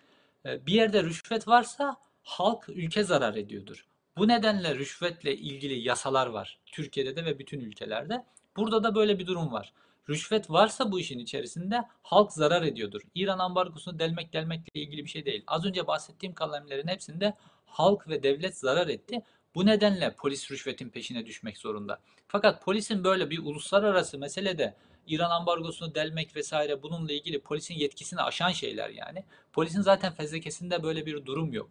E, 0.46 0.66
bir 0.66 0.74
yerde 0.74 1.04
rüşvet 1.04 1.48
varsa 1.48 1.96
halk 2.24 2.70
ülke 2.70 3.04
zarar 3.04 3.36
ediyordur. 3.36 3.86
Bu 4.18 4.28
nedenle 4.28 4.76
rüşvetle 4.76 5.36
ilgili 5.36 5.80
yasalar 5.80 6.28
var 6.28 6.60
Türkiye'de 6.66 7.16
de 7.16 7.26
ve 7.26 7.40
bütün 7.40 7.60
ülkelerde. 7.60 8.26
Burada 8.56 8.84
da 8.84 8.96
böyle 8.96 9.20
bir 9.20 9.28
durum 9.28 9.52
var. 9.52 9.74
Rüşvet 10.10 10.50
varsa 10.50 10.92
bu 10.92 11.00
işin 11.00 11.20
içerisinde 11.20 11.84
halk 12.04 12.32
zarar 12.32 12.62
ediyordur. 12.62 13.02
İran 13.16 13.40
ambargosunu 13.40 14.00
delmek 14.00 14.34
delmekle 14.34 14.82
ilgili 14.82 15.06
bir 15.06 15.10
şey 15.10 15.26
değil. 15.26 15.44
Az 15.48 15.66
önce 15.66 15.88
bahsettiğim 15.88 16.36
kalemlerin 16.36 16.88
hepsinde 16.88 17.34
halk 17.66 18.08
ve 18.08 18.24
devlet 18.24 18.58
zarar 18.58 18.88
etti. 18.88 19.22
Bu 19.56 19.66
nedenle 19.66 20.16
polis 20.16 20.52
rüşvetin 20.52 20.90
peşine 20.90 21.26
düşmek 21.26 21.58
zorunda. 21.58 22.00
Fakat 22.28 22.64
polisin 22.64 23.04
böyle 23.04 23.30
bir 23.30 23.40
uluslararası 23.40 24.18
meselede 24.18 24.76
İran 25.08 25.30
ambargosunu 25.30 25.96
delmek 25.96 26.36
vesaire 26.36 26.84
bununla 26.84 27.12
ilgili 27.12 27.40
polisin 27.40 27.76
yetkisini 27.76 28.22
aşan 28.22 28.52
şeyler 28.52 28.90
yani. 28.90 29.24
Polisin 29.54 29.82
zaten 29.82 30.14
fezlekesinde 30.14 30.84
böyle 30.84 31.06
bir 31.06 31.26
durum 31.26 31.54
yok. 31.54 31.70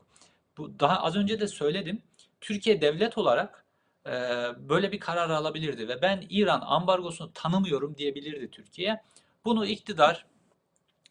Bu 0.58 0.80
daha 0.80 1.02
az 1.02 1.16
önce 1.16 1.40
de 1.40 1.48
söyledim. 1.48 2.02
Türkiye 2.40 2.80
devlet 2.80 3.18
olarak 3.18 3.65
e, 4.06 4.10
böyle 4.68 4.92
bir 4.92 5.00
karar 5.00 5.30
alabilirdi 5.30 5.88
ve 5.88 6.02
ben 6.02 6.26
İran 6.30 6.60
ambargosunu 6.60 7.32
tanımıyorum 7.32 7.96
diyebilirdi 7.96 8.50
Türkiye. 8.50 9.02
Bunu 9.44 9.66
iktidar 9.66 10.26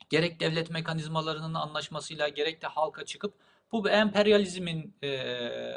gerek 0.09 0.39
devlet 0.39 0.69
mekanizmalarının 0.69 1.53
anlaşmasıyla 1.53 2.27
gerek 2.27 2.61
de 2.61 2.67
halka 2.67 3.05
çıkıp 3.05 3.33
bu 3.71 3.89
emperyalizmin 3.89 4.95
e, 5.03 5.17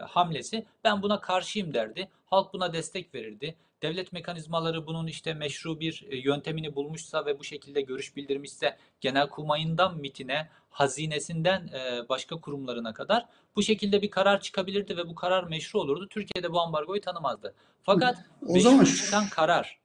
hamlesi. 0.08 0.66
Ben 0.84 1.02
buna 1.02 1.20
karşıyım 1.20 1.74
derdi. 1.74 2.08
Halk 2.26 2.52
buna 2.52 2.72
destek 2.72 3.14
verirdi. 3.14 3.56
Devlet 3.82 4.12
mekanizmaları 4.12 4.86
bunun 4.86 5.06
işte 5.06 5.34
meşru 5.34 5.80
bir 5.80 6.06
e, 6.10 6.16
yöntemini 6.16 6.76
bulmuşsa 6.76 7.26
ve 7.26 7.38
bu 7.38 7.44
şekilde 7.44 7.80
görüş 7.80 8.16
bildirmişse 8.16 8.76
Genelkurmay'ından 9.00 9.98
MİT'ine, 9.98 10.48
hazinesinden 10.78 11.68
e, 11.68 12.08
başka 12.08 12.40
kurumlarına 12.40 12.92
kadar 12.94 13.26
bu 13.56 13.62
şekilde 13.62 14.02
bir 14.02 14.10
karar 14.10 14.40
çıkabilirdi 14.40 14.96
ve 14.96 15.08
bu 15.08 15.14
karar 15.14 15.44
meşru 15.44 15.80
olurdu. 15.80 16.08
Türkiye'de 16.08 16.52
bu 16.52 16.60
ambargoyu 16.60 17.00
tanımazdı. 17.00 17.54
Fakat 17.82 18.18
O 18.46 18.52
meşru 18.52 18.70
zaman 18.70 18.84
çıkan 18.84 19.28
karar, 19.28 19.78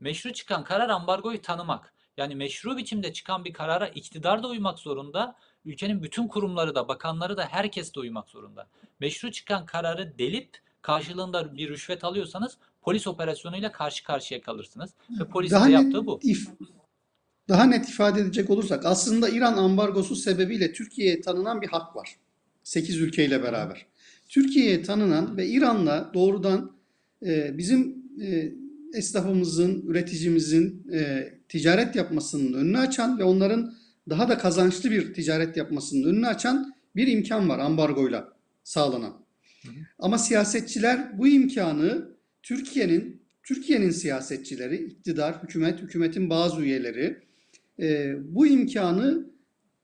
meşru 0.00 0.32
çıkan 0.32 0.64
karar 0.64 0.88
ambargoyu 0.88 1.42
tanımak. 1.42 1.94
Yani 2.16 2.34
meşru 2.34 2.76
biçimde 2.76 3.12
çıkan 3.12 3.44
bir 3.44 3.52
karara 3.52 3.88
iktidar 3.88 4.42
da 4.42 4.48
uymak 4.48 4.78
zorunda. 4.78 5.36
Ülkenin 5.64 6.02
bütün 6.02 6.28
kurumları 6.28 6.74
da, 6.74 6.88
bakanları 6.88 7.36
da 7.36 7.46
herkes 7.50 7.94
de 7.94 8.00
uymak 8.00 8.28
zorunda. 8.28 8.66
Meşru 9.00 9.30
çıkan 9.32 9.66
kararı 9.66 10.18
delip 10.18 10.58
karşılığında 10.82 11.56
bir 11.56 11.68
rüşvet 11.68 12.04
alıyorsanız 12.04 12.58
polis 12.82 13.06
operasyonuyla 13.06 13.72
karşı 13.72 14.04
karşıya 14.04 14.40
kalırsınız. 14.40 14.94
Ve 15.20 15.24
polisin 15.28 15.56
de 15.56 15.60
yaptığı 15.72 16.06
bu. 16.06 16.18
if- 16.22 16.50
Daha 17.48 17.64
net 17.64 17.88
ifade 17.88 18.20
edecek 18.20 18.50
olursak 18.50 18.86
aslında 18.86 19.28
İran 19.28 19.56
ambargosu 19.56 20.16
sebebiyle 20.16 20.72
Türkiye'ye 20.72 21.20
tanınan 21.20 21.62
bir 21.62 21.68
hak 21.68 21.96
var. 21.96 22.16
8 22.62 23.00
ülkeyle 23.00 23.42
beraber. 23.42 23.86
Türkiye'ye 24.28 24.82
tanınan 24.82 25.36
ve 25.36 25.48
İran'la 25.48 26.10
doğrudan 26.14 26.72
e, 27.26 27.58
bizim 27.58 27.96
e, 28.22 28.52
esnafımızın, 28.94 29.82
üreticimizin 29.86 30.86
e, 30.92 31.32
ticaret 31.48 31.96
yapmasının 31.96 32.52
önünü 32.52 32.78
açan 32.78 33.18
ve 33.18 33.24
onların 33.24 33.74
daha 34.08 34.28
da 34.28 34.38
kazançlı 34.38 34.90
bir 34.90 35.14
ticaret 35.14 35.56
yapmasının 35.56 36.04
önünü 36.04 36.26
açan 36.26 36.74
bir 36.96 37.06
imkan 37.06 37.48
var 37.48 37.58
ambargoyla 37.58 38.32
sağlanan. 38.64 39.24
Ama 39.98 40.18
siyasetçiler 40.18 41.18
bu 41.18 41.28
imkanı 41.28 42.08
Türkiye'nin 42.42 43.24
Türkiye'nin 43.42 43.90
siyasetçileri, 43.90 44.76
iktidar, 44.76 45.42
hükümet, 45.42 45.82
hükümetin 45.82 46.30
bazı 46.30 46.60
üyeleri 46.62 47.23
e, 47.78 48.14
bu 48.34 48.46
imkanı 48.46 49.26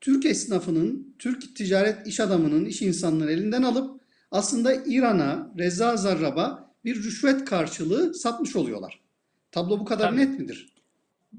Türk 0.01 0.25
esnafının, 0.27 1.17
Türk 1.19 1.57
ticaret 1.57 2.07
iş 2.07 2.21
adamının, 2.21 2.65
iş 2.65 2.83
insanının 2.83 3.29
elinden 3.29 3.63
alıp 3.63 4.01
aslında 4.31 4.75
İran'a, 4.75 5.53
Reza 5.59 5.97
Zarrab'a 5.97 6.71
bir 6.85 6.97
rüşvet 6.97 7.45
karşılığı 7.45 8.15
satmış 8.15 8.57
oluyorlar. 8.57 9.01
Tablo 9.53 9.81
bu 9.81 9.85
kadar 9.85 10.09
Tabii. 10.09 10.21
net 10.21 10.39
midir? 10.39 10.75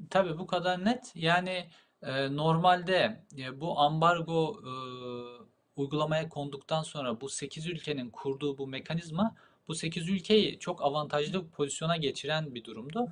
Tabii 0.10 0.38
bu 0.38 0.48
kadar 0.48 0.86
net. 0.86 1.12
Yani 1.16 1.70
e, 2.04 2.36
normalde 2.36 3.24
e, 3.38 3.62
bu 3.62 3.80
ambargo 3.80 4.62
e, 4.64 4.72
uygulamaya 5.76 6.30
konduktan 6.30 6.84
sonra 6.84 7.22
bu 7.22 7.30
8 7.30 7.68
ülkenin 7.68 8.10
kurduğu 8.10 8.58
bu 8.58 8.68
mekanizma 8.68 9.36
bu 9.68 9.76
8 9.76 10.10
ülkeyi 10.10 10.60
çok 10.60 10.82
avantajlı 10.82 11.46
bir 11.46 11.50
pozisyona 11.50 11.98
geçiren 11.98 12.56
bir 12.56 12.64
durumdu. 12.64 13.08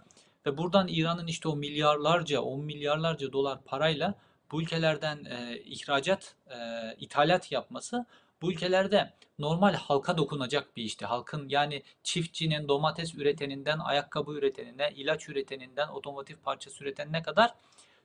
Ve 0.45 0.57
buradan 0.57 0.87
İran'ın 0.87 1.27
işte 1.27 1.49
o 1.49 1.55
milyarlarca, 1.55 2.41
10 2.41 2.65
milyarlarca 2.65 3.33
dolar 3.33 3.63
parayla 3.65 4.15
bu 4.51 4.61
ülkelerden 4.61 5.25
e, 5.25 5.57
ihracat, 5.65 6.35
e, 6.47 6.55
ithalat 6.99 7.51
yapması 7.51 8.05
bu 8.41 8.51
ülkelerde 8.51 9.13
normal 9.39 9.73
halka 9.73 10.17
dokunacak 10.17 10.77
bir 10.77 10.83
işti. 10.83 11.05
Halkın 11.05 11.49
yani 11.49 11.83
çiftçinin, 12.03 12.67
domates 12.67 13.15
üreteninden, 13.15 13.79
ayakkabı 13.79 14.31
üretenine, 14.31 14.91
ilaç 14.95 15.29
üreteninden, 15.29 15.87
otomotiv 15.87 16.35
parçası 16.37 16.83
üretenine 16.83 17.21
kadar 17.21 17.53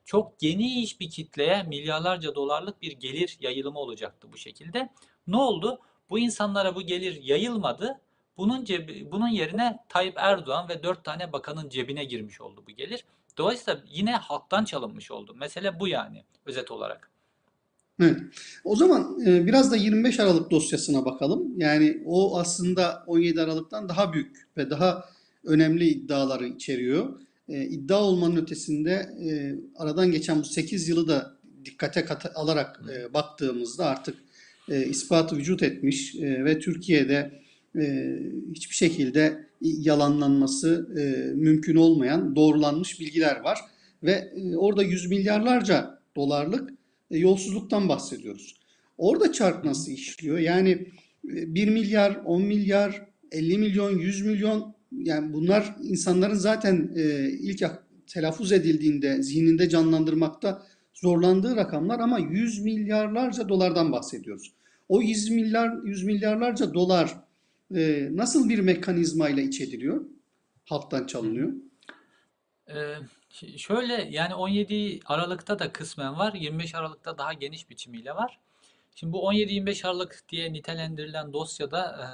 çok 0.04 0.38
geniş 0.38 1.00
bir 1.00 1.10
kitleye 1.10 1.62
milyarlarca 1.62 2.34
dolarlık 2.34 2.82
bir 2.82 2.92
gelir 2.92 3.36
yayılımı 3.40 3.78
olacaktı 3.78 4.28
bu 4.32 4.36
şekilde. 4.36 4.88
Ne 5.26 5.36
oldu? 5.36 5.80
Bu 6.10 6.18
insanlara 6.18 6.74
bu 6.74 6.82
gelir 6.82 7.22
yayılmadı. 7.22 8.00
Bunun 8.36 8.64
cebi, 8.64 9.08
bunun 9.12 9.28
yerine 9.28 9.78
Tayyip 9.88 10.14
Erdoğan 10.16 10.68
ve 10.68 10.82
dört 10.82 11.04
tane 11.04 11.32
bakanın 11.32 11.68
cebine 11.68 12.04
girmiş 12.04 12.40
oldu 12.40 12.64
bu 12.68 12.72
gelir. 12.72 13.04
Dolayısıyla 13.38 13.80
yine 13.90 14.12
halktan 14.12 14.64
çalınmış 14.64 15.10
oldu. 15.10 15.34
Mesele 15.34 15.80
bu 15.80 15.88
yani 15.88 16.24
özet 16.46 16.70
olarak. 16.70 17.10
Evet. 18.00 18.20
O 18.64 18.76
zaman 18.76 19.20
e, 19.26 19.46
biraz 19.46 19.72
da 19.72 19.76
25 19.76 20.20
Aralık 20.20 20.50
dosyasına 20.50 21.04
bakalım. 21.04 21.60
Yani 21.60 22.02
o 22.06 22.38
aslında 22.38 23.04
17 23.06 23.40
Aralık'tan 23.40 23.88
daha 23.88 24.12
büyük 24.12 24.48
ve 24.56 24.70
daha 24.70 25.04
önemli 25.44 25.88
iddiaları 25.88 26.46
içeriyor. 26.46 27.20
E, 27.48 27.64
iddia 27.64 28.02
olmanın 28.02 28.36
ötesinde 28.36 28.90
e, 28.92 29.54
aradan 29.76 30.10
geçen 30.10 30.38
bu 30.40 30.44
8 30.44 30.88
yılı 30.88 31.08
da 31.08 31.36
dikkate 31.64 32.04
kat- 32.04 32.32
alarak 32.36 32.80
baktığımızda 33.14 33.86
artık 33.86 34.16
ispatı 34.68 35.36
vücut 35.36 35.62
etmiş 35.62 36.14
ve 36.20 36.58
Türkiye'de 36.58 37.43
e, 37.78 38.16
hiçbir 38.54 38.74
şekilde 38.74 39.46
yalanlanması 39.60 40.88
e, 40.98 41.34
mümkün 41.34 41.76
olmayan 41.76 42.36
doğrulanmış 42.36 43.00
bilgiler 43.00 43.40
var. 43.40 43.58
Ve 44.02 44.32
e, 44.36 44.56
orada 44.56 44.82
yüz 44.82 45.10
milyarlarca 45.10 45.98
dolarlık 46.16 46.70
yolsuzluktan 47.10 47.88
bahsediyoruz. 47.88 48.56
Orada 48.98 49.32
çark 49.32 49.64
nasıl 49.64 49.92
işliyor? 49.92 50.38
Yani 50.38 50.70
e, 51.34 51.54
1 51.54 51.68
milyar, 51.68 52.20
10 52.24 52.42
milyar, 52.42 53.02
50 53.32 53.58
milyon, 53.58 53.98
100 53.98 54.26
milyon 54.26 54.74
yani 54.92 55.32
bunlar 55.32 55.76
insanların 55.82 56.34
zaten 56.34 56.90
ilk 57.40 57.62
telaffuz 58.06 58.52
edildiğinde 58.52 59.22
zihninde 59.22 59.68
canlandırmakta 59.68 60.62
zorlandığı 60.94 61.56
rakamlar 61.56 62.00
ama 62.00 62.18
100 62.18 62.62
milyarlarca 62.62 63.48
dolardan 63.48 63.92
bahsediyoruz. 63.92 64.52
O 64.88 65.02
100 65.02 65.30
milyar 65.30 65.72
100 65.84 66.04
milyarlarca 66.04 66.74
dolar 66.74 67.14
e, 67.76 68.08
nasıl 68.12 68.48
bir 68.48 68.58
mekanizmayla 68.58 69.42
iç 69.42 69.60
ediliyor? 69.60 70.04
Halktan 70.64 71.06
çalınıyor. 71.06 71.52
Ee, 72.68 72.94
şöyle 73.56 74.08
yani 74.10 74.34
17 74.34 75.00
Aralık'ta 75.06 75.58
da 75.58 75.72
kısmen 75.72 76.18
var, 76.18 76.32
25 76.34 76.74
Aralık'ta 76.74 77.18
daha 77.18 77.32
geniş 77.32 77.70
biçimiyle 77.70 78.14
var. 78.14 78.38
Şimdi 78.94 79.12
bu 79.12 79.32
17-25 79.32 79.86
Aralık 79.88 80.24
diye 80.28 80.52
nitelendirilen 80.52 81.32
dosyada 81.32 81.80
e, 81.86 82.04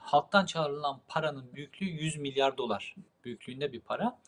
halktan 0.00 0.46
çağrılan 0.46 1.00
paranın 1.08 1.54
büyüklüğü 1.54 1.86
100 1.86 2.16
milyar 2.16 2.58
dolar 2.58 2.94
büyüklüğünde 3.24 3.72
bir 3.72 3.80
para. 3.80 4.18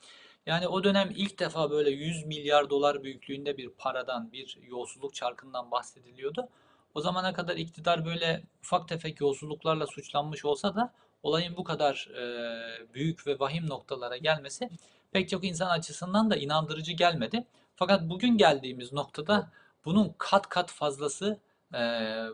Yani 0.47 0.69
o 0.69 0.85
dönem 0.85 1.11
ilk 1.15 1.39
defa 1.39 1.71
böyle 1.71 1.91
100 1.91 2.27
milyar 2.27 2.71
dolar 2.71 3.03
büyüklüğünde 3.05 3.57
bir 3.57 3.69
paradan, 3.69 4.33
bir 4.33 4.59
yolsuzluk 4.63 5.15
çarkından 5.15 5.71
bahsediliyordu. 5.71 6.49
O 6.95 7.01
zamana 7.01 7.33
kadar 7.33 7.57
iktidar 7.57 8.05
böyle 8.05 8.43
ufak 8.63 8.89
tefek 8.89 9.21
yolsuzluklarla 9.21 9.87
suçlanmış 9.87 10.45
olsa 10.45 10.75
da 10.75 10.93
olayın 11.23 11.57
bu 11.57 11.65
kadar 11.65 12.09
e, 12.17 12.95
büyük 12.95 13.27
ve 13.27 13.39
vahim 13.39 13.69
noktalara 13.69 14.17
gelmesi 14.17 14.71
pek 15.13 15.29
çok 15.29 15.45
insan 15.45 15.71
açısından 15.71 16.31
da 16.31 16.37
inandırıcı 16.37 16.93
gelmedi. 16.93 17.45
Fakat 17.77 18.03
bugün 18.03 18.39
geldiğimiz 18.39 18.93
noktada 18.93 19.51
bunun 19.85 20.15
kat 20.19 20.49
kat 20.49 20.71
fazlası 20.71 21.41
e, 21.75 21.79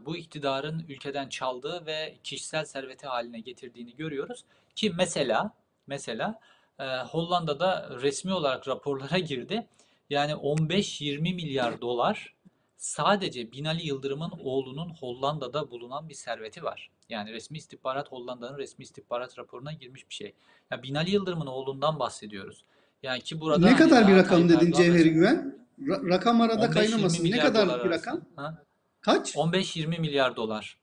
bu 0.07 0.17
iktidarın 0.17 0.85
ülkeden 0.89 1.29
çaldığı 1.29 1.87
ve 1.87 2.19
kişisel 2.25 2.65
serveti 2.65 3.07
haline 3.07 3.41
getirdiğini 3.41 3.97
görüyoruz. 3.97 4.45
Ki 4.75 4.93
mesela 4.97 5.51
mesela 5.87 6.41
e, 6.79 6.85
Hollanda'da 6.85 7.89
resmi 8.03 8.33
olarak 8.33 8.69
raporlara 8.69 9.19
girdi. 9.19 9.67
Yani 10.11 10.33
15-20 10.33 11.21
milyar 11.21 11.81
dolar 11.81 12.35
sadece 12.79 13.53
Binali 13.53 13.87
Yıldırım'ın 13.87 14.33
oğlunun 14.39 14.91
Hollanda'da 15.01 15.71
bulunan 15.71 16.09
bir 16.09 16.15
serveti 16.15 16.63
var. 16.63 16.91
Yani 17.09 17.33
resmi 17.33 17.59
istihbarat 17.59 18.13
Hollanda'nın 18.13 18.59
resmi 18.59 18.83
istihbarat 18.83 19.39
raporuna 19.39 19.73
girmiş 19.73 20.09
bir 20.09 20.15
şey. 20.15 20.35
Ya 20.71 20.83
Binali 20.83 21.11
Yıldırım'ın 21.11 21.47
oğlundan 21.47 21.99
bahsediyoruz. 21.99 22.65
Yani 23.03 23.21
ki 23.21 23.41
burada 23.41 23.67
Ne 23.67 23.73
hani 23.73 23.79
kadar 23.79 24.09
bir 24.09 24.17
rakam 24.17 24.49
dedin 24.49 24.73
Cevheri 24.73 25.11
Güven? 25.11 25.59
Ra- 25.81 26.09
rakam 26.09 26.41
arada 26.41 26.67
15-20 26.67 26.71
kaynamasın. 26.73 27.25
Ne 27.25 27.39
kadar 27.39 27.85
bir 27.85 27.91
rakam? 27.91 28.21
Ha? 28.37 28.63
Kaç? 29.01 29.35
15-20 29.35 30.01
milyar 30.01 30.37
dolar. 30.37 30.79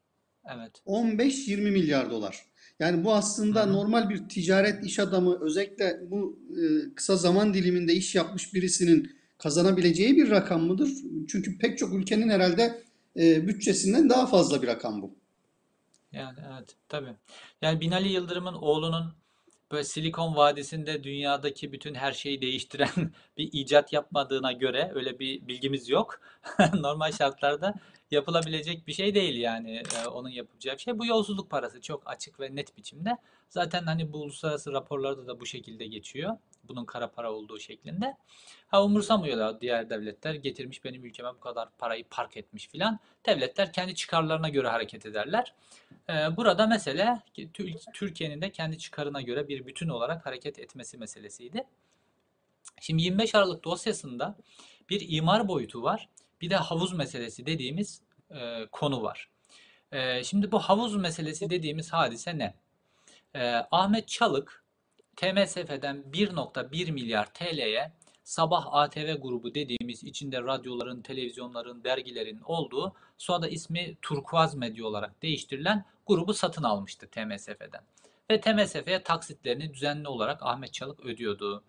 Evet. 0.55 0.71
15-20 0.87 1.71
milyar 1.71 2.09
dolar. 2.09 2.45
Yani 2.79 3.03
bu 3.03 3.13
aslında 3.13 3.65
hı. 3.65 3.73
normal 3.73 4.09
bir 4.09 4.29
ticaret 4.29 4.85
iş 4.85 4.99
adamı 4.99 5.39
özellikle 5.41 5.99
bu 6.11 6.39
e, 6.51 6.95
kısa 6.95 7.15
zaman 7.15 7.53
diliminde 7.53 7.93
iş 7.93 8.15
yapmış 8.15 8.53
birisinin 8.53 9.14
kazanabileceği 9.37 10.15
bir 10.15 10.29
rakam 10.29 10.61
mıdır? 10.61 10.89
Çünkü 11.27 11.57
pek 11.57 11.77
çok 11.77 11.93
ülkenin 11.93 12.29
herhalde 12.29 12.83
e, 13.17 13.47
bütçesinden 13.47 14.09
daha 14.09 14.27
fazla 14.27 14.61
bir 14.61 14.67
rakam 14.67 15.01
bu. 15.01 15.15
Yani 16.11 16.39
evet 16.53 16.75
tabii. 16.89 17.15
Yani 17.61 17.81
Binali 17.81 18.07
Yıldırım'ın 18.07 18.53
oğlunun 18.53 19.13
böyle 19.71 19.83
Silikon 19.83 20.35
Vadisi'nde 20.35 21.03
dünyadaki 21.03 21.71
bütün 21.71 21.95
her 21.95 22.11
şeyi 22.11 22.41
değiştiren 22.41 22.89
bir 23.37 23.49
icat 23.53 23.93
yapmadığına 23.93 24.51
göre 24.51 24.91
öyle 24.95 25.19
bir 25.19 25.47
bilgimiz 25.47 25.89
yok. 25.89 26.21
Normal 26.73 27.11
şartlarda 27.11 27.73
yapılabilecek 28.11 28.87
bir 28.87 28.93
şey 28.93 29.15
değil 29.15 29.37
yani 29.37 29.83
e, 30.03 30.07
onun 30.07 30.29
yapacağı 30.29 30.75
bir 30.75 30.81
şey. 30.81 30.99
Bu 30.99 31.05
yolsuzluk 31.05 31.49
parası 31.49 31.81
çok 31.81 32.03
açık 32.05 32.39
ve 32.39 32.55
net 32.55 32.77
biçimde. 32.77 33.17
Zaten 33.49 33.83
hani 33.83 34.13
bu 34.13 34.17
uluslararası 34.17 34.71
raporlarda 34.71 35.27
da 35.27 35.39
bu 35.39 35.45
şekilde 35.45 35.87
geçiyor. 35.87 36.37
Bunun 36.67 36.85
kara 36.85 37.11
para 37.11 37.31
olduğu 37.33 37.59
şeklinde. 37.59 38.17
Ha 38.67 38.83
umursamıyorlar 38.83 39.61
diğer 39.61 39.89
devletler 39.89 40.33
getirmiş 40.33 40.83
benim 40.83 41.05
ülkeme 41.05 41.29
bu 41.29 41.39
kadar 41.39 41.69
parayı 41.77 42.05
park 42.09 42.37
etmiş 42.37 42.67
filan. 42.67 42.99
Devletler 43.25 43.73
kendi 43.73 43.95
çıkarlarına 43.95 44.49
göre 44.49 44.67
hareket 44.67 45.05
ederler. 45.05 45.53
Ee, 46.09 46.37
Burada 46.37 46.67
mesele 46.67 47.21
Tü- 47.37 47.91
Türkiye'nin 47.93 48.41
de 48.41 48.51
kendi 48.51 48.77
çıkarına 48.77 49.21
göre 49.21 49.47
bir 49.47 49.65
bütün 49.65 49.89
olarak 49.89 50.25
hareket 50.25 50.59
etmesi 50.59 50.97
meselesiydi. 50.97 51.63
Şimdi 52.81 53.03
25 53.03 53.35
Aralık 53.35 53.63
dosyasında 53.63 54.35
bir 54.89 55.05
imar 55.09 55.47
boyutu 55.47 55.83
var. 55.83 56.09
Bir 56.41 56.49
de 56.49 56.55
havuz 56.55 56.93
meselesi 56.93 57.45
dediğimiz 57.45 58.01
e, 58.31 58.65
konu 58.71 59.03
var. 59.03 59.29
E, 59.91 60.23
şimdi 60.23 60.51
bu 60.51 60.59
havuz 60.59 60.95
meselesi 60.95 61.49
dediğimiz 61.49 61.93
hadise 61.93 62.37
ne? 62.37 62.53
E, 63.35 63.53
Ahmet 63.71 64.07
Çalık 64.07 64.64
TMSF'den 65.15 66.03
1.1 66.13 66.91
milyar 66.91 67.33
TL'ye 67.33 67.91
Sabah 68.23 68.73
ATV 68.73 69.15
grubu 69.21 69.55
dediğimiz 69.55 70.03
içinde 70.03 70.41
radyoların, 70.41 71.01
televizyonların, 71.01 71.83
dergilerin 71.83 72.39
olduğu 72.45 72.93
sonra 73.17 73.41
da 73.41 73.47
ismi 73.47 73.95
Turkuaz 74.01 74.55
Medya 74.55 74.85
olarak 74.85 75.21
değiştirilen 75.21 75.85
grubu 76.07 76.33
satın 76.33 76.63
almıştı 76.63 77.07
TMSF'den. 77.07 77.81
Ve 78.31 78.41
TMSF'ye 78.41 79.03
taksitlerini 79.03 79.73
düzenli 79.73 80.07
olarak 80.07 80.43
Ahmet 80.43 80.73
Çalık 80.73 81.05
ödüyordu. 81.05 81.63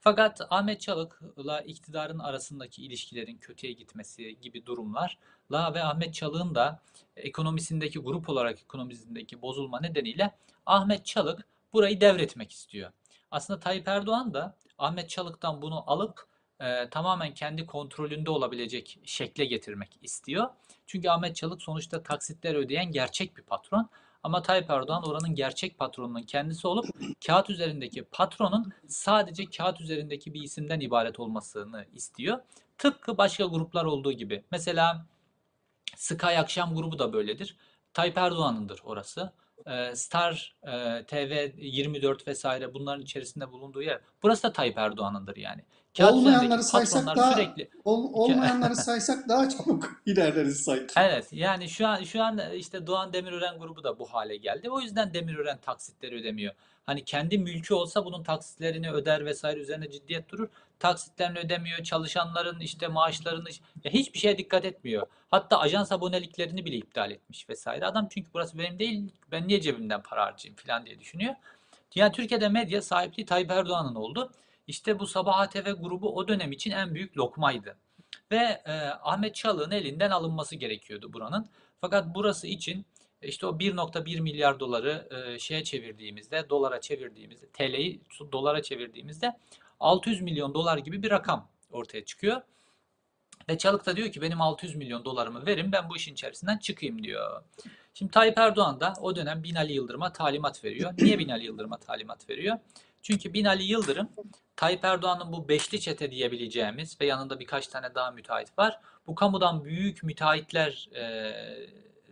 Fakat 0.00 0.40
Ahmet 0.50 0.80
Çalık'la 0.80 1.60
iktidarın 1.60 2.18
arasındaki 2.18 2.82
ilişkilerin 2.82 3.38
kötüye 3.38 3.72
gitmesi 3.72 4.40
gibi 4.40 4.66
durumlarla 4.66 5.74
ve 5.74 5.84
Ahmet 5.84 6.14
Çalık'ın 6.14 6.54
da 6.54 6.80
ekonomisindeki 7.16 7.98
grup 7.98 8.28
olarak 8.28 8.60
ekonomisindeki 8.60 9.42
bozulma 9.42 9.80
nedeniyle 9.80 10.34
Ahmet 10.66 11.06
Çalık 11.06 11.46
burayı 11.72 12.00
devretmek 12.00 12.52
istiyor. 12.52 12.92
Aslında 13.30 13.60
Tayyip 13.60 13.88
Erdoğan 13.88 14.34
da 14.34 14.56
Ahmet 14.78 15.10
Çalık'tan 15.10 15.62
bunu 15.62 15.90
alıp 15.90 16.26
e, 16.60 16.88
tamamen 16.90 17.34
kendi 17.34 17.66
kontrolünde 17.66 18.30
olabilecek 18.30 18.98
şekle 19.04 19.44
getirmek 19.44 19.98
istiyor. 20.02 20.48
Çünkü 20.86 21.08
Ahmet 21.08 21.36
Çalık 21.36 21.62
sonuçta 21.62 22.02
taksitler 22.02 22.54
ödeyen 22.54 22.92
gerçek 22.92 23.36
bir 23.36 23.42
patron. 23.42 23.88
Ama 24.22 24.42
Tayyip 24.42 24.70
Erdoğan 24.70 25.08
oranın 25.08 25.34
gerçek 25.34 25.78
patronunun 25.78 26.22
kendisi 26.22 26.66
olup 26.66 26.86
kağıt 27.26 27.50
üzerindeki 27.50 28.04
patronun 28.04 28.72
sadece 28.88 29.44
kağıt 29.44 29.80
üzerindeki 29.80 30.34
bir 30.34 30.42
isimden 30.42 30.80
ibaret 30.80 31.20
olmasını 31.20 31.86
istiyor. 31.94 32.38
Tıpkı 32.78 33.18
başka 33.18 33.44
gruplar 33.44 33.84
olduğu 33.84 34.12
gibi. 34.12 34.44
Mesela 34.50 35.06
Sky 35.96 36.38
Akşam 36.38 36.74
grubu 36.74 36.98
da 36.98 37.12
böyledir. 37.12 37.56
Tayyip 37.94 38.18
Erdoğan'ındır 38.18 38.80
orası. 38.84 39.32
Ee, 39.66 39.96
Star 39.96 40.56
e, 40.62 41.04
TV 41.06 41.48
24 41.56 42.28
vesaire 42.28 42.74
bunların 42.74 43.02
içerisinde 43.02 43.52
bulunduğu 43.52 43.82
yer. 43.82 44.00
Burası 44.22 44.42
da 44.42 44.52
Tayyip 44.52 44.78
Erdoğan'ındır 44.78 45.36
yani. 45.36 45.64
Kağıt 45.96 46.12
Olmayanları 46.12 46.62
saysak 46.62 47.06
daha 47.06 47.32
sürekli 47.32 47.70
ol- 47.84 48.10
olmayanları 48.12 48.76
saysak 48.76 49.28
daha 49.28 49.48
çabuk 49.48 50.02
ilerleriz 50.06 50.64
sanki. 50.64 50.94
Evet 50.96 51.28
yani 51.32 51.68
şu 51.68 51.86
an 51.86 52.02
şu 52.02 52.22
an 52.22 52.40
işte 52.54 52.86
Doğan 52.86 53.12
Demirören 53.12 53.58
grubu 53.58 53.84
da 53.84 53.98
bu 53.98 54.06
hale 54.06 54.36
geldi. 54.36 54.70
O 54.70 54.80
yüzden 54.80 55.14
Demirören 55.14 55.58
taksitleri 55.58 56.14
ödemiyor. 56.20 56.54
Hani 56.86 57.04
kendi 57.04 57.38
mülkü 57.38 57.74
olsa 57.74 58.04
bunun 58.04 58.22
taksitlerini 58.22 58.90
öder 58.90 59.26
vesaire 59.26 59.60
üzerine 59.60 59.90
ciddiyet 59.90 60.28
durur. 60.28 60.48
Taksitlerini 60.78 61.38
ödemiyor. 61.38 61.82
Çalışanların 61.82 62.60
işte 62.60 62.88
maaşlarını 62.88 63.48
ya 63.84 63.90
hiçbir 63.90 64.18
şeye 64.18 64.38
dikkat 64.38 64.64
etmiyor. 64.64 65.06
Hatta 65.30 65.58
ajans 65.58 65.92
aboneliklerini 65.92 66.64
bile 66.64 66.76
iptal 66.76 67.10
etmiş 67.10 67.48
vesaire. 67.48 67.86
Adam 67.86 68.08
çünkü 68.10 68.28
burası 68.34 68.58
benim 68.58 68.78
değil. 68.78 69.10
Ben 69.30 69.48
niye 69.48 69.60
cebimden 69.60 70.02
para 70.02 70.26
harcayayım 70.26 70.56
falan 70.56 70.86
diye 70.86 71.00
düşünüyor. 71.00 71.34
Yani 71.94 72.12
Türkiye'de 72.12 72.48
medya 72.48 72.82
sahipliği 72.82 73.26
Tayyip 73.26 73.50
Erdoğan'ın 73.50 73.94
oldu. 73.94 74.32
İşte 74.66 74.98
bu 74.98 75.06
Sabah 75.06 75.38
ATV 75.38 75.72
grubu 75.80 76.16
o 76.16 76.28
dönem 76.28 76.52
için 76.52 76.70
en 76.70 76.94
büyük 76.94 77.16
lokmaydı 77.16 77.76
ve 78.30 78.62
e, 78.64 78.72
Ahmet 79.02 79.34
Çalık'ın 79.34 79.70
elinden 79.70 80.10
alınması 80.10 80.56
gerekiyordu 80.56 81.12
buranın. 81.12 81.48
Fakat 81.80 82.06
burası 82.14 82.46
için 82.46 82.86
işte 83.22 83.46
o 83.46 83.50
1.1 83.50 84.20
milyar 84.20 84.60
doları 84.60 85.08
e, 85.10 85.38
şeye 85.38 85.64
çevirdiğimizde, 85.64 86.50
dolara 86.50 86.80
çevirdiğimizde, 86.80 87.46
TL'yi 87.46 88.00
dolara 88.32 88.62
çevirdiğimizde 88.62 89.36
600 89.80 90.22
milyon 90.22 90.54
dolar 90.54 90.78
gibi 90.78 91.02
bir 91.02 91.10
rakam 91.10 91.48
ortaya 91.72 92.04
çıkıyor. 92.04 92.42
Ve 93.48 93.58
Çalık 93.58 93.86
da 93.86 93.96
diyor 93.96 94.12
ki 94.12 94.22
benim 94.22 94.40
600 94.40 94.76
milyon 94.76 95.04
dolarımı 95.04 95.46
verin 95.46 95.72
ben 95.72 95.90
bu 95.90 95.96
işin 95.96 96.12
içerisinden 96.12 96.58
çıkayım 96.58 97.02
diyor. 97.02 97.42
Şimdi 97.94 98.12
Tayyip 98.12 98.38
Erdoğan 98.38 98.80
da 98.80 98.92
o 99.00 99.16
dönem 99.16 99.42
Binali 99.42 99.72
Yıldırım'a 99.72 100.12
talimat 100.12 100.64
veriyor. 100.64 100.94
Niye 100.98 101.18
Binali 101.18 101.44
Yıldırım'a 101.44 101.76
talimat 101.76 102.30
veriyor? 102.30 102.58
Çünkü 103.02 103.32
Binali 103.32 103.64
Yıldırım 103.64 104.08
Tayyip 104.56 104.84
Erdoğan'ın 104.84 105.32
bu 105.32 105.48
beşli 105.48 105.80
çete 105.80 106.10
diyebileceğimiz 106.10 107.00
ve 107.00 107.06
yanında 107.06 107.40
birkaç 107.40 107.66
tane 107.66 107.94
daha 107.94 108.10
müteahhit 108.10 108.58
var. 108.58 108.80
Bu 109.06 109.14
kamudan 109.14 109.64
büyük 109.64 110.02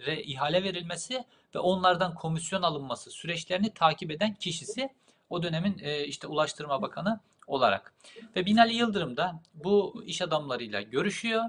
müteahhitlere 0.01 0.23
ihale 0.23 0.63
verilmesi 0.65 1.25
ve 1.55 1.59
onlardan 1.59 2.15
komisyon 2.15 2.63
alınması 2.63 3.11
süreçlerini 3.11 3.75
takip 3.75 4.11
eden 4.11 4.35
kişisi 4.35 4.91
o 5.31 5.43
dönemin 5.43 5.79
e, 5.83 6.05
işte 6.05 6.27
Ulaştırma 6.27 6.83
Bakanı 6.83 7.21
olarak. 7.47 7.95
Ve 8.37 8.47
Binali 8.47 8.75
Yıldırım 8.75 9.17
da 9.17 9.43
bu 9.55 10.03
iş 10.07 10.23
adamlarıyla 10.23 10.81
görüşüyor 10.81 11.45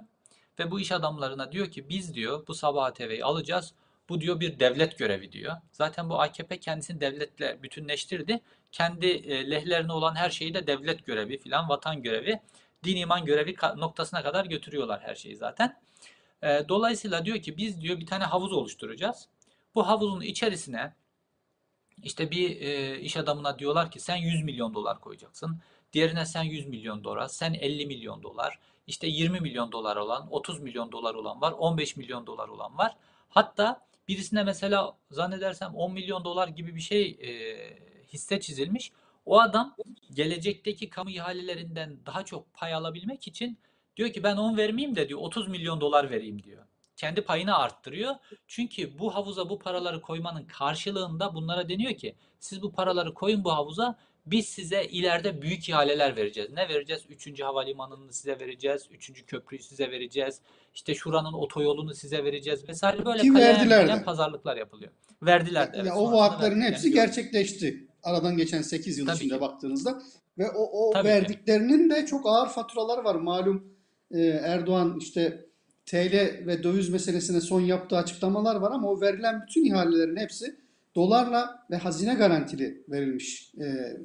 ve 0.59 0.71
bu 0.71 0.79
iş 0.79 0.91
adamlarına 0.91 1.51
diyor 1.51 1.71
ki 1.71 1.89
biz 1.89 2.13
diyor 2.13 2.47
bu 2.47 2.53
Sabah 2.53 2.91
TV'yi 2.91 3.25
alacağız. 3.25 3.73
Bu 4.09 4.21
diyor 4.21 4.39
bir 4.39 4.59
devlet 4.59 4.97
görevi 4.97 5.31
diyor. 5.31 5.55
Zaten 5.71 6.09
bu 6.09 6.21
AKP 6.21 6.59
kendisini 6.59 7.01
devletle 7.01 7.63
bütünleştirdi. 7.63 8.41
Kendi 8.71 9.07
e, 9.07 9.51
lehlerine 9.51 9.91
olan 9.91 10.15
her 10.15 10.29
şeyi 10.29 10.53
de 10.53 10.67
devlet 10.67 11.05
görevi 11.05 11.37
filan, 11.37 11.69
vatan 11.69 12.01
görevi, 12.03 12.39
din 12.83 12.95
iman 12.95 13.25
görevi 13.25 13.55
noktasına 13.77 14.23
kadar 14.23 14.45
götürüyorlar 14.45 15.01
her 15.01 15.15
şeyi 15.15 15.35
zaten. 15.35 15.77
E, 16.43 16.69
dolayısıyla 16.69 17.25
diyor 17.25 17.37
ki 17.37 17.57
biz 17.57 17.81
diyor 17.81 17.99
bir 17.99 18.05
tane 18.05 18.23
havuz 18.23 18.53
oluşturacağız. 18.53 19.27
Bu 19.75 19.87
havuzun 19.87 20.21
içerisine 20.21 20.93
işte 22.03 22.31
bir 22.31 22.61
e, 22.61 22.99
iş 22.99 23.17
adamına 23.17 23.59
diyorlar 23.59 23.91
ki 23.91 23.99
sen 23.99 24.15
100 24.15 24.43
milyon 24.43 24.73
dolar 24.73 24.99
koyacaksın. 24.99 25.59
Diğerine 25.93 26.25
sen 26.25 26.43
100 26.43 26.67
milyon 26.67 27.03
dolar, 27.03 27.27
sen 27.27 27.53
50 27.53 27.85
milyon 27.85 28.23
dolar, 28.23 28.59
işte 28.87 29.07
20 29.07 29.39
milyon 29.39 29.71
dolar 29.71 29.95
olan, 29.95 30.27
30 30.33 30.59
milyon 30.59 30.91
dolar 30.91 31.15
olan 31.15 31.41
var, 31.41 31.51
15 31.51 31.95
milyon 31.95 32.27
dolar 32.27 32.47
olan 32.47 32.77
var. 32.77 32.95
Hatta 33.29 33.85
birisine 34.07 34.43
mesela 34.43 34.97
zannedersem 35.11 35.75
10 35.75 35.93
milyon 35.93 36.23
dolar 36.25 36.47
gibi 36.47 36.75
bir 36.75 36.81
şey 36.81 37.17
e, 37.21 37.31
hisse 38.13 38.39
çizilmiş. 38.39 38.91
O 39.25 39.39
adam 39.39 39.75
gelecekteki 40.13 40.89
kamu 40.89 41.09
ihalelerinden 41.09 41.97
daha 42.05 42.25
çok 42.25 42.53
pay 42.53 42.73
alabilmek 42.73 43.27
için 43.27 43.57
diyor 43.97 44.09
ki 44.09 44.23
ben 44.23 44.37
10 44.37 44.57
vermeyeyim 44.57 44.95
de 44.95 45.09
diyor 45.09 45.19
30 45.19 45.47
milyon 45.47 45.81
dolar 45.81 46.11
vereyim 46.11 46.43
diyor. 46.43 46.63
Kendi 46.95 47.21
payını 47.21 47.57
arttırıyor. 47.57 48.15
Çünkü 48.47 48.99
bu 48.99 49.15
havuza 49.15 49.49
bu 49.49 49.59
paraları 49.59 50.01
koymanın 50.01 50.43
karşılığında 50.43 51.35
bunlara 51.35 51.69
deniyor 51.69 51.93
ki 51.93 52.15
siz 52.39 52.61
bu 52.61 52.71
paraları 52.71 53.13
koyun 53.13 53.43
bu 53.43 53.51
havuza 53.51 53.97
biz 54.25 54.45
size 54.45 54.83
ileride 54.83 55.41
büyük 55.41 55.69
ihaleler 55.69 56.15
vereceğiz. 56.15 56.49
Ne 56.53 56.69
vereceğiz? 56.69 57.01
Üçüncü 57.09 57.43
havalimanını 57.43 58.13
size 58.13 58.39
vereceğiz. 58.39 58.87
Üçüncü 58.91 59.25
köprüyü 59.25 59.63
size 59.63 59.91
vereceğiz. 59.91 60.39
İşte 60.73 60.95
şuranın 60.95 61.33
otoyolunu 61.33 61.93
size 61.93 62.23
vereceğiz 62.23 62.69
vesaire 62.69 63.05
böyle 63.05 63.21
Ki 63.21 63.33
kalem 63.33 63.69
kalem 63.69 64.03
pazarlıklar 64.03 64.57
yapılıyor. 64.57 64.91
Verdiler 65.21 65.69
evet, 65.73 65.91
o 65.91 65.95
sonrasında 65.95 66.17
vaatlerin 66.17 66.61
hepsi 66.61 66.91
gerçekleşti. 66.91 67.87
Aradan 68.03 68.37
geçen 68.37 68.61
8 68.61 68.97
yıl 68.97 69.05
Tabii 69.05 69.15
içinde 69.15 69.33
ki. 69.33 69.41
baktığınızda 69.41 70.01
ve 70.37 70.49
o, 70.51 70.87
o 70.87 70.93
Tabii 70.93 71.07
ki. 71.07 71.13
verdiklerinin 71.13 71.89
de 71.89 72.05
çok 72.05 72.25
ağır 72.25 72.49
faturaları 72.49 73.03
var. 73.03 73.15
Malum 73.15 73.73
e, 74.13 74.21
Erdoğan 74.21 74.97
işte 74.99 75.45
TL 75.85 76.45
ve 76.47 76.63
döviz 76.63 76.89
meselesine 76.89 77.41
son 77.41 77.61
yaptığı 77.61 77.97
açıklamalar 77.97 78.55
var 78.55 78.71
ama 78.71 78.89
o 78.89 79.01
verilen 79.01 79.41
bütün 79.47 79.65
ihalelerin 79.65 80.17
hepsi 80.17 80.55
dolarla 80.95 81.65
ve 81.71 81.77
hazine 81.77 82.13
garantili 82.13 82.83
verilmiş 82.89 83.53
e, 83.61 83.97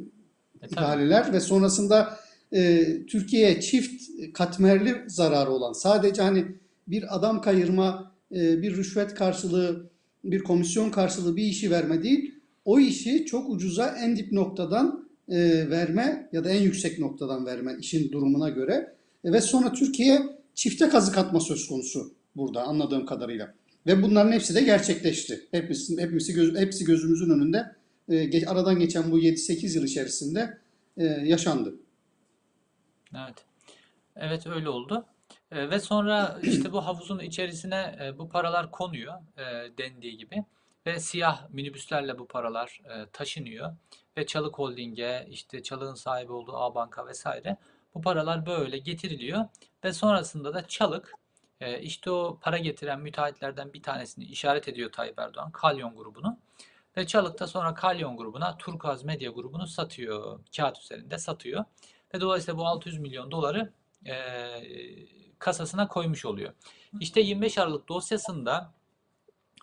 E, 0.62 0.68
tabii. 0.68 0.84
ihaleler 0.84 1.32
ve 1.32 1.40
sonrasında 1.40 2.18
e, 2.52 2.86
Türkiye'ye 3.06 3.60
çift 3.60 4.02
katmerli 4.34 4.94
zararı 5.06 5.50
olan 5.50 5.72
sadece 5.72 6.22
hani 6.22 6.44
bir 6.88 7.16
adam 7.16 7.40
kayırma, 7.40 8.12
e, 8.32 8.62
bir 8.62 8.76
rüşvet 8.76 9.14
karşılığı, 9.14 9.90
bir 10.24 10.44
komisyon 10.44 10.90
karşılığı 10.90 11.36
bir 11.36 11.44
işi 11.44 11.70
verme 11.70 12.02
değil, 12.02 12.34
o 12.64 12.78
işi 12.78 13.26
çok 13.26 13.50
ucuza 13.50 13.88
en 13.88 14.16
dip 14.16 14.32
noktadan 14.32 15.08
e, 15.28 15.70
verme 15.70 16.28
ya 16.32 16.44
da 16.44 16.50
en 16.50 16.62
yüksek 16.62 16.98
noktadan 16.98 17.46
verme 17.46 17.76
işin 17.80 18.12
durumuna 18.12 18.48
göre 18.48 18.95
ve 19.32 19.40
sonra 19.40 19.72
Türkiye'ye 19.72 20.22
çifte 20.54 20.88
kazık 20.88 21.18
atma 21.18 21.40
söz 21.40 21.68
konusu 21.68 22.14
burada 22.36 22.62
anladığım 22.62 23.06
kadarıyla. 23.06 23.54
Ve 23.86 24.02
bunların 24.02 24.32
hepsi 24.32 24.54
de 24.54 24.62
gerçekleşti. 24.62 25.48
Hepsi, 25.50 26.02
hepsi, 26.02 26.32
göz, 26.32 26.56
hepsi 26.56 26.84
gözümüzün 26.84 27.30
önünde 27.30 27.76
e, 28.08 28.46
aradan 28.46 28.78
geçen 28.78 29.10
bu 29.10 29.18
7-8 29.18 29.76
yıl 29.76 29.84
içerisinde 29.84 30.58
e, 30.96 31.04
yaşandı. 31.04 31.74
Evet. 33.14 33.44
Evet 34.16 34.46
öyle 34.46 34.68
oldu. 34.68 35.06
E, 35.52 35.70
ve 35.70 35.80
sonra 35.80 36.38
işte 36.42 36.72
bu 36.72 36.86
havuzun 36.86 37.18
içerisine 37.18 37.96
e, 38.02 38.18
bu 38.18 38.28
paralar 38.28 38.70
konuyor 38.70 39.14
e, 39.36 39.42
dendiği 39.78 40.16
gibi 40.16 40.44
ve 40.86 41.00
siyah 41.00 41.50
minibüslerle 41.50 42.18
bu 42.18 42.26
paralar 42.26 42.80
e, 42.84 43.06
taşınıyor 43.12 43.76
ve 44.16 44.26
Çalık 44.26 44.58
Holding'e 44.58 45.26
işte 45.30 45.62
Çalık'ın 45.62 45.94
sahibi 45.94 46.32
olduğu 46.32 46.56
A 46.56 46.74
Banka 46.74 47.06
vesaire 47.06 47.56
bu 47.96 48.00
paralar 48.00 48.46
böyle 48.46 48.78
getiriliyor 48.78 49.44
ve 49.84 49.92
sonrasında 49.92 50.54
da 50.54 50.66
Çalık 50.68 51.12
e, 51.60 51.80
işte 51.80 52.10
o 52.10 52.38
para 52.42 52.58
getiren 52.58 53.00
müteahhitlerden 53.00 53.72
bir 53.72 53.82
tanesini 53.82 54.24
işaret 54.24 54.68
ediyor 54.68 54.92
Tayyip 54.92 55.18
Erdoğan, 55.18 55.50
Kalyon 55.50 55.96
grubunu. 55.96 56.38
Ve 56.96 57.06
Çalık 57.06 57.40
da 57.40 57.46
sonra 57.46 57.74
Kalyon 57.74 58.16
grubuna 58.16 58.58
Turkuaz 58.58 59.04
Medya 59.04 59.30
grubunu 59.30 59.66
satıyor. 59.66 60.40
Kağıt 60.56 60.78
üzerinde 60.80 61.18
satıyor. 61.18 61.64
Ve 62.14 62.20
dolayısıyla 62.20 62.58
bu 62.58 62.66
600 62.66 62.98
milyon 62.98 63.30
doları 63.30 63.72
e, 64.06 64.14
kasasına 65.38 65.88
koymuş 65.88 66.24
oluyor. 66.24 66.52
İşte 67.00 67.20
25 67.20 67.58
Aralık 67.58 67.88
dosyasında 67.88 68.72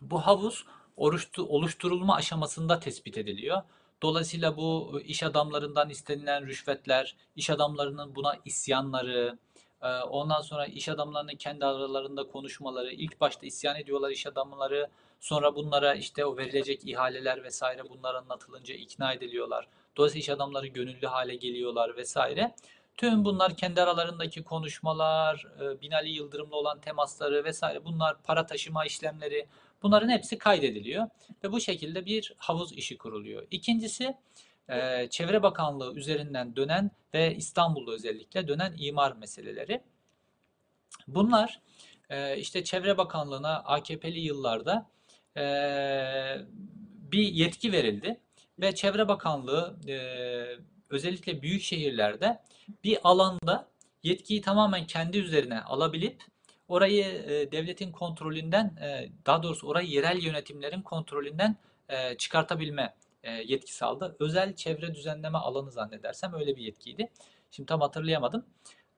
bu 0.02 0.20
havuz 0.20 0.66
oluştu- 0.98 1.48
oluşturulma 1.48 2.16
aşamasında 2.16 2.80
tespit 2.80 3.18
ediliyor. 3.18 3.62
Dolayısıyla 4.04 4.58
bu 4.58 5.02
iş 5.06 5.24
adamlarından 5.24 5.90
istenilen 5.90 6.48
rüşvetler, 6.48 7.16
iş 7.36 7.50
adamlarının 7.50 8.16
buna 8.16 8.36
isyanları, 8.46 9.38
ondan 10.10 10.42
sonra 10.42 10.66
iş 10.66 10.90
adamlarının 10.90 11.36
kendi 11.36 11.66
aralarında 11.66 12.28
konuşmaları, 12.28 12.92
ilk 12.92 13.22
başta 13.22 13.46
isyan 13.46 13.76
ediyorlar 13.76 14.10
iş 14.10 14.28
adamları, 14.28 14.90
Sonra 15.24 15.56
bunlara 15.56 15.94
işte 15.94 16.26
o 16.26 16.38
verilecek 16.38 16.88
ihaleler 16.88 17.44
vesaire 17.44 17.90
bunlar 17.90 18.16
anlatılınca 18.16 18.76
ikna 18.76 19.14
ediliyorlar. 19.14 19.68
Dolayısıyla 19.98 20.20
iş 20.20 20.30
adamları 20.30 20.68
gönüllü 20.68 21.08
hale 21.08 21.36
geliyorlar 21.36 21.98
vesaire. 21.98 22.56
Tüm 22.98 23.26
bunlar 23.26 23.58
kendi 23.58 23.82
aralarındaki 23.82 24.44
konuşmalar, 24.44 25.48
Binali 25.82 26.10
Yıldırım'la 26.10 26.56
olan 26.56 26.80
temasları 26.80 27.44
vesaire 27.44 27.86
bunlar 27.86 28.22
para 28.24 28.46
taşıma 28.46 28.86
işlemleri 28.86 29.48
bunların 29.84 30.10
hepsi 30.10 30.38
kaydediliyor 30.38 31.10
ve 31.44 31.52
bu 31.52 31.60
şekilde 31.60 32.06
bir 32.06 32.34
havuz 32.38 32.74
işi 32.74 32.98
kuruluyor. 32.98 33.48
İkincisi 33.52 34.18
e, 34.70 35.08
Çevre 35.10 35.44
Bakanlığı 35.44 35.96
üzerinden 35.96 36.56
dönen 36.56 36.92
ve 37.14 37.36
İstanbul'da 37.36 37.92
özellikle 37.92 38.48
dönen 38.48 38.76
imar 38.78 39.16
meseleleri. 39.16 39.82
Bunlar 41.08 41.62
e, 42.10 42.38
işte 42.38 42.64
Çevre 42.64 42.98
Bakanlığı'na 42.98 43.56
AKP'li 43.58 44.20
yıllarda 44.20 44.90
e, 45.38 45.44
bir 47.12 47.24
yetki 47.34 47.72
verildi 47.72 48.20
ve 48.60 48.76
Çevre 48.76 49.08
Bakanlığı 49.08 49.80
e, 49.88 49.98
özellikle 50.90 51.42
büyük 51.42 51.62
şehirlerde 51.62 52.42
bir 52.84 52.98
alanda 53.04 53.68
yetkiyi 54.04 54.42
tamamen 54.42 54.88
kendi 54.88 55.18
üzerine 55.18 55.62
alabilip 55.62 56.24
orayı 56.68 57.06
e, 57.06 57.52
devletin 57.52 57.92
kontrolünden 57.92 58.66
e, 58.82 59.10
daha 59.26 59.44
doğrusu 59.44 59.68
orayı 59.68 59.88
yerel 59.88 60.24
yönetimlerin 60.24 60.82
kontrolünden 60.82 61.56
e, 61.90 62.18
çıkartabilme 62.18 62.96
e, 63.24 63.32
yetkisi 63.32 63.86
aldı. 63.86 64.16
Özel 64.20 64.56
çevre 64.56 64.96
düzenleme 64.96 65.38
alanı 65.38 65.72
zannedersem 65.72 66.34
öyle 66.34 66.56
bir 66.56 66.62
yetkiydi. 66.62 67.10
Şimdi 67.52 67.68
tam 67.68 67.82
hatırlayamadım. 67.82 68.46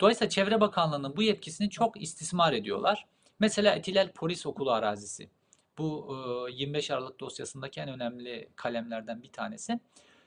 Dolayısıyla 0.02 0.30
Çevre 0.30 0.62
Bakanlığı'nın 0.62 1.18
bu 1.18 1.24
yetkisini 1.24 1.70
çok 1.70 2.02
istismar 2.02 2.54
ediyorlar. 2.54 3.06
Mesela 3.40 3.76
Etilel 3.76 4.12
Polis 4.12 4.46
Okulu 4.46 4.72
arazisi. 4.72 5.30
Bu 5.78 6.18
e, 6.50 6.52
25 6.52 6.92
Aralık 6.92 7.20
dosyasındaki 7.20 7.80
en 7.82 7.90
önemli 7.90 8.50
kalemlerden 8.56 9.24
bir 9.24 9.32
tanesi. 9.32 9.80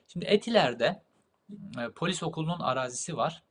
Şimdi 0.09 0.25
Etiler'de 0.25 1.03
e, 1.51 1.91
polis 1.97 2.23
okulunun 2.23 2.61
arazisi 2.61 3.17
var. 3.17 3.43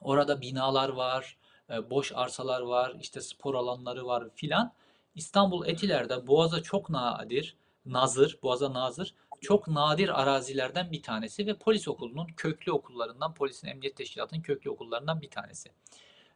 Orada 0.00 0.40
binalar 0.40 0.88
var, 0.88 1.36
boş 1.68 2.12
arsalar 2.14 2.60
var, 2.60 2.96
işte 3.00 3.20
spor 3.20 3.54
alanları 3.54 4.06
var 4.06 4.24
filan. 4.34 4.72
İstanbul 5.14 5.66
Etiler'de 5.66 6.26
Boğaz'a 6.26 6.62
çok 6.62 6.90
nadir, 6.90 7.56
nazır, 7.86 8.38
Boğaz'a 8.42 8.72
nazır, 8.72 9.14
çok 9.40 9.68
nadir 9.68 10.22
arazilerden 10.22 10.92
bir 10.92 11.02
tanesi 11.02 11.46
ve 11.46 11.54
polis 11.54 11.88
okulunun 11.88 12.26
köklü 12.26 12.72
okullarından, 12.72 13.34
polisin 13.34 13.68
emniyet 13.68 13.96
teşkilatının 13.96 14.40
köklü 14.40 14.70
okullarından 14.70 15.20
bir 15.20 15.30
tanesi. 15.30 15.70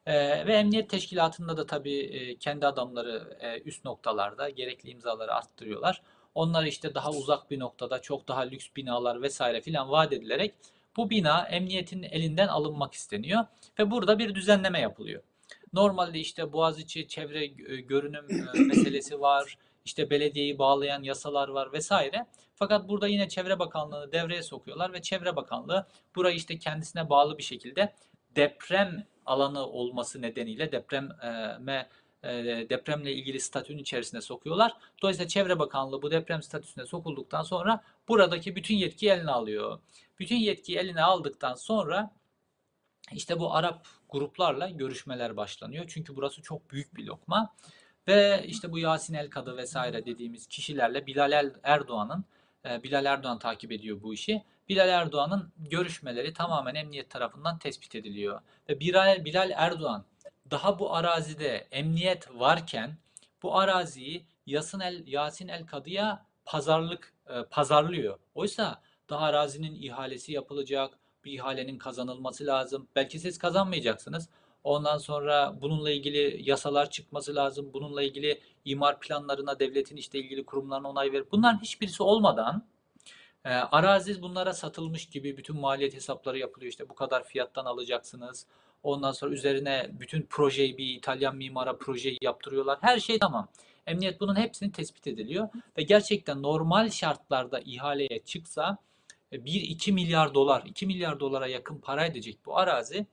Ee, 0.07 0.47
ve 0.47 0.55
emniyet 0.55 0.91
teşkilatında 0.91 1.57
da 1.57 1.67
tabii 1.67 1.99
e, 2.01 2.37
kendi 2.37 2.67
adamları 2.67 3.39
e, 3.41 3.61
üst 3.61 3.85
noktalarda 3.85 4.51
gerekli 4.51 4.91
imzaları 4.91 5.35
arttırıyorlar. 5.35 6.03
Onlar 6.35 6.65
işte 6.65 6.95
daha 6.95 7.11
uzak 7.11 7.51
bir 7.51 7.59
noktada 7.59 8.03
çok 8.03 8.29
daha 8.29 8.41
lüks 8.41 8.67
binalar 8.77 9.23
vesaire 9.23 9.61
filan 9.61 9.91
vaat 9.91 10.13
edilerek 10.13 10.55
bu 10.97 11.11
bina 11.11 11.47
emniyetin 11.47 12.03
elinden 12.03 12.49
alınmak 12.49 12.95
isteniyor 12.95 13.45
ve 13.79 13.91
burada 13.91 14.19
bir 14.19 14.35
düzenleme 14.35 14.81
yapılıyor. 14.81 15.23
Normalde 15.73 16.19
işte 16.19 16.53
Boğaziçi 16.53 17.09
çevre 17.09 17.45
e, 17.45 17.81
görünüm 17.81 18.27
e, 18.55 18.61
meselesi 18.67 19.21
var, 19.21 19.59
işte 19.85 20.11
belediyeyi 20.11 20.59
bağlayan 20.59 21.03
yasalar 21.03 21.49
var 21.49 21.73
vesaire. 21.73 22.27
Fakat 22.55 22.89
burada 22.89 23.09
yine 23.09 23.29
Çevre 23.29 23.59
Bakanlığı'nı 23.59 24.13
devreye 24.13 24.43
sokuyorlar 24.43 24.93
ve 24.93 25.03
Çevre 25.03 25.37
Bakanlığı 25.37 25.87
burayı 26.17 26.37
işte 26.37 26.59
kendisine 26.59 27.11
bağlı 27.11 27.39
bir 27.39 27.43
şekilde 27.43 27.93
deprem 28.37 29.07
alanı 29.27 29.67
olması 29.67 30.23
nedeniyle 30.23 30.73
depreme 30.73 31.89
depremle 32.71 33.13
ilgili 33.13 33.41
statünün 33.41 33.79
içerisine 33.79 34.21
sokuyorlar. 34.21 34.73
Dolayısıyla 35.03 35.29
Çevre 35.29 35.59
Bakanlığı 35.59 36.03
bu 36.03 36.11
deprem 36.11 36.43
statüsüne 36.43 36.87
sokulduktan 36.87 37.43
sonra 37.43 37.83
buradaki 38.09 38.57
bütün 38.57 38.75
yetkiyi 38.75 39.13
eline 39.13 39.31
alıyor. 39.31 39.79
Bütün 40.19 40.37
yetkiyi 40.37 40.79
eline 40.79 41.03
aldıktan 41.03 41.55
sonra 41.55 42.11
işte 43.13 43.39
bu 43.39 43.55
Arap 43.55 43.87
gruplarla 44.09 44.71
görüşmeler 44.71 45.37
başlanıyor. 45.37 45.85
Çünkü 45.89 46.17
burası 46.17 46.43
çok 46.43 46.71
büyük 46.71 46.97
bir 46.97 47.05
lokma. 47.05 47.55
Ve 48.09 48.45
işte 48.47 48.73
bu 48.73 48.79
Yasin 48.79 49.15
El 49.15 49.31
Kadı 49.31 49.57
vesaire 49.57 50.07
dediğimiz 50.07 50.47
kişilerle 50.47 51.07
Bilal 51.07 51.53
Erdoğan'ın 51.63 52.25
e, 52.65 52.83
Bilal 52.83 53.05
Erdoğan 53.05 53.39
takip 53.39 53.73
ediyor 53.73 54.03
bu 54.03 54.15
işi. 54.15 54.43
Bilal 54.69 54.89
Erdoğan'ın 54.89 55.53
görüşmeleri 55.59 56.33
tamamen 56.33 56.75
emniyet 56.75 57.11
tarafından 57.11 57.59
tespit 57.59 57.95
ediliyor. 57.95 58.41
Ve 58.69 58.81
Bilal 58.81 59.51
Erdoğan 59.55 60.05
daha 60.51 60.79
bu 60.79 60.95
arazide 60.95 61.69
emniyet 61.71 62.29
varken 62.39 62.97
bu 63.43 63.59
araziyi 63.59 64.27
Yasin 64.47 64.81
El, 64.81 65.07
Yasin 65.07 65.49
El 65.49 65.67
Kadı'ya 65.67 66.27
pazarlık 66.45 67.13
e, 67.29 67.43
pazarlıyor. 67.51 68.19
Oysa 68.35 68.83
daha 69.11 69.25
arazinin 69.27 69.83
ihalesi 69.83 70.33
yapılacak, 70.33 70.99
bir 71.25 71.33
ihalenin 71.33 71.79
kazanılması 71.79 72.47
lazım. 72.47 72.89
Belki 72.97 73.19
siz 73.19 73.39
kazanmayacaksınız. 73.39 74.29
Ondan 74.65 74.99
sonra 74.99 75.59
bununla 75.61 75.91
ilgili 75.91 76.51
yasalar 76.51 76.91
çıkması 76.91 77.35
lazım. 77.35 77.71
Bununla 77.73 78.03
ilgili 78.03 78.41
imar 78.65 79.01
planlarına 79.01 79.59
devletin 79.59 79.97
işte 79.97 80.19
ilgili 80.19 80.47
kurumlarına 80.47 80.91
onay 80.91 81.13
verip 81.13 81.33
bunların 81.33 81.59
hiçbirisi 81.63 82.03
olmadan 82.03 82.67
e, 83.45 83.49
arazi 83.49 84.23
bunlara 84.23 84.53
satılmış 84.53 85.09
gibi 85.09 85.37
bütün 85.37 85.61
maliyet 85.61 85.95
hesapları 85.95 86.39
yapılıyor. 86.39 86.71
İşte 86.71 86.89
bu 86.89 86.95
kadar 86.95 87.25
fiyattan 87.25 87.65
alacaksınız. 87.65 88.47
Ondan 88.83 89.13
sonra 89.13 89.35
üzerine 89.35 89.91
bütün 89.93 90.23
projeyi 90.23 90.79
bir 90.79 90.87
İtalyan 90.87 91.37
mimara 91.37 91.77
projeyi 91.77 92.19
yaptırıyorlar. 92.23 92.79
Her 92.81 93.01
şey 93.01 93.19
tamam. 93.19 93.49
Emniyet 93.87 94.21
bunun 94.21 94.37
hepsini 94.37 94.73
tespit 94.73 95.07
ediliyor 95.07 95.49
ve 95.79 95.83
gerçekten 95.83 96.43
normal 96.43 96.91
şartlarda 96.91 97.61
ihaleye 97.61 98.23
çıksa 98.25 98.79
1-2 99.33 99.93
milyar 99.93 100.35
dolar, 100.35 100.63
2 100.67 100.87
milyar 100.87 101.21
dolara 101.21 101.47
yakın 101.47 101.79
para 101.79 102.07
edecek 102.07 102.39
bu 102.47 102.59
arazi 102.59 103.07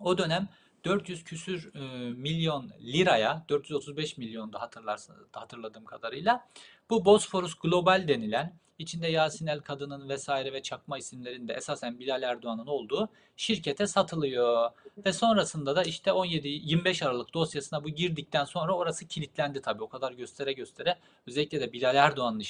o 0.00 0.18
dönem 0.18 0.48
400 0.84 1.24
küsür 1.24 1.74
e, 1.74 1.78
milyon 2.10 2.70
liraya, 2.80 3.44
435 3.48 4.18
milyon 4.18 4.52
da 4.52 4.60
hatırlarsınız 4.60 5.28
hatırladığım 5.32 5.84
kadarıyla 5.84 6.48
bu 6.90 7.04
Bosphorus 7.04 7.54
Global 7.54 8.08
denilen 8.08 8.58
içinde 8.78 9.08
Yasin 9.08 9.46
El 9.46 9.60
Kadın'ın 9.60 10.08
vesaire 10.08 10.52
ve 10.52 10.62
çakma 10.62 10.98
isimlerinde 10.98 11.54
esasen 11.54 11.98
Bilal 11.98 12.22
Erdoğan'ın 12.22 12.66
olduğu 12.66 13.08
şirkete 13.36 13.86
satılıyor. 13.86 14.70
Ve 15.06 15.12
sonrasında 15.12 15.76
da 15.76 15.82
işte 15.82 16.10
17-25 16.10 17.06
Aralık 17.06 17.34
dosyasına 17.34 17.84
bu 17.84 17.88
girdikten 17.88 18.44
sonra 18.44 18.76
orası 18.76 19.08
kilitlendi 19.08 19.62
tabii. 19.62 19.82
O 19.82 19.88
kadar 19.88 20.12
göstere 20.12 20.52
göstere 20.52 20.98
özellikle 21.26 21.60
de 21.60 21.72
Bilal 21.72 21.96
Erdoğan'ın 21.96 22.40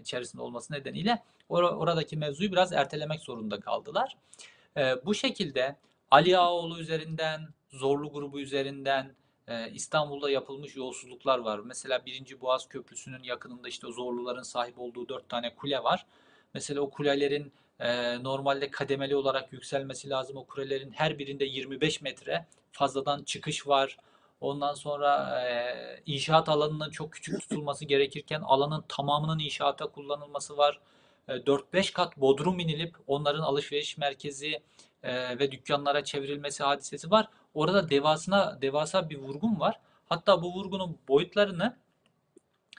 içerisinde 0.00 0.42
olması 0.42 0.72
nedeniyle 0.72 1.22
or 1.48 1.62
oradaki 1.62 2.16
mevzuyu 2.16 2.52
biraz 2.52 2.72
ertelemek 2.72 3.20
zorunda 3.20 3.60
kaldılar. 3.60 4.16
E, 4.76 5.06
bu 5.06 5.14
şekilde 5.14 5.76
Ali 6.10 6.38
Ağaoğlu 6.38 6.80
üzerinden, 6.80 7.48
Zorlu 7.70 8.12
grubu 8.12 8.40
üzerinden 8.40 9.14
e, 9.48 9.70
İstanbul'da 9.70 10.30
yapılmış 10.30 10.76
yolsuzluklar 10.76 11.38
var. 11.38 11.58
Mesela 11.58 12.06
1. 12.06 12.40
Boğaz 12.40 12.68
Köprüsü'nün 12.68 13.22
yakınında 13.22 13.68
işte 13.68 13.86
Zorluların 13.92 14.42
sahip 14.42 14.78
olduğu 14.78 15.08
4 15.08 15.28
tane 15.28 15.54
kule 15.54 15.82
var. 15.82 16.06
Mesela 16.54 16.80
o 16.80 16.90
kulelerin 16.90 17.52
e, 17.80 18.22
normalde 18.22 18.70
kademeli 18.70 19.16
olarak 19.16 19.52
yükselmesi 19.52 20.10
lazım. 20.10 20.36
O 20.36 20.44
kulelerin 20.44 20.90
her 20.92 21.18
birinde 21.18 21.44
25 21.44 22.00
metre 22.02 22.46
fazladan 22.72 23.22
çıkış 23.22 23.66
var. 23.68 23.96
Ondan 24.40 24.74
sonra 24.74 25.40
e, 25.40 26.02
inşaat 26.06 26.48
alanının 26.48 26.90
çok 26.90 27.12
küçük 27.12 27.40
tutulması 27.40 27.84
gerekirken 27.84 28.40
alanın 28.40 28.84
tamamının 28.88 29.38
inşaata 29.38 29.86
kullanılması 29.86 30.56
var. 30.56 30.80
E, 31.28 31.32
4-5 31.32 31.92
kat 31.92 32.16
bodrum 32.16 32.58
inilip 32.58 32.96
onların 33.06 33.42
alışveriş 33.42 33.98
merkezi 33.98 34.62
e, 35.02 35.38
ve 35.38 35.52
dükkanlara 35.52 36.04
çevrilmesi 36.04 36.62
hadisesi 36.62 37.10
var. 37.10 37.28
Orada 37.54 37.90
devasına 37.90 38.62
devasa 38.62 39.10
bir 39.10 39.18
vurgun 39.18 39.60
var. 39.60 39.80
Hatta 40.08 40.42
bu 40.42 40.54
vurgunun 40.54 40.98
boyutlarını 41.08 41.76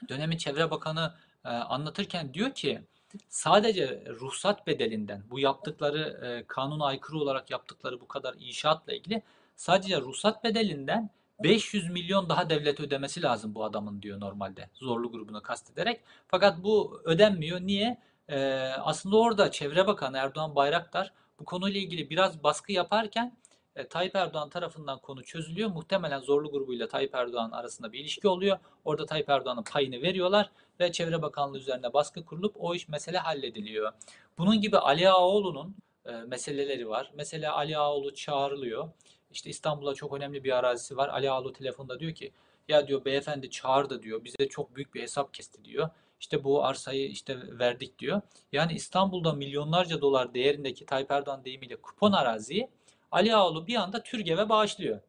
dönemin 0.08 0.36
Çevre 0.36 0.70
Bakanı 0.70 1.14
e, 1.44 1.48
anlatırken 1.48 2.34
diyor 2.34 2.50
ki 2.50 2.82
sadece 3.28 4.04
ruhsat 4.20 4.66
bedelinden 4.66 5.22
bu 5.30 5.38
yaptıkları 5.38 6.26
e, 6.26 6.44
kanuna 6.46 6.86
aykırı 6.86 7.18
olarak 7.18 7.50
yaptıkları 7.50 8.00
bu 8.00 8.08
kadar 8.08 8.34
inşaatla 8.38 8.92
ilgili 8.92 9.22
sadece 9.56 10.00
ruhsat 10.00 10.44
bedelinden 10.44 11.10
500 11.42 11.90
milyon 11.90 12.28
daha 12.28 12.50
devlet 12.50 12.80
ödemesi 12.80 13.22
lazım 13.22 13.54
bu 13.54 13.64
adamın 13.64 14.02
diyor 14.02 14.20
normalde 14.20 14.68
zorlu 14.74 15.12
grubunu 15.12 15.42
kastederek. 15.42 16.00
Fakat 16.28 16.62
bu 16.62 17.00
ödenmiyor. 17.04 17.60
Niye? 17.60 17.98
Ee, 18.28 18.38
aslında 18.78 19.16
orada 19.16 19.50
Çevre 19.50 19.86
Bakanı 19.86 20.18
Erdoğan 20.18 20.54
Bayraktar 20.54 21.12
bu 21.40 21.44
konuyla 21.44 21.80
ilgili 21.80 22.10
biraz 22.10 22.42
baskı 22.42 22.72
yaparken 22.72 23.32
e, 23.76 23.88
Tayyip 23.88 24.16
Erdoğan 24.16 24.48
tarafından 24.48 24.98
konu 24.98 25.24
çözülüyor. 25.24 25.70
Muhtemelen 25.70 26.20
zorlu 26.20 26.50
grubuyla 26.50 26.88
Tayyip 26.88 27.14
Erdoğan 27.14 27.50
arasında 27.50 27.92
bir 27.92 27.98
ilişki 27.98 28.28
oluyor. 28.28 28.58
Orada 28.84 29.06
Tayyip 29.06 29.28
Erdoğan'ın 29.28 29.62
payını 29.62 30.02
veriyorlar 30.02 30.50
ve 30.80 30.92
Çevre 30.92 31.22
Bakanlığı 31.22 31.58
üzerine 31.58 31.92
baskı 31.92 32.24
kurulup 32.24 32.54
o 32.58 32.74
iş 32.74 32.88
mesele 32.88 33.18
hallediliyor. 33.18 33.92
Bunun 34.38 34.60
gibi 34.60 34.78
Ali 34.78 35.10
Ağaoğlu'nun 35.10 35.76
e, 36.06 36.12
meseleleri 36.12 36.88
var. 36.88 37.10
Mesela 37.14 37.56
Ali 37.56 37.78
Ağaoğlu 37.78 38.14
çağrılıyor. 38.14 38.88
İşte 39.30 39.50
İstanbul'da 39.50 39.94
çok 39.94 40.12
önemli 40.12 40.44
bir 40.44 40.58
arazisi 40.58 40.96
var. 40.96 41.08
Ali 41.08 41.30
Ağaoğlu 41.30 41.52
telefonda 41.52 42.00
diyor 42.00 42.12
ki 42.14 42.32
Ya 42.68 42.88
diyor 42.88 43.04
beyefendi 43.04 43.50
çağırdı 43.50 44.02
diyor. 44.02 44.24
Bize 44.24 44.48
çok 44.48 44.76
büyük 44.76 44.94
bir 44.94 45.02
hesap 45.02 45.34
kesti 45.34 45.64
diyor. 45.64 45.88
İşte 46.20 46.44
bu 46.44 46.64
arsayı 46.64 47.08
işte 47.08 47.58
verdik 47.58 47.98
diyor. 47.98 48.20
Yani 48.52 48.72
İstanbul'da 48.72 49.32
milyonlarca 49.32 50.00
dolar 50.00 50.34
değerindeki 50.34 50.86
Tayyip 50.86 51.10
Erdoğan 51.10 51.44
deyimiyle 51.44 51.76
kupon 51.76 52.12
araziyi 52.12 52.68
Ali 53.14 53.36
Ağaoğlu 53.36 53.66
bir 53.66 53.74
anda 53.74 54.02
TÜRGEV'e 54.02 54.48
bağışlıyor. 54.48 55.00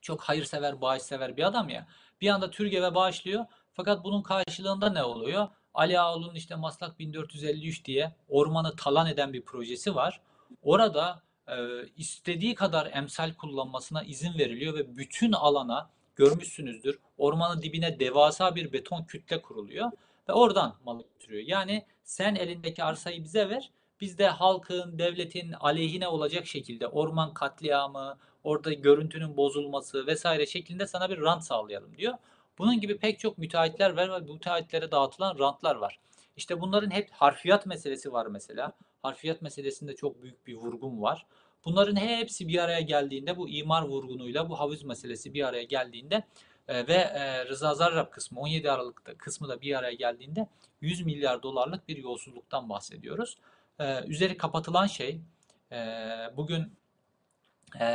Çok 0.00 0.20
hayırsever, 0.20 0.80
bağışsever 0.80 1.36
bir 1.36 1.42
adam 1.42 1.68
ya. 1.68 1.86
Bir 2.20 2.28
anda 2.28 2.50
TÜRGEV'e 2.50 2.94
bağışlıyor. 2.94 3.44
Fakat 3.72 4.04
bunun 4.04 4.22
karşılığında 4.22 4.90
ne 4.90 5.04
oluyor? 5.04 5.48
Ali 5.74 6.00
Ağaoğlu'nun 6.00 6.34
işte 6.34 6.54
Maslak 6.54 6.98
1453 6.98 7.84
diye 7.84 8.16
ormanı 8.28 8.76
talan 8.76 9.06
eden 9.06 9.32
bir 9.32 9.42
projesi 9.42 9.94
var. 9.94 10.20
Orada 10.62 11.22
e, 11.48 11.56
istediği 11.96 12.54
kadar 12.54 12.90
emsal 12.92 13.34
kullanmasına 13.34 14.02
izin 14.02 14.38
veriliyor 14.38 14.74
ve 14.74 14.96
bütün 14.96 15.32
alana 15.32 15.90
görmüşsünüzdür. 16.16 16.98
Ormanın 17.18 17.62
dibine 17.62 18.00
devasa 18.00 18.54
bir 18.54 18.72
beton 18.72 19.04
kütle 19.04 19.42
kuruluyor 19.42 19.90
ve 20.28 20.32
oradan 20.32 20.76
malı 20.84 21.02
götürüyor. 21.02 21.42
Yani 21.46 21.86
sen 22.04 22.34
elindeki 22.34 22.84
arsayı 22.84 23.24
bize 23.24 23.48
ver. 23.48 23.70
Biz 24.04 24.18
de 24.18 24.26
halkın, 24.28 24.98
devletin 24.98 25.52
aleyhine 25.52 26.08
olacak 26.08 26.46
şekilde 26.46 26.86
orman 26.86 27.34
katliamı, 27.34 28.18
orada 28.42 28.72
görüntünün 28.72 29.36
bozulması 29.36 30.06
vesaire 30.06 30.46
şeklinde 30.46 30.86
sana 30.86 31.10
bir 31.10 31.20
rant 31.20 31.44
sağlayalım 31.44 31.96
diyor. 31.96 32.14
Bunun 32.58 32.80
gibi 32.80 32.98
pek 32.98 33.18
çok 33.18 33.38
müteahhitler 33.38 33.96
var 33.96 34.12
ve 34.12 34.32
müteahhitlere 34.32 34.90
dağıtılan 34.90 35.38
rantlar 35.38 35.76
var. 35.76 35.98
İşte 36.36 36.60
bunların 36.60 36.90
hep 36.90 37.10
harfiyat 37.12 37.66
meselesi 37.66 38.12
var 38.12 38.26
mesela. 38.26 38.72
Harfiyat 39.02 39.42
meselesinde 39.42 39.94
çok 39.96 40.22
büyük 40.22 40.46
bir 40.46 40.54
vurgun 40.54 41.02
var. 41.02 41.26
Bunların 41.64 41.96
hepsi 41.96 42.48
bir 42.48 42.58
araya 42.58 42.80
geldiğinde 42.80 43.36
bu 43.36 43.48
imar 43.48 43.82
vurgunuyla 43.82 44.48
bu 44.48 44.60
havuz 44.60 44.82
meselesi 44.82 45.34
bir 45.34 45.48
araya 45.48 45.64
geldiğinde 45.64 46.24
e, 46.68 46.88
ve 46.88 46.94
e, 46.94 47.46
Rıza 47.46 47.74
Zarrab 47.74 48.10
kısmı 48.10 48.40
17 48.40 48.70
Aralık'ta 48.70 49.14
kısmı 49.14 49.48
da 49.48 49.60
bir 49.60 49.78
araya 49.78 49.94
geldiğinde 49.94 50.48
100 50.80 51.06
milyar 51.06 51.42
dolarlık 51.42 51.88
bir 51.88 51.96
yolsuzluktan 51.96 52.68
bahsediyoruz. 52.68 53.38
E, 53.78 54.04
üzeri 54.06 54.36
kapatılan 54.36 54.86
şey 54.86 55.20
e, 55.72 55.78
bugün 56.36 56.76
e, 57.80 57.86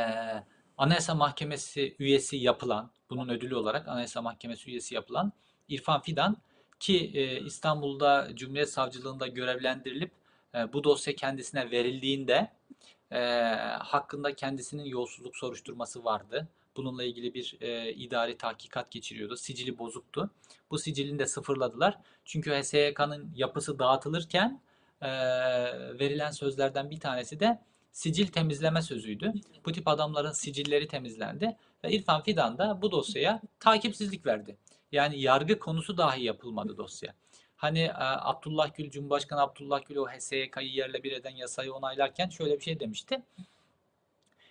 Anayasa 0.78 1.14
Mahkemesi 1.14 1.96
üyesi 1.98 2.36
yapılan 2.36 2.90
bunun 3.10 3.28
ödülü 3.28 3.54
olarak 3.54 3.88
Anayasa 3.88 4.22
Mahkemesi 4.22 4.70
üyesi 4.70 4.94
yapılan 4.94 5.32
İrfan 5.68 6.00
Fidan 6.00 6.36
ki 6.80 7.10
e, 7.14 7.40
İstanbul'da 7.40 8.28
Cumhuriyet 8.34 8.70
Savcılığında 8.70 9.26
görevlendirilip 9.26 10.12
e, 10.54 10.72
bu 10.72 10.84
dosya 10.84 11.16
kendisine 11.16 11.70
verildiğinde 11.70 12.50
e, 13.10 13.18
hakkında 13.78 14.34
kendisinin 14.34 14.84
yolsuzluk 14.84 15.36
soruşturması 15.36 16.04
vardı. 16.04 16.48
Bununla 16.76 17.04
ilgili 17.04 17.34
bir 17.34 17.56
e, 17.60 17.92
idari 17.92 18.36
tahkikat 18.36 18.90
geçiriyordu. 18.90 19.36
Sicili 19.36 19.78
bozuktu. 19.78 20.30
Bu 20.70 20.78
sicilini 20.78 21.18
de 21.18 21.26
sıfırladılar. 21.26 21.98
Çünkü 22.24 22.50
HSYK'nın 22.50 23.32
yapısı 23.36 23.78
dağıtılırken 23.78 24.60
e, 25.02 25.08
verilen 25.98 26.30
sözlerden 26.30 26.90
bir 26.90 27.00
tanesi 27.00 27.40
de 27.40 27.58
sicil 27.92 28.26
temizleme 28.26 28.82
sözüydü. 28.82 29.32
Bu 29.66 29.72
tip 29.72 29.88
adamların 29.88 30.32
sicilleri 30.32 30.88
temizlendi 30.88 31.56
ve 31.84 31.92
İrfan 31.92 32.22
Fidan 32.22 32.58
da 32.58 32.82
bu 32.82 32.92
dosyaya 32.92 33.40
takipsizlik 33.60 34.26
verdi. 34.26 34.56
Yani 34.92 35.20
yargı 35.20 35.58
konusu 35.58 35.96
dahi 35.96 36.24
yapılmadı 36.24 36.76
dosya. 36.76 37.14
Hani 37.56 37.80
e, 37.80 37.92
Abdullah 37.98 38.74
Gül, 38.74 38.90
Cumhurbaşkanı 38.90 39.40
Abdullah 39.40 39.84
Gül 39.86 39.96
o 39.96 40.06
HSYK'yı 40.08 40.70
yerle 40.70 41.02
bir 41.02 41.12
eden 41.12 41.36
yasayı 41.36 41.72
onaylarken 41.74 42.28
şöyle 42.28 42.58
bir 42.58 42.64
şey 42.64 42.80
demişti. 42.80 43.22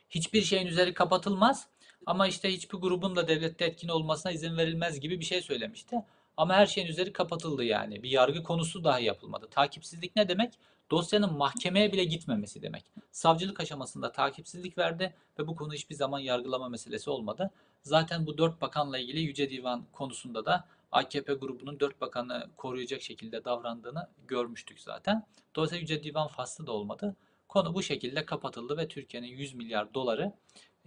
Hiçbir 0.10 0.41
şeyin 0.41 0.68
üzeri 0.68 0.93
kapatılmaz 0.93 1.68
ama 2.06 2.28
işte 2.28 2.54
hiçbir 2.54 2.78
grubun 2.78 3.16
da 3.16 3.28
devlette 3.28 3.66
etkin 3.66 3.88
olmasına 3.88 4.32
izin 4.32 4.58
verilmez 4.58 5.00
gibi 5.00 5.20
bir 5.20 5.26
şey 5.26 5.41
söylemişti. 5.41 5.95
Ama 6.39 6.53
her 6.53 6.65
şeyin 6.65 6.87
üzeri 6.87 7.13
kapatıldı 7.13 7.63
yani. 7.63 8.03
Bir 8.03 8.09
yargı 8.09 8.43
konusu 8.43 8.83
dahi 8.83 9.03
yapılmadı. 9.03 9.47
Takipsizlik 9.51 10.15
ne 10.15 10.29
demek? 10.29 10.53
Dosyanın 10.91 11.33
mahkemeye 11.33 11.93
bile 11.93 12.03
gitmemesi 12.03 12.61
demek. 12.61 12.85
Savcılık 13.11 13.59
aşamasında 13.59 14.11
takipsizlik 14.11 14.77
verdi 14.77 15.13
ve 15.39 15.47
bu 15.47 15.55
konu 15.55 15.73
hiçbir 15.73 15.95
zaman 15.95 16.19
yargılama 16.19 16.69
meselesi 16.69 17.09
olmadı. 17.09 17.51
Zaten 17.83 18.25
bu 18.25 18.37
dört 18.37 18.61
bakanla 18.61 18.97
ilgili 18.97 19.19
Yüce 19.19 19.49
Divan 19.49 19.85
konusunda 19.91 20.45
da 20.45 20.65
AKP 20.91 21.33
grubunun 21.33 21.79
dört 21.79 22.01
bakanı 22.01 22.49
koruyacak 22.57 23.01
şekilde 23.01 23.45
davrandığını 23.45 24.07
görmüştük 24.27 24.79
zaten. 24.81 25.25
Dolayısıyla 25.55 25.81
Yüce 25.81 26.03
Divan 26.03 26.27
faslı 26.27 26.67
da 26.67 26.71
olmadı. 26.71 27.15
Konu 27.47 27.73
bu 27.73 27.83
şekilde 27.83 28.25
kapatıldı 28.25 28.77
ve 28.77 28.87
Türkiye'nin 28.87 29.27
100 29.27 29.53
milyar 29.53 29.93
doları 29.93 30.33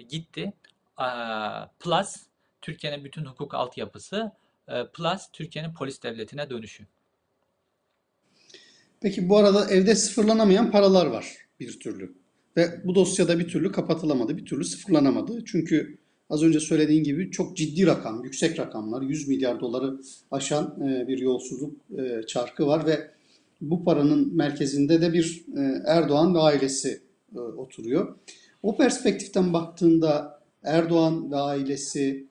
gitti. 0.09 0.53
Plus 1.81 2.17
Türkiye'nin 2.61 3.05
bütün 3.05 3.25
hukuk 3.25 3.55
altyapısı 3.55 4.33
plus 4.95 5.23
Türkiye'nin 5.33 5.75
polis 5.75 6.03
devletine 6.03 6.51
dönüşü. 6.51 6.87
Peki 9.01 9.29
bu 9.29 9.37
arada 9.37 9.71
evde 9.71 9.95
sıfırlanamayan 9.95 10.71
paralar 10.71 11.07
var 11.07 11.37
bir 11.61 11.81
türlü. 11.81 12.15
Ve 12.57 12.81
bu 12.85 12.95
dosyada 12.95 13.39
bir 13.39 13.49
türlü 13.49 13.73
kapatılamadı, 13.73 14.37
bir 14.37 14.45
türlü 14.47 14.65
sıfırlanamadı. 14.65 15.45
Çünkü 15.45 15.99
az 16.31 16.43
önce 16.43 16.61
söylediğin 16.61 17.05
gibi 17.05 17.31
çok 17.31 17.57
ciddi 17.57 17.87
rakam, 17.87 18.25
yüksek 18.25 18.59
rakamlar, 18.59 19.03
100 19.03 19.29
milyar 19.29 19.61
doları 19.61 20.01
aşan 20.31 20.89
e, 20.89 21.09
bir 21.09 21.19
yolsuzluk 21.19 21.77
e, 21.99 22.27
çarkı 22.27 22.67
var 22.67 22.87
ve 22.87 23.11
bu 23.61 23.85
paranın 23.85 24.37
merkezinde 24.37 25.01
de 25.01 25.13
bir 25.13 25.45
e, 25.57 25.83
Erdoğan 25.87 26.35
ve 26.35 26.39
ailesi 26.39 27.03
oturuyor. 27.57 28.17
O 28.63 28.77
perspektiften 28.77 29.53
baktığında 29.53 30.41
Erdoğan 30.65 31.31
ve 31.31 31.37
ailesi 31.37 32.27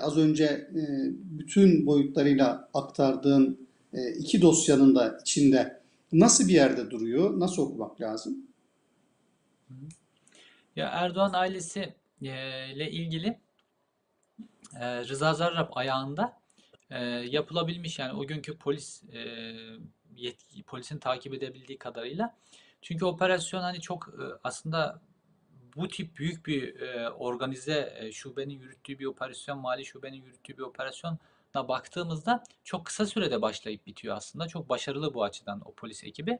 az 0.00 0.16
önce 0.16 0.70
bütün 1.14 1.86
boyutlarıyla 1.86 2.68
aktardığın 2.74 3.68
iki 4.18 4.42
dosyanın 4.42 4.94
da 4.94 5.18
içinde 5.20 5.80
nasıl 6.12 6.48
bir 6.48 6.54
yerde 6.54 6.90
duruyor? 6.90 7.40
Nasıl 7.40 7.62
okumak 7.62 8.00
lazım? 8.00 8.36
Ya 10.76 10.88
Erdoğan 10.88 11.32
ailesi 11.32 11.94
ile 12.20 12.90
ilgili 12.90 13.38
Rıza 14.80 15.34
Zarrab 15.34 15.68
ayağında 15.72 16.40
yapılabilmiş 17.24 17.98
yani 17.98 18.12
o 18.12 18.26
günkü 18.26 18.58
polis 18.58 19.02
yetki, 20.16 20.62
polisin 20.62 20.98
takip 20.98 21.34
edebildiği 21.34 21.78
kadarıyla. 21.78 22.36
Çünkü 22.82 23.04
operasyon 23.04 23.60
hani 23.60 23.80
çok 23.80 24.14
aslında 24.44 25.00
bu 25.76 25.88
tip 25.88 26.16
büyük 26.16 26.46
bir 26.46 26.80
organize 27.18 28.10
şubenin 28.12 28.54
yürüttüğü 28.54 28.98
bir 28.98 29.04
operasyon, 29.04 29.58
mali 29.58 29.84
şubenin 29.84 30.22
yürüttüğü 30.22 30.56
bir 30.58 30.62
operasyon 30.62 31.18
baktığımızda 31.54 32.44
çok 32.64 32.86
kısa 32.86 33.06
sürede 33.06 33.42
başlayıp 33.42 33.86
bitiyor 33.86 34.16
aslında. 34.16 34.48
Çok 34.48 34.68
başarılı 34.68 35.14
bu 35.14 35.24
açıdan 35.24 35.62
o 35.64 35.72
polis 35.72 36.04
ekibi. 36.04 36.38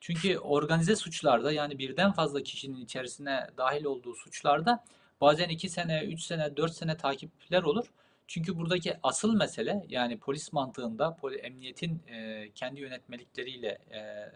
Çünkü 0.00 0.38
organize 0.38 0.96
suçlarda 0.96 1.52
yani 1.52 1.78
birden 1.78 2.12
fazla 2.12 2.42
kişinin 2.42 2.80
içerisine 2.80 3.46
dahil 3.56 3.84
olduğu 3.84 4.14
suçlarda 4.14 4.84
bazen 5.20 5.48
2 5.48 5.68
sene, 5.68 6.04
3 6.04 6.22
sene, 6.22 6.56
4 6.56 6.72
sene 6.72 6.96
takipler 6.96 7.62
olur. 7.62 7.86
Çünkü 8.26 8.56
buradaki 8.56 8.96
asıl 9.02 9.34
mesele 9.34 9.86
yani 9.88 10.18
polis 10.18 10.52
mantığında 10.52 11.16
poli, 11.16 11.36
emniyetin 11.36 12.02
e, 12.06 12.48
kendi 12.54 12.80
yönetmelikleriyle 12.80 13.78
e, 13.90 13.98
e, 13.98 14.30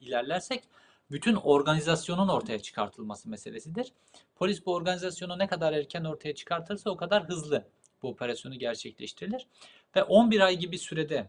ilerlersek 0.00 0.64
bütün 1.12 1.34
organizasyonun 1.34 2.28
ortaya 2.28 2.58
çıkartılması 2.58 3.28
meselesidir. 3.28 3.92
Polis 4.34 4.66
bu 4.66 4.74
organizasyonu 4.74 5.38
ne 5.38 5.46
kadar 5.46 5.72
erken 5.72 6.04
ortaya 6.04 6.34
çıkartırsa 6.34 6.90
o 6.90 6.96
kadar 6.96 7.28
hızlı 7.28 7.64
bu 8.02 8.08
operasyonu 8.08 8.58
gerçekleştirilir. 8.58 9.46
Ve 9.96 10.02
11 10.02 10.40
ay 10.40 10.56
gibi 10.56 10.78
sürede 10.78 11.28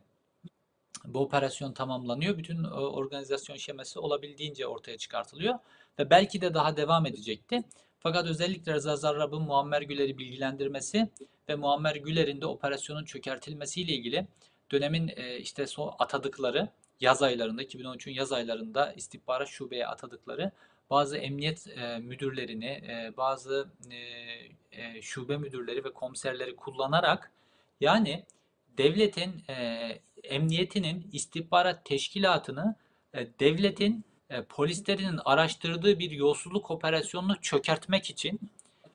bu 1.05 1.19
operasyon 1.19 1.73
tamamlanıyor. 1.73 2.37
Bütün 2.37 2.63
e, 2.63 2.67
organizasyon 2.69 3.57
şeması 3.57 4.01
olabildiğince 4.01 4.67
ortaya 4.67 4.97
çıkartılıyor. 4.97 5.55
Ve 5.99 6.09
belki 6.09 6.41
de 6.41 6.53
daha 6.53 6.77
devam 6.77 7.05
edecekti. 7.05 7.63
Fakat 7.99 8.25
özellikle 8.25 8.73
Rıza 8.73 8.95
Zarrab'ın 8.95 9.41
Muammer 9.41 9.81
Güler'i 9.81 10.17
bilgilendirmesi 10.17 11.09
ve 11.49 11.55
Muammer 11.55 11.95
Güler'in 11.95 12.41
de 12.41 12.45
operasyonun 12.45 13.05
çökertilmesiyle 13.05 13.93
ilgili 13.93 14.27
dönemin 14.71 15.11
e, 15.15 15.37
işte 15.37 15.65
atadıkları 15.99 16.69
yaz 17.03 17.21
aylarında 17.21 17.63
2013'ün 17.63 18.13
yaz 18.13 18.31
aylarında 18.31 18.93
istihbarat 18.93 19.47
şubeye 19.47 19.87
atadıkları 19.87 20.51
bazı 20.89 21.17
emniyet 21.17 21.67
e, 21.67 21.97
müdürlerini, 21.97 22.65
e, 22.65 23.13
bazı 23.17 23.67
e, 23.91 23.97
e, 24.71 25.01
şube 25.01 25.37
müdürleri 25.37 25.83
ve 25.83 25.93
komiserleri 25.93 26.55
kullanarak 26.55 27.31
yani 27.81 28.25
devletin 28.77 29.43
e, 29.49 29.53
emniyetinin 30.23 31.09
istihbarat 31.11 31.85
teşkilatını 31.85 32.75
e, 33.13 33.39
devletin 33.39 34.05
e, 34.29 34.43
polislerinin 34.43 35.19
araştırdığı 35.25 35.99
bir 35.99 36.11
yolsuzluk 36.11 36.71
operasyonunu 36.71 37.41
çökertmek 37.41 38.09
için 38.09 38.39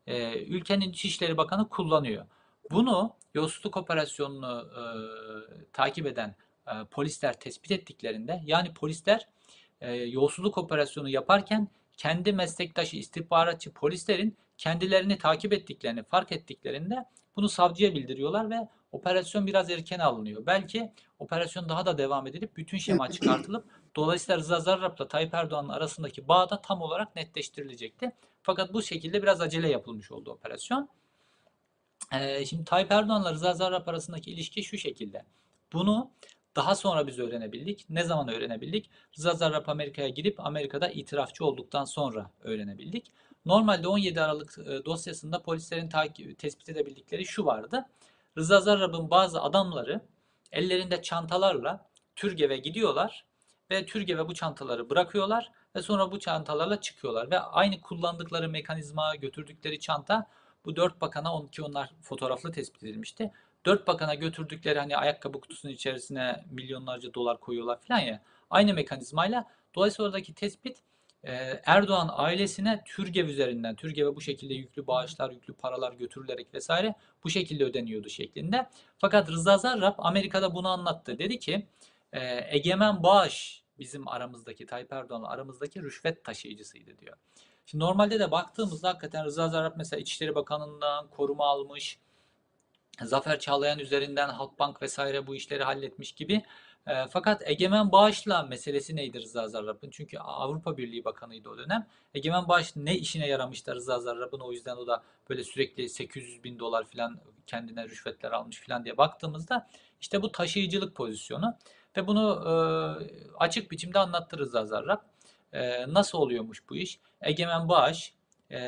e, 0.07 0.43
ülkenin 0.43 0.91
İçişleri 0.91 1.37
Bakanı 1.37 1.69
kullanıyor. 1.69 2.27
Bunu 2.71 3.15
yolsuzluk 3.35 3.77
operasyonunu 3.77 4.69
e, 4.77 4.83
takip 5.73 6.07
eden 6.07 6.35
e, 6.75 6.85
polisler 6.85 7.41
tespit 7.41 7.71
ettiklerinde 7.71 8.41
yani 8.45 8.75
polisler 8.75 9.29
e, 9.81 9.93
yolsuzluk 9.93 10.59
operasyonu 10.59 11.09
yaparken 11.09 11.69
kendi 11.97 12.33
meslektaşı 12.33 12.97
istihbaratçı 12.97 13.73
polislerin 13.73 14.37
kendilerini 14.59 15.19
takip 15.19 15.53
ettiklerini 15.53 16.03
fark 16.03 16.33
ettiklerinde 16.33 17.05
Bunu 17.37 17.49
savcıya 17.49 17.95
bildiriyorlar 17.95 18.51
ve 18.51 18.69
operasyon 18.93 19.47
biraz 19.47 19.71
erken 19.71 19.99
alınıyor. 19.99 20.47
Belki 20.47 20.93
operasyon 21.19 21.69
daha 21.69 21.87
da 21.87 21.99
devam 21.99 22.27
edilip 22.27 22.57
bütün 22.57 22.79
şema 22.79 23.11
çıkartılıp 23.11 23.65
dolayısıyla 23.97 24.39
Rıza 24.39 24.61
Zarrab'la 24.61 25.09
Tayyip 25.09 25.35
Erdoğan'ın 25.35 25.69
arasındaki 25.69 26.29
bağ 26.29 26.51
da 26.51 26.61
tam 26.61 26.83
olarak 26.83 27.17
netleştirilecekti. 27.17 28.13
Fakat 28.43 28.73
bu 28.73 28.83
şekilde 28.83 29.23
biraz 29.23 29.41
acele 29.41 29.69
yapılmış 29.69 30.13
oldu 30.13 30.31
operasyon. 30.31 30.89
Ee, 32.13 32.45
şimdi 32.47 32.65
Tayyip 32.65 32.93
Erdoğan'la 32.93 33.33
Rıza 33.33 33.55
Zarrab 33.55 33.87
arasındaki 33.87 34.31
ilişki 34.31 34.63
şu 34.63 34.79
şekilde. 34.79 35.25
Bunu 35.73 36.11
daha 36.59 36.75
sonra 36.75 37.07
biz 37.07 37.19
öğrenebildik. 37.19 37.87
Ne 37.91 38.05
zaman 38.05 38.29
öğrenebildik? 38.29 38.91
Rıza 39.19 39.35
Zarrab 39.35 39.67
Amerika'ya 39.67 40.09
gidip 40.09 40.47
Amerika'da 40.47 40.89
itirafçı 40.89 41.45
olduktan 41.45 41.85
sonra 41.85 42.31
öğrenebildik. 42.41 43.13
Normalde 43.45 43.89
17 43.89 44.21
Aralık 44.21 44.59
e, 44.59 44.85
dosyasında 44.85 45.43
polislerin 45.43 45.89
takip, 45.89 46.39
tespit 46.39 46.69
edebildikleri 46.69 47.25
şu 47.25 47.45
vardı. 47.45 47.85
Rıza 48.39 48.61
Zarrab'ın 48.61 49.11
bazı 49.11 49.43
adamları 49.43 50.01
ellerinde 50.53 51.03
çantalarla 51.03 51.87
Türgev'e 52.17 52.57
gidiyorlar 52.57 53.25
ve 53.71 53.87
Türgev'e 53.87 54.29
bu 54.29 54.35
çantaları 54.35 54.91
bırakıyorlar 54.91 55.53
ve 55.77 55.83
sonra 55.83 56.13
bu 56.13 56.19
çantalarla 56.19 56.81
çıkıyorlar 56.81 57.31
ve 57.31 57.39
aynı 57.39 57.81
kullandıkları 57.81 58.49
mekanizma 58.49 59.17
götürdükleri 59.17 59.81
çanta 59.81 60.27
bu 60.65 60.77
dört 60.77 61.01
bakana 61.01 61.35
on 61.35 61.47
ki 61.47 61.63
onlar 61.63 61.95
fotoğraflı 62.03 62.53
tespit 62.53 62.83
edilmişti. 62.83 63.33
Dört 63.69 63.87
bakana 63.87 64.15
götürdükleri 64.15 64.79
hani 64.79 64.97
ayakkabı 64.97 65.41
kutusunun 65.41 65.73
içerisine 65.73 66.45
milyonlarca 66.51 67.15
dolar 67.15 67.41
koyuyorlar 67.41 67.81
falan 67.81 67.99
ya. 67.99 68.23
Aynı 68.51 68.75
mekanizmayla 68.75 69.47
dolayısıyla 69.75 70.09
oradaki 70.09 70.35
tespit 70.35 70.83
e, 71.25 71.33
Erdoğan 71.67 72.09
ailesine 72.13 72.83
Türgev 72.87 73.29
üzerinden, 73.29 73.75
Türgev'e 73.75 74.17
bu 74.17 74.21
şekilde 74.21 74.55
yüklü 74.55 74.87
bağışlar, 74.87 75.31
yüklü 75.31 75.55
paralar 75.55 75.93
götürülerek 75.93 76.55
vesaire 76.55 76.95
bu 77.25 77.31
şekilde 77.31 77.65
ödeniyordu 77.65 78.09
şeklinde. 78.09 78.69
Fakat 78.99 79.29
Rıza 79.31 79.59
Zarrab 79.59 79.95
Amerika'da 79.99 80.55
bunu 80.55 80.69
anlattı. 80.69 81.19
Dedi 81.19 81.39
ki 81.39 81.67
e, 82.13 82.47
Egemen 82.57 83.03
Bağış 83.03 83.63
bizim 83.79 84.09
aramızdaki 84.09 84.67
Tayyip 84.67 84.93
Erdoğan'la 84.93 85.29
aramızdaki 85.29 85.83
rüşvet 85.83 86.25
taşıyıcısıydı 86.25 86.99
diyor. 86.99 87.17
Şimdi 87.67 87.85
normalde 87.85 88.21
de 88.21 88.31
baktığımızda 88.31 88.89
hakikaten 88.89 89.25
Rıza 89.25 89.49
Zarrab 89.49 89.73
mesela 89.77 90.01
İçişleri 90.01 90.35
Bakanlığı'ndan 90.35 91.11
koruma 91.11 91.45
almış, 91.47 91.99
Zafer 93.03 93.39
Çağlayan 93.39 93.79
üzerinden 93.79 94.29
Halkbank 94.29 94.83
vesaire 94.83 95.27
bu 95.27 95.35
işleri 95.35 95.65
halletmiş 95.65 96.13
gibi. 96.13 96.43
E, 96.87 97.07
fakat 97.11 97.43
Egemen 97.51 97.93
Bağış'la 97.93 98.43
meselesi 98.43 98.97
neydi 98.97 99.21
Rıza 99.21 99.49
Zarrab'ın? 99.49 99.91
Çünkü 99.91 100.19
Avrupa 100.19 100.77
Birliği 100.77 101.05
Bakanıydı 101.05 101.49
o 101.49 101.59
dönem. 101.59 101.87
Egemen 102.15 102.49
Bağış 102.49 102.77
ne 102.77 102.97
işine 102.97 103.29
yaramıştı 103.29 103.75
Rıza 103.75 104.01
Zarrab'ın? 104.01 104.41
O 104.41 104.53
yüzden 104.53 104.77
o 104.77 104.87
da 104.87 105.03
böyle 105.31 105.45
sürekli 105.45 105.89
800 105.89 106.45
bin 106.45 106.59
dolar 106.59 106.85
falan 106.85 107.21
kendine 107.47 107.85
rüşvetler 107.89 108.33
almış 108.33 108.61
falan 108.61 108.85
diye 108.85 108.97
baktığımızda 108.97 109.69
işte 110.01 110.23
bu 110.23 110.33
taşıyıcılık 110.33 110.97
pozisyonu 110.97 111.57
ve 111.97 112.07
bunu 112.07 112.45
e, 112.47 112.53
açık 113.39 113.71
biçimde 113.71 113.99
anlattı 113.99 114.39
Rıza 114.39 114.65
Zarrab. 114.65 115.01
E, 115.53 115.93
nasıl 115.93 116.19
oluyormuş 116.19 116.69
bu 116.71 116.77
iş? 116.77 117.01
Egemen 117.23 117.69
Bağış 117.69 118.13
e, 118.51 118.59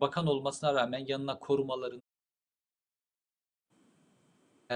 bakan 0.00 0.26
olmasına 0.26 0.74
rağmen 0.74 1.04
yanına 1.06 1.38
korumaların 1.38 2.01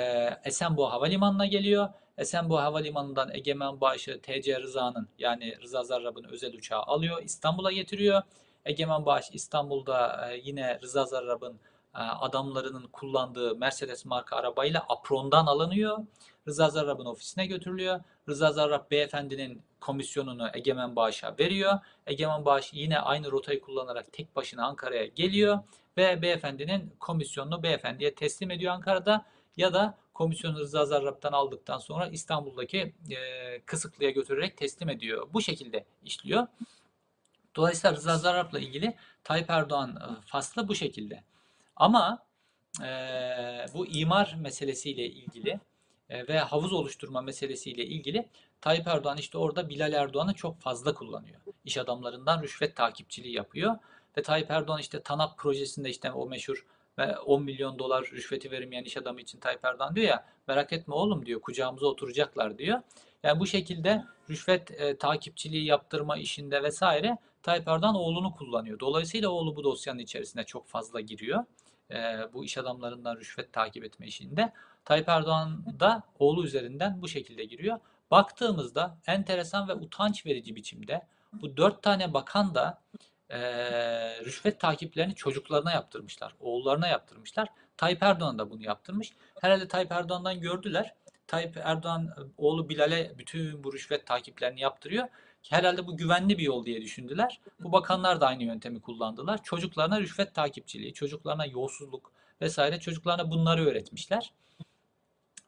e, 0.00 0.40
Esenboğa 0.44 0.92
Havalimanı'na 0.92 1.46
geliyor. 1.46 1.88
Esenboğa 2.18 2.62
Havalimanı'ndan 2.62 3.30
Egemen 3.34 3.80
Bağış'ı 3.80 4.20
TC 4.22 4.60
Rıza'nın 4.60 5.08
yani 5.18 5.60
Rıza 5.62 5.82
Zarrab'ın 5.82 6.24
özel 6.24 6.54
uçağı 6.54 6.82
alıyor. 6.82 7.22
İstanbul'a 7.22 7.72
getiriyor. 7.72 8.22
Egemen 8.64 9.06
Bağış 9.06 9.30
İstanbul'da 9.32 10.28
e, 10.30 10.40
yine 10.44 10.80
Rıza 10.80 11.04
Zarrab'ın 11.04 11.60
e, 11.94 11.98
adamlarının 11.98 12.86
kullandığı 12.92 13.56
Mercedes 13.56 14.04
marka 14.04 14.36
arabayla 14.36 14.86
aprondan 14.88 15.46
alınıyor. 15.46 15.98
Rıza 16.48 16.70
Zarrab'ın 16.70 17.06
ofisine 17.06 17.46
götürülüyor. 17.46 18.00
Rıza 18.28 18.52
Zarrab 18.52 18.90
beyefendinin 18.90 19.62
komisyonunu 19.80 20.48
Egemen 20.54 20.96
Bağış'a 20.96 21.34
veriyor. 21.38 21.78
Egemen 22.06 22.44
Bağış 22.44 22.72
yine 22.72 22.98
aynı 22.98 23.30
rotayı 23.30 23.60
kullanarak 23.60 24.12
tek 24.12 24.36
başına 24.36 24.66
Ankara'ya 24.66 25.06
geliyor 25.06 25.58
ve 25.96 26.22
beyefendinin 26.22 26.94
komisyonunu 27.00 27.62
beyefendiye 27.62 28.14
teslim 28.14 28.50
ediyor 28.50 28.72
Ankara'da 28.72 29.24
ya 29.56 29.74
da 29.74 29.98
komisyonu 30.14 30.58
Rıza 30.58 30.84
Zarrab'dan 30.84 31.32
aldıktan 31.32 31.78
sonra 31.78 32.06
İstanbul'daki 32.06 32.94
e, 33.10 33.60
Kısıklı'ya 33.60 34.10
götürerek 34.10 34.56
teslim 34.56 34.88
ediyor. 34.88 35.28
Bu 35.32 35.40
şekilde 35.40 35.84
işliyor. 36.04 36.46
Dolayısıyla 37.56 37.96
Rıza 37.96 38.18
Zarrab'la 38.18 38.58
ilgili 38.58 38.96
Tayyip 39.24 39.50
Erdoğan 39.50 39.96
e, 39.96 40.26
faslı 40.26 40.68
bu 40.68 40.74
şekilde. 40.74 41.24
Ama 41.76 42.26
e, 42.82 42.86
bu 43.74 43.86
imar 43.86 44.36
meselesiyle 44.40 45.06
ilgili 45.06 45.60
e, 46.08 46.28
ve 46.28 46.38
havuz 46.38 46.72
oluşturma 46.72 47.20
meselesiyle 47.20 47.86
ilgili 47.86 48.28
Tayyip 48.60 48.86
Erdoğan 48.86 49.18
işte 49.18 49.38
orada 49.38 49.68
Bilal 49.68 49.92
Erdoğan'ı 49.92 50.34
çok 50.34 50.60
fazla 50.60 50.94
kullanıyor. 50.94 51.40
İş 51.64 51.78
adamlarından 51.78 52.42
rüşvet 52.42 52.76
takipçiliği 52.76 53.34
yapıyor. 53.34 53.76
Ve 54.18 54.22
Tayyip 54.22 54.50
Erdoğan 54.50 54.80
işte 54.80 55.02
TANAP 55.02 55.38
projesinde 55.38 55.90
işte 55.90 56.12
o 56.12 56.26
meşhur 56.26 56.66
ve 56.98 57.18
10 57.18 57.42
milyon 57.42 57.78
dolar 57.78 58.04
rüşveti 58.04 58.50
verilmeyen 58.50 58.84
iş 58.84 58.96
adamı 58.96 59.20
için 59.20 59.40
Tayyip 59.40 59.64
Erdoğan 59.64 59.96
diyor 59.96 60.06
ya 60.06 60.26
merak 60.48 60.72
etme 60.72 60.94
oğlum 60.94 61.26
diyor 61.26 61.40
kucağımıza 61.40 61.86
oturacaklar 61.86 62.58
diyor. 62.58 62.80
Yani 63.22 63.40
bu 63.40 63.46
şekilde 63.46 64.04
rüşvet 64.30 64.70
e, 64.70 64.98
takipçiliği 64.98 65.64
yaptırma 65.64 66.16
işinde 66.16 66.62
vesaire 66.62 67.18
Tayyip 67.42 67.68
Erdoğan 67.68 67.94
oğlunu 67.94 68.34
kullanıyor. 68.34 68.80
Dolayısıyla 68.80 69.28
oğlu 69.28 69.56
bu 69.56 69.64
dosyanın 69.64 69.98
içerisine 69.98 70.44
çok 70.44 70.68
fazla 70.68 71.00
giriyor. 71.00 71.44
E, 71.90 71.96
bu 72.32 72.44
iş 72.44 72.58
adamlarından 72.58 73.16
rüşvet 73.16 73.52
takip 73.52 73.84
etme 73.84 74.06
işinde. 74.06 74.52
Tayyip 74.84 75.08
Erdoğan 75.08 75.64
da 75.80 76.02
oğlu 76.18 76.44
üzerinden 76.44 77.02
bu 77.02 77.08
şekilde 77.08 77.44
giriyor. 77.44 77.78
Baktığımızda 78.10 78.98
enteresan 79.06 79.68
ve 79.68 79.74
utanç 79.74 80.26
verici 80.26 80.56
biçimde 80.56 81.06
bu 81.32 81.56
dört 81.56 81.82
tane 81.82 82.14
bakan 82.14 82.54
da 82.54 82.82
e, 83.30 83.38
rüşvet 84.24 84.60
takiplerini 84.60 85.14
çocuklarına 85.14 85.72
yaptırmışlar. 85.72 86.34
Oğullarına 86.40 86.88
yaptırmışlar. 86.88 87.48
Tayyip 87.76 88.02
Erdoğan 88.02 88.38
da 88.38 88.50
bunu 88.50 88.62
yaptırmış. 88.62 89.12
Herhalde 89.40 89.68
Tayyip 89.68 89.92
Erdoğan'dan 89.92 90.40
gördüler. 90.40 90.94
Tayyip 91.26 91.56
Erdoğan 91.56 92.14
oğlu 92.38 92.68
Bilal'e 92.68 93.12
bütün 93.18 93.64
bu 93.64 93.72
rüşvet 93.72 94.06
takiplerini 94.06 94.60
yaptırıyor. 94.60 95.08
Herhalde 95.50 95.86
bu 95.86 95.96
güvenli 95.96 96.38
bir 96.38 96.42
yol 96.42 96.66
diye 96.66 96.82
düşündüler. 96.82 97.40
Bu 97.60 97.72
bakanlar 97.72 98.20
da 98.20 98.26
aynı 98.26 98.42
yöntemi 98.42 98.80
kullandılar. 98.80 99.42
Çocuklarına 99.42 100.00
rüşvet 100.00 100.34
takipçiliği, 100.34 100.94
çocuklarına 100.94 101.46
yolsuzluk 101.46 102.12
vesaire 102.40 102.80
çocuklarına 102.80 103.30
bunları 103.30 103.66
öğretmişler. 103.66 104.32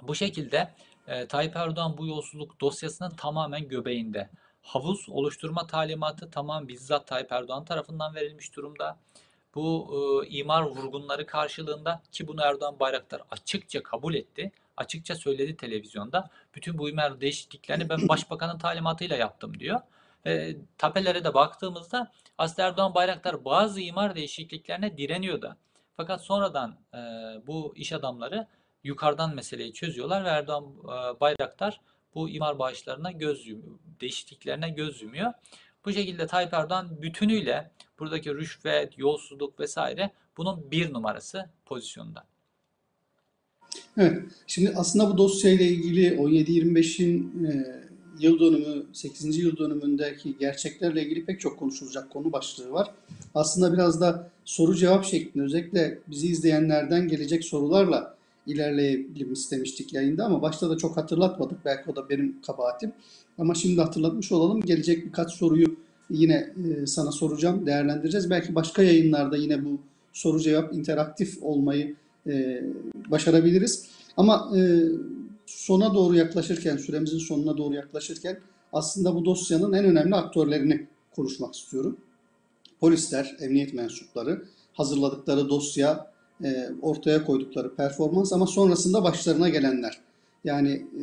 Bu 0.02 0.14
şekilde 0.14 0.74
e, 1.06 1.26
Tayyip 1.26 1.56
Erdoğan 1.56 1.98
bu 1.98 2.06
yolsuzluk 2.06 2.60
dosyasının 2.60 3.10
tamamen 3.10 3.68
göbeğinde. 3.68 4.30
Havuz 4.68 5.08
oluşturma 5.08 5.66
talimatı 5.66 6.30
tamam 6.30 6.68
bizzat 6.68 7.06
Tayyip 7.06 7.32
Erdoğan 7.32 7.64
tarafından 7.64 8.14
verilmiş 8.14 8.56
durumda. 8.56 8.98
Bu 9.54 9.90
e, 10.24 10.28
imar 10.28 10.62
vurgunları 10.62 11.26
karşılığında 11.26 12.02
ki 12.12 12.28
bunu 12.28 12.42
Erdoğan 12.42 12.80
Bayraktar 12.80 13.22
açıkça 13.30 13.82
kabul 13.82 14.14
etti. 14.14 14.52
Açıkça 14.76 15.14
söyledi 15.14 15.56
televizyonda. 15.56 16.30
Bütün 16.54 16.78
bu 16.78 16.88
imar 16.88 17.20
değişikliklerini 17.20 17.88
ben 17.88 17.98
başbakanın 18.08 18.58
talimatıyla 18.58 19.16
yaptım 19.16 19.60
diyor. 19.60 19.80
E, 20.26 20.56
tapelere 20.78 21.24
de 21.24 21.34
baktığımızda 21.34 22.12
aslında 22.38 22.68
Erdoğan 22.68 22.94
Bayraktar 22.94 23.44
bazı 23.44 23.80
imar 23.80 24.14
değişikliklerine 24.14 24.96
direniyor 24.98 25.42
da. 25.42 25.56
Fakat 25.96 26.24
sonradan 26.24 26.76
e, 26.94 26.98
bu 27.46 27.72
iş 27.76 27.92
adamları 27.92 28.46
yukarıdan 28.84 29.34
meseleyi 29.34 29.72
çözüyorlar 29.72 30.24
ve 30.24 30.28
Erdoğan 30.28 30.64
e, 30.64 31.20
Bayraktar 31.20 31.80
bu 32.14 32.28
imar 32.28 32.58
bağışlarına 32.58 33.12
göz 33.12 33.46
yumuyor, 33.46 33.78
değişikliklerine 34.00 34.70
göz 34.70 35.02
yumuyor. 35.02 35.32
Bu 35.84 35.92
şekilde 35.92 36.26
Tayyip 36.26 36.54
Erdoğan 36.54 37.02
bütünüyle 37.02 37.70
buradaki 37.98 38.34
rüşvet, 38.34 38.98
yolsuzluk 38.98 39.60
vesaire 39.60 40.10
bunun 40.36 40.70
bir 40.70 40.92
numarası 40.92 41.50
pozisyonda. 41.66 42.24
Evet. 43.98 44.22
Şimdi 44.46 44.72
aslında 44.76 45.10
bu 45.10 45.18
dosyayla 45.18 45.64
ilgili 45.64 46.08
17-25'in 46.08 47.44
e, 47.44 47.66
yıl 48.20 48.40
dönümü, 48.40 48.86
8. 48.92 49.36
yıl 49.36 49.56
dönümündeki 49.56 50.38
gerçeklerle 50.38 51.02
ilgili 51.02 51.24
pek 51.24 51.40
çok 51.40 51.58
konuşulacak 51.58 52.10
konu 52.10 52.32
başlığı 52.32 52.72
var. 52.72 52.90
Aslında 53.34 53.72
biraz 53.72 54.00
da 54.00 54.30
soru 54.44 54.74
cevap 54.74 55.04
şeklinde 55.04 55.44
özellikle 55.44 55.98
bizi 56.06 56.26
izleyenlerden 56.26 57.08
gelecek 57.08 57.44
sorularla 57.44 58.17
ilerleyelim 58.48 59.32
istemiştik 59.32 59.92
yayında 59.92 60.24
ama 60.24 60.42
başta 60.42 60.70
da 60.70 60.76
çok 60.76 60.96
hatırlatmadık. 60.96 61.64
Belki 61.64 61.90
o 61.90 61.96
da 61.96 62.08
benim 62.08 62.42
kabahatim. 62.46 62.92
Ama 63.38 63.54
şimdi 63.54 63.80
hatırlatmış 63.80 64.32
olalım. 64.32 64.60
Gelecek 64.60 65.06
birkaç 65.06 65.32
soruyu 65.32 65.76
yine 66.10 66.52
e, 66.82 66.86
sana 66.86 67.12
soracağım, 67.12 67.66
değerlendireceğiz. 67.66 68.30
Belki 68.30 68.54
başka 68.54 68.82
yayınlarda 68.82 69.36
yine 69.36 69.64
bu 69.64 69.78
soru 70.12 70.40
cevap 70.40 70.74
interaktif 70.74 71.42
olmayı 71.42 71.96
e, 72.26 72.62
başarabiliriz. 73.10 73.86
Ama 74.16 74.52
e, 74.56 74.60
sona 75.46 75.94
doğru 75.94 76.14
yaklaşırken, 76.14 76.76
süremizin 76.76 77.18
sonuna 77.18 77.58
doğru 77.58 77.74
yaklaşırken 77.74 78.38
aslında 78.72 79.14
bu 79.14 79.24
dosyanın 79.24 79.72
en 79.72 79.84
önemli 79.84 80.14
aktörlerini 80.14 80.86
konuşmak 81.16 81.54
istiyorum. 81.54 81.96
Polisler, 82.80 83.36
emniyet 83.40 83.74
mensupları 83.74 84.44
hazırladıkları 84.72 85.48
dosya 85.48 86.12
e, 86.44 86.70
ortaya 86.82 87.24
koydukları 87.24 87.74
performans 87.74 88.32
ama 88.32 88.46
sonrasında 88.46 89.04
başlarına 89.04 89.48
gelenler. 89.48 89.98
Yani 90.44 90.70
e, 90.70 91.02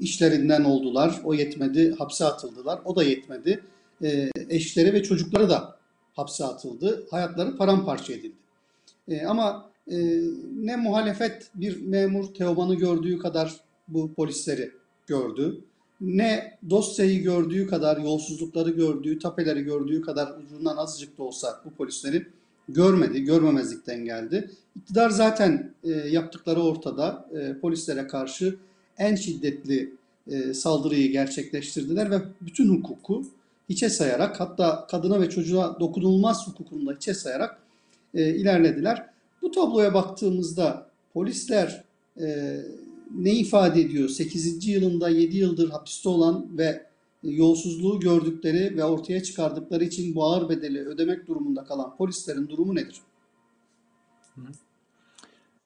işlerinden 0.00 0.64
oldular, 0.64 1.20
o 1.24 1.34
yetmedi, 1.34 1.94
hapse 1.98 2.24
atıldılar, 2.24 2.80
o 2.84 2.96
da 2.96 3.04
yetmedi. 3.04 3.62
E, 4.02 4.30
eşleri 4.48 4.92
ve 4.92 5.02
çocukları 5.02 5.50
da 5.50 5.76
hapse 6.14 6.44
atıldı, 6.44 7.06
hayatları 7.10 7.56
paramparça 7.56 8.12
edildi. 8.12 8.36
Ama 9.26 9.70
ne 10.56 10.76
muhalefet 10.76 11.50
bir 11.54 11.82
memur 11.82 12.34
Teoman'ı 12.34 12.74
gördüğü 12.74 13.18
kadar 13.18 13.60
bu 13.88 14.14
polisleri 14.14 14.70
gördü, 15.06 15.64
ne 16.00 16.58
dosyayı 16.70 17.22
gördüğü 17.22 17.66
kadar, 17.66 17.96
yolsuzlukları 17.96 18.70
gördüğü, 18.70 19.18
tapeleri 19.18 19.62
gördüğü 19.62 20.02
kadar 20.02 20.38
ucundan 20.38 20.76
azıcık 20.76 21.18
da 21.18 21.22
olsa 21.22 21.60
bu 21.64 21.70
polisleri 21.70 22.26
görmedi, 22.68 23.24
görmemezlikten 23.24 24.04
geldi. 24.04 24.50
İktidar 24.76 25.10
zaten 25.10 25.70
e, 25.84 25.90
yaptıkları 25.90 26.62
ortada. 26.62 27.28
E, 27.38 27.58
polislere 27.58 28.06
karşı 28.06 28.56
en 28.98 29.14
şiddetli 29.14 29.92
e, 30.30 30.54
saldırıyı 30.54 31.12
gerçekleştirdiler 31.12 32.10
ve 32.10 32.22
bütün 32.40 32.68
hukuku 32.68 33.24
hiçe 33.68 33.88
sayarak 33.88 34.40
hatta 34.40 34.86
kadına 34.90 35.20
ve 35.20 35.30
çocuğa 35.30 35.80
dokunulmaz 35.80 36.48
hukukunu 36.48 36.86
da 36.86 36.92
hiçe 36.92 37.14
sayarak 37.14 37.58
e, 38.14 38.34
ilerlediler. 38.34 39.06
Bu 39.42 39.50
tabloya 39.50 39.94
baktığımızda 39.94 40.86
polisler 41.14 41.84
e, 42.20 42.56
ne 43.18 43.32
ifade 43.32 43.80
ediyor? 43.80 44.08
8. 44.08 44.68
yılında 44.68 45.08
7 45.08 45.36
yıldır 45.36 45.70
hapiste 45.70 46.08
olan 46.08 46.46
ve 46.58 46.86
yolsuzluğu 47.22 48.00
gördükleri 48.00 48.76
ve 48.76 48.84
ortaya 48.84 49.22
çıkardıkları 49.22 49.84
için 49.84 50.14
bu 50.14 50.24
ağır 50.24 50.48
bedeli 50.48 50.80
ödemek 50.80 51.26
durumunda 51.26 51.64
kalan 51.64 51.96
polislerin 51.96 52.48
durumu 52.48 52.74
nedir? 52.74 53.00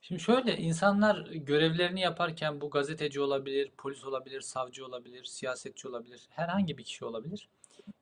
Şimdi 0.01 0.21
şöyle 0.21 0.57
insanlar 0.57 1.27
görevlerini 1.27 2.01
yaparken 2.01 2.61
bu 2.61 2.71
gazeteci 2.71 3.21
olabilir, 3.21 3.71
polis 3.79 4.05
olabilir, 4.05 4.41
savcı 4.41 4.87
olabilir, 4.87 5.25
siyasetçi 5.25 5.89
olabilir, 5.89 6.21
herhangi 6.31 6.79
bir 6.79 6.85
kişi 6.85 7.05
olabilir. 7.05 7.49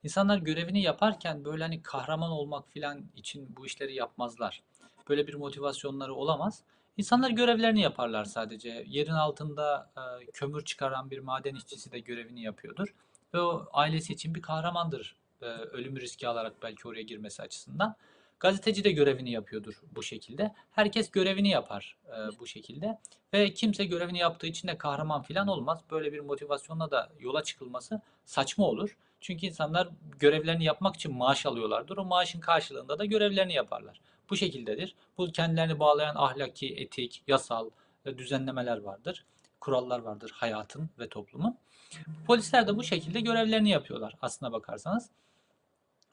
İnsanlar 0.03 0.37
görevini 0.37 0.81
yaparken 0.81 1.45
böyle 1.45 1.63
hani 1.63 1.81
kahraman 1.81 2.31
olmak 2.31 2.69
filan 2.69 3.05
için 3.15 3.55
bu 3.57 3.65
işleri 3.65 3.95
yapmazlar. 3.95 4.63
Böyle 5.09 5.27
bir 5.27 5.33
motivasyonları 5.33 6.13
olamaz. 6.13 6.63
İnsanlar 6.97 7.29
görevlerini 7.29 7.81
yaparlar 7.81 8.25
sadece. 8.25 8.85
Yerin 8.87 9.11
altında 9.11 9.91
e, 9.97 10.25
kömür 10.25 10.65
çıkaran 10.65 11.11
bir 11.11 11.19
maden 11.19 11.55
işçisi 11.55 11.91
de 11.91 11.99
görevini 11.99 12.41
yapıyordur. 12.43 12.93
Ve 13.35 13.41
o 13.41 13.67
ailesi 13.73 14.13
için 14.13 14.35
bir 14.35 14.41
kahramandır. 14.41 15.15
E, 15.41 15.45
ölümü 15.45 16.01
riske 16.01 16.27
alarak 16.27 16.53
belki 16.63 16.87
oraya 16.87 17.01
girmesi 17.01 17.41
açısından. 17.41 17.95
Gazeteci 18.39 18.83
de 18.83 18.91
görevini 18.91 19.31
yapıyordur 19.31 19.81
bu 19.95 20.03
şekilde. 20.03 20.53
Herkes 20.71 21.11
görevini 21.11 21.49
yapar 21.49 21.97
e, 22.07 22.39
bu 22.39 22.47
şekilde. 22.47 22.99
Ve 23.33 23.53
kimse 23.53 23.85
görevini 23.85 24.17
yaptığı 24.17 24.47
için 24.47 24.67
de 24.67 24.77
kahraman 24.77 25.21
falan 25.21 25.47
olmaz. 25.47 25.81
Böyle 25.91 26.13
bir 26.13 26.19
motivasyonla 26.19 26.91
da 26.91 27.11
yola 27.19 27.43
çıkılması 27.43 28.01
saçma 28.25 28.65
olur. 28.65 28.97
Çünkü 29.21 29.45
insanlar 29.45 29.89
görevlerini 30.19 30.63
yapmak 30.63 30.95
için 30.95 31.15
maaş 31.15 31.45
alıyorlardır. 31.45 31.97
O 31.97 32.05
maaşın 32.05 32.39
karşılığında 32.39 32.99
da 32.99 33.05
görevlerini 33.05 33.53
yaparlar. 33.53 34.01
Bu 34.29 34.35
şekildedir. 34.35 34.95
Bu 35.17 35.31
kendilerini 35.31 35.79
bağlayan 35.79 36.15
ahlaki, 36.15 36.75
etik, 36.75 37.23
yasal 37.27 37.69
e, 38.05 38.17
düzenlemeler 38.17 38.77
vardır. 38.77 39.25
Kurallar 39.59 39.99
vardır 39.99 40.31
hayatın 40.35 40.89
ve 40.99 41.09
toplumun. 41.09 41.57
Polisler 42.27 42.67
de 42.67 42.77
bu 42.77 42.83
şekilde 42.83 43.21
görevlerini 43.21 43.69
yapıyorlar 43.69 44.15
aslına 44.21 44.51
bakarsanız. 44.51 45.09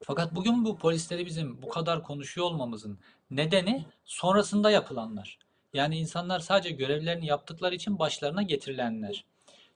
Fakat 0.02 0.34
bugün 0.34 0.64
bu 0.64 0.78
polisleri 0.78 1.26
bizim 1.26 1.62
bu 1.62 1.68
kadar 1.68 2.02
konuşuyor 2.02 2.46
olmamızın 2.46 2.98
nedeni 3.30 3.84
sonrasında 4.04 4.70
yapılanlar. 4.70 5.38
Yani 5.72 5.98
insanlar 5.98 6.40
sadece 6.40 6.70
görevlerini 6.70 7.26
yaptıkları 7.26 7.74
için 7.74 7.98
başlarına 7.98 8.42
getirilenler. 8.42 9.24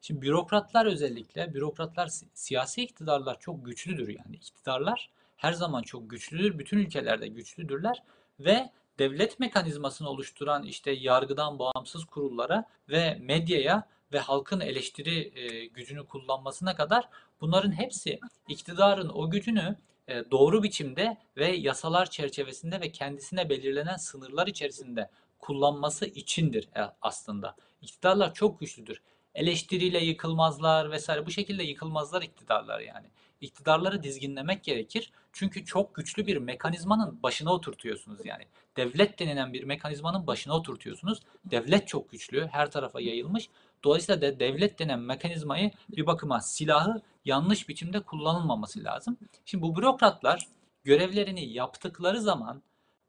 Şimdi 0.01 0.23
bürokratlar 0.23 0.87
özellikle, 0.87 1.55
bürokratlar 1.55 2.07
si- 2.07 2.27
siyasi 2.35 2.83
iktidarlar 2.83 3.41
çok 3.41 3.67
güçlüdür 3.67 4.09
yani. 4.09 4.37
iktidarlar 4.37 5.11
her 5.37 5.53
zaman 5.53 5.83
çok 5.83 6.11
güçlüdür. 6.11 6.59
Bütün 6.59 6.79
ülkelerde 6.79 7.29
güçlüdürler 7.29 8.03
ve 8.41 8.71
devlet 8.99 9.41
mekanizmasını 9.41 10.09
oluşturan 10.09 10.63
işte 10.63 10.91
yargıdan 10.91 11.59
bağımsız 11.59 12.05
kurullara 12.05 12.65
ve 12.89 13.19
medyaya 13.21 13.89
ve 14.13 14.19
halkın 14.19 14.61
eleştiri 14.61 15.41
e, 15.41 15.67
gücünü 15.67 16.07
kullanmasına 16.07 16.77
kadar 16.77 17.09
bunların 17.41 17.73
hepsi 17.73 18.21
iktidarın 18.49 19.09
o 19.09 19.31
gücünü 19.31 19.77
e, 20.09 20.31
doğru 20.31 20.63
biçimde 20.63 21.17
ve 21.37 21.47
yasalar 21.47 22.11
çerçevesinde 22.11 22.81
ve 22.81 22.93
kendisine 22.93 23.49
belirlenen 23.49 23.97
sınırlar 23.97 24.47
içerisinde 24.47 25.11
kullanması 25.39 26.07
içindir 26.07 26.69
e, 26.77 26.81
aslında. 27.03 27.57
İktidarlar 27.83 28.35
çok 28.35 28.61
güçlüdür. 28.61 29.03
Eleştiriyle 29.35 29.99
yıkılmazlar 30.05 30.91
vesaire 30.91 31.27
bu 31.27 31.31
şekilde 31.31 31.63
yıkılmazlar 31.63 32.23
iktidarlar 32.23 32.81
yani. 32.81 33.07
İktidarları 33.41 34.03
dizginlemek 34.03 34.65
gerekir. 34.65 35.13
Çünkü 35.33 35.65
çok 35.65 35.95
güçlü 35.95 36.27
bir 36.27 36.37
mekanizmanın 36.37 37.23
başına 37.23 37.53
oturtuyorsunuz 37.53 38.21
yani. 38.25 38.45
Devlet 38.77 39.19
denilen 39.19 39.53
bir 39.53 39.65
mekanizmanın 39.65 40.27
başına 40.27 40.57
oturtuyorsunuz. 40.57 41.21
Devlet 41.45 41.89
çok 41.89 42.11
güçlü, 42.11 42.47
her 42.47 42.71
tarafa 42.71 43.01
yayılmış. 43.01 43.49
Dolayısıyla 43.87 44.21
da 44.21 44.41
devlet 44.41 44.79
denen 44.79 45.01
mekanizmayı 45.01 45.71
bir 45.89 46.07
bakıma 46.07 46.41
silahı 46.41 47.03
yanlış 47.25 47.69
biçimde 47.69 48.01
kullanılmaması 48.01 48.85
lazım. 48.85 49.19
Şimdi 49.45 49.63
bu 49.63 49.77
bürokratlar 49.77 50.47
görevlerini 50.85 51.53
yaptıkları 51.53 52.21
zaman 52.21 52.63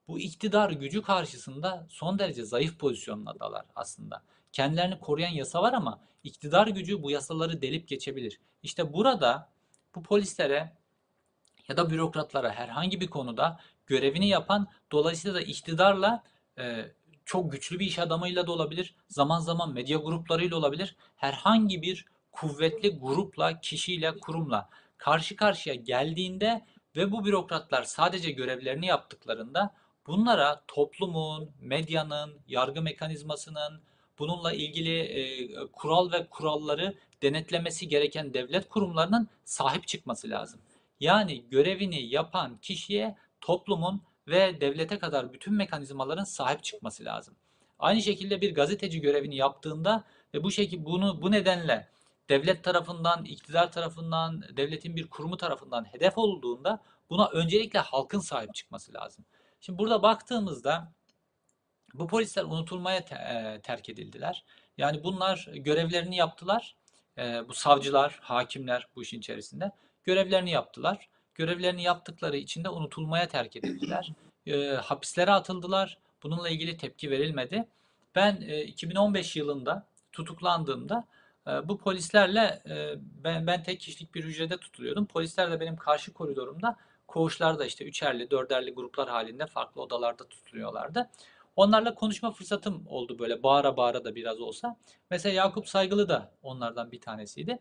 bu 0.07 0.19
iktidar 0.19 0.71
gücü 0.71 1.01
karşısında 1.01 1.85
son 1.89 2.19
derece 2.19 2.45
zayıf 2.45 2.79
pozisyondalar 2.79 3.65
aslında. 3.75 4.23
Kendilerini 4.51 4.99
koruyan 4.99 5.29
yasa 5.29 5.61
var 5.61 5.73
ama 5.73 5.99
iktidar 6.23 6.67
gücü 6.67 7.03
bu 7.03 7.11
yasaları 7.11 7.61
delip 7.61 7.87
geçebilir. 7.87 8.39
İşte 8.63 8.93
burada 8.93 9.49
bu 9.95 10.03
polislere 10.03 10.73
ya 11.67 11.77
da 11.77 11.89
bürokratlara 11.89 12.51
herhangi 12.51 13.01
bir 13.01 13.07
konuda 13.07 13.59
görevini 13.87 14.27
yapan 14.27 14.67
dolayısıyla 14.91 15.35
da 15.35 15.41
iktidarla 15.41 16.23
e, 16.57 16.85
çok 17.27 17.51
güçlü 17.51 17.79
bir 17.79 17.85
iş 17.85 17.99
adamıyla 17.99 18.47
da 18.47 18.51
olabilir, 18.51 18.95
zaman 19.07 19.39
zaman 19.39 19.73
medya 19.73 19.97
gruplarıyla 19.97 20.57
olabilir. 20.57 20.95
Herhangi 21.15 21.81
bir 21.81 22.05
kuvvetli 22.31 22.99
grupla, 22.99 23.61
kişiyle, 23.61 24.17
kurumla 24.19 24.69
karşı 24.97 25.35
karşıya 25.35 25.75
geldiğinde 25.75 26.65
ve 26.95 27.11
bu 27.11 27.25
bürokratlar 27.25 27.83
sadece 27.83 28.31
görevlerini 28.31 28.85
yaptıklarında 28.85 29.73
bunlara 30.07 30.61
toplumun, 30.67 31.49
medyanın, 31.61 32.39
yargı 32.47 32.81
mekanizmasının, 32.81 33.81
bununla 34.19 34.53
ilgili 34.53 34.99
e, 34.99 35.47
kural 35.71 36.11
ve 36.11 36.27
kuralları 36.29 36.93
denetlemesi 37.21 37.87
gereken 37.87 38.33
devlet 38.33 38.69
kurumlarının 38.69 39.27
sahip 39.45 39.87
çıkması 39.87 40.29
lazım. 40.29 40.59
Yani 40.99 41.49
görevini 41.49 42.01
yapan 42.01 42.57
kişiye 42.61 43.15
toplumun 43.41 44.01
ve 44.27 44.61
devlete 44.61 44.99
kadar 44.99 45.33
bütün 45.33 45.53
mekanizmaların 45.53 46.23
sahip 46.23 46.63
çıkması 46.63 47.05
lazım. 47.05 47.35
Aynı 47.79 48.01
şekilde 48.01 48.41
bir 48.41 48.55
gazeteci 48.55 49.01
görevini 49.01 49.35
yaptığında 49.35 50.03
ve 50.33 50.43
bu 50.43 50.51
şekilde 50.51 50.85
bunu 50.85 51.21
bu 51.21 51.31
nedenle 51.31 51.87
devlet 52.29 52.63
tarafından, 52.63 53.25
iktidar 53.25 53.71
tarafından, 53.71 54.43
devletin 54.57 54.95
bir 54.95 55.09
kurumu 55.09 55.37
tarafından 55.37 55.85
hedef 55.93 56.17
olduğunda 56.17 56.83
buna 57.09 57.27
öncelikle 57.27 57.79
halkın 57.79 58.19
sahip 58.19 58.55
çıkması 58.55 58.93
lazım. 58.93 59.25
Şimdi 59.61 59.79
burada 59.79 60.01
baktığımızda 60.01 60.93
bu 61.93 62.07
polisler 62.07 62.43
unutulmaya 62.43 63.05
te- 63.05 63.15
e, 63.15 63.61
terk 63.61 63.89
edildiler. 63.89 64.45
Yani 64.77 65.03
bunlar 65.03 65.49
görevlerini 65.55 66.15
yaptılar. 66.15 66.75
E, 67.17 67.47
bu 67.47 67.53
savcılar, 67.53 68.19
hakimler 68.21 68.87
bu 68.95 69.03
işin 69.03 69.19
içerisinde 69.19 69.71
görevlerini 70.03 70.51
yaptılar. 70.51 71.09
Görevlerini 71.37 71.83
yaptıkları 71.83 72.37
için 72.37 72.63
de 72.63 72.69
unutulmaya 72.69 73.27
terk 73.27 73.55
edildiler. 73.55 74.11
E, 74.47 74.67
hapislere 74.67 75.31
atıldılar. 75.31 75.97
Bununla 76.23 76.49
ilgili 76.49 76.77
tepki 76.77 77.11
verilmedi. 77.11 77.67
Ben 78.15 78.41
e, 78.47 78.63
2015 78.63 79.35
yılında 79.35 79.85
tutuklandığımda 80.11 81.07
e, 81.47 81.67
bu 81.67 81.77
polislerle 81.77 82.61
e, 82.69 82.95
ben, 83.23 83.47
ben 83.47 83.63
tek 83.63 83.79
kişilik 83.79 84.15
bir 84.15 84.23
hücrede 84.23 84.57
tutuluyordum. 84.57 85.05
Polisler 85.05 85.51
de 85.51 85.59
benim 85.59 85.75
karşı 85.75 86.13
koridorumda 86.13 86.75
koğuşlarda 87.07 87.65
işte 87.65 87.85
üçerli, 87.85 88.31
dörderli 88.31 88.73
gruplar 88.73 89.09
halinde 89.09 89.45
farklı 89.45 89.81
odalarda 89.81 90.27
tutuluyorlardı. 90.27 91.09
Onlarla 91.55 91.95
konuşma 91.95 92.31
fırsatım 92.31 92.83
oldu 92.87 93.19
böyle 93.19 93.43
bağıra 93.43 93.77
bağıra 93.77 94.03
da 94.03 94.15
biraz 94.15 94.39
olsa. 94.39 94.77
Mesela 95.09 95.35
Yakup 95.35 95.69
Saygılı 95.69 96.09
da 96.09 96.31
onlardan 96.43 96.91
bir 96.91 97.01
tanesiydi. 97.01 97.59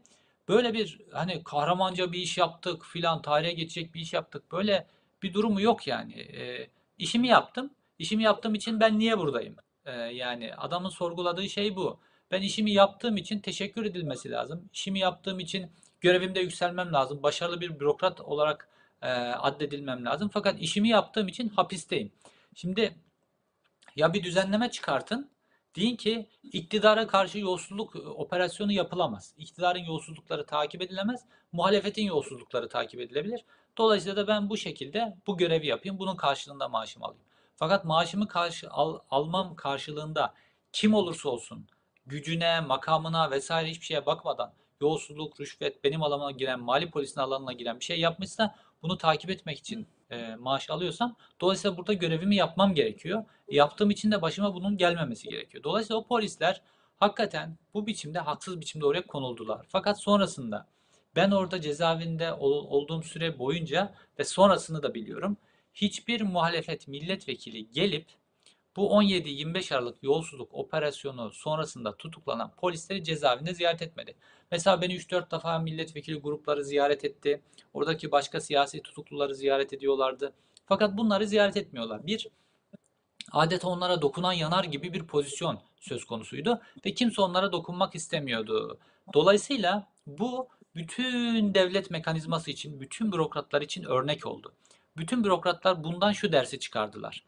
Böyle 0.49 0.75
bir 0.75 1.01
hani 1.13 1.45
kahramanca 1.45 2.13
bir 2.13 2.19
iş 2.19 2.39
yaptık 2.39 2.85
filan 2.85 3.23
tarihe 3.23 3.53
geçecek 3.53 3.95
bir 3.95 4.01
iş 4.01 4.13
yaptık. 4.13 4.53
Böyle 4.53 4.87
bir 5.23 5.35
durumu 5.35 5.61
yok 5.61 5.87
yani. 5.87 6.15
E, 6.21 6.71
işimi 6.99 7.29
yaptım. 7.29 7.71
İşimi 7.99 8.23
yaptığım 8.23 8.55
için 8.55 8.81
ben 8.81 8.99
niye 8.99 9.19
buradayım? 9.19 9.57
E, 9.85 9.93
yani 9.93 10.55
adamın 10.55 10.89
sorguladığı 10.89 11.49
şey 11.49 11.77
bu. 11.77 12.01
Ben 12.31 12.43
işimi 12.43 12.73
yaptığım 12.73 13.17
için 13.17 13.39
teşekkür 13.41 13.85
edilmesi 13.85 14.31
lazım. 14.31 14.71
İşimi 14.73 14.99
yaptığım 14.99 15.41
için 15.41 15.71
görevimde 16.01 16.41
yükselmem 16.41 16.93
lazım. 16.93 17.23
Başarılı 17.23 17.61
bir 17.61 17.81
bürokrat 17.81 18.21
olarak 18.21 18.69
e, 19.03 19.09
addedilmem 19.11 20.05
lazım. 20.05 20.29
Fakat 20.33 20.61
işimi 20.61 20.89
yaptığım 20.89 21.29
için 21.29 21.49
hapisteyim. 21.49 22.13
Şimdi 22.55 22.97
Ya 23.97 24.15
bir 24.15 24.23
düzenleme 24.25 24.71
çıkartın. 24.71 25.31
Deyin 25.77 25.97
ki 25.97 26.27
iktidara 26.53 27.07
karşı 27.07 27.39
yolsuzluk 27.39 27.97
e, 27.97 27.99
operasyonu 27.99 28.73
yapılamaz. 28.73 29.35
İktidarın 29.39 29.85
yolsuzlukları 29.85 30.47
takip 30.47 30.83
edilemez. 30.83 31.25
Muhalefetin 31.53 32.05
yolsuzlukları 32.05 32.69
takip 32.69 33.01
edilebilir. 33.01 33.45
Dolayısıyla 33.79 34.17
da 34.17 34.29
ben 34.29 34.51
bu 34.51 34.57
şekilde 34.57 35.17
bu 35.27 35.37
görevi 35.37 35.67
yapayım. 35.67 35.99
Bunun 35.99 36.17
karşılığında 36.17 36.69
maaşımı 36.69 37.05
alayım. 37.05 37.23
Fakat 37.57 37.85
maaşımı 37.85 38.29
karşı 38.29 38.71
al- 38.71 38.99
almam 39.11 39.57
karşılığında 39.57 40.35
kim 40.73 40.95
olursa 40.95 41.29
olsun 41.29 41.67
gücüne, 42.07 42.61
makamına 42.61 43.31
vesaire 43.31 43.71
hiçbir 43.71 43.87
şeye 43.87 44.07
bakmadan 44.07 44.53
yolsuzluk, 44.81 45.41
rüşvet, 45.41 45.85
benim 45.85 46.03
alanıma 46.03 46.31
giren, 46.31 46.61
mali 46.61 46.91
polisin 46.91 47.21
alanına 47.21 47.53
giren 47.53 47.81
bir 47.81 47.85
şey 47.85 48.01
yapmışsa 48.01 48.55
bunu 48.83 48.99
takip 48.99 49.31
etmek 49.31 49.59
için 49.59 49.87
e, 50.11 50.35
maaş 50.37 50.71
alıyorsam 50.71 51.17
dolayısıyla 51.41 51.77
burada 51.77 51.93
görevimi 51.93 52.37
yapmam 52.37 52.75
gerekiyor. 52.75 53.25
Yaptığım 53.51 53.91
için 53.91 54.11
de 54.13 54.23
başıma 54.23 54.55
bunun 54.55 54.77
gelmemesi 54.77 55.29
gerekiyor. 55.29 55.65
Dolayısıyla 55.65 56.01
o 56.01 56.07
polisler 56.07 56.63
hakikaten 56.97 57.57
bu 57.75 57.87
biçimde 57.87 58.19
haksız 58.19 58.61
biçimde 58.61 58.87
oraya 58.87 59.07
konuldular. 59.07 59.67
Fakat 59.69 60.01
sonrasında 60.03 60.67
ben 61.17 61.31
orada 61.31 61.61
cezaevinde 61.61 62.33
ol- 62.33 62.67
olduğum 62.71 63.03
süre 63.03 63.39
boyunca 63.39 63.95
ve 64.19 64.25
sonrasını 64.25 64.83
da 64.83 64.95
biliyorum. 64.95 65.37
Hiçbir 65.75 66.21
muhalefet 66.21 66.89
milletvekili 66.89 67.71
gelip 67.71 68.07
bu 68.77 69.03
17-25 69.03 69.75
Aralık 69.75 70.03
yolsuzluk 70.03 70.55
operasyonu 70.55 71.33
sonrasında 71.33 71.97
tutuklanan 71.97 72.53
polisleri 72.57 73.05
cezaevinde 73.05 73.55
ziyaret 73.55 73.83
etmedi. 73.83 74.15
Mesela 74.51 74.81
beni 74.83 74.95
3-4 74.95 75.31
defa 75.31 75.59
milletvekili 75.59 76.21
grupları 76.21 76.65
ziyaret 76.65 77.05
etti. 77.05 77.41
Oradaki 77.75 78.13
başka 78.13 78.41
siyasi 78.41 78.83
tutukluları 78.83 79.35
ziyaret 79.35 79.73
ediyorlardı. 79.73 80.33
Fakat 80.67 80.97
bunları 80.97 81.27
ziyaret 81.27 81.57
etmiyorlar. 81.57 82.07
Bir, 82.07 82.29
adeta 83.33 83.69
onlara 83.69 84.03
dokunan 84.03 84.33
yanar 84.33 84.65
gibi 84.65 84.93
bir 84.93 85.07
pozisyon 85.07 85.59
söz 85.81 86.05
konusuydu 86.05 86.61
ve 86.87 86.95
kimse 86.95 87.23
onlara 87.23 87.53
dokunmak 87.53 87.95
istemiyordu. 87.95 88.79
Dolayısıyla 89.15 89.89
bu 90.07 90.49
bütün 90.75 91.55
devlet 91.55 91.91
mekanizması 91.91 92.51
için, 92.51 92.81
bütün 92.81 93.13
bürokratlar 93.13 93.63
için 93.63 93.85
örnek 93.85 94.27
oldu. 94.27 94.53
Bütün 94.97 95.25
bürokratlar 95.25 95.85
bundan 95.85 96.13
şu 96.13 96.33
dersi 96.33 96.59
çıkardılar. 96.59 97.25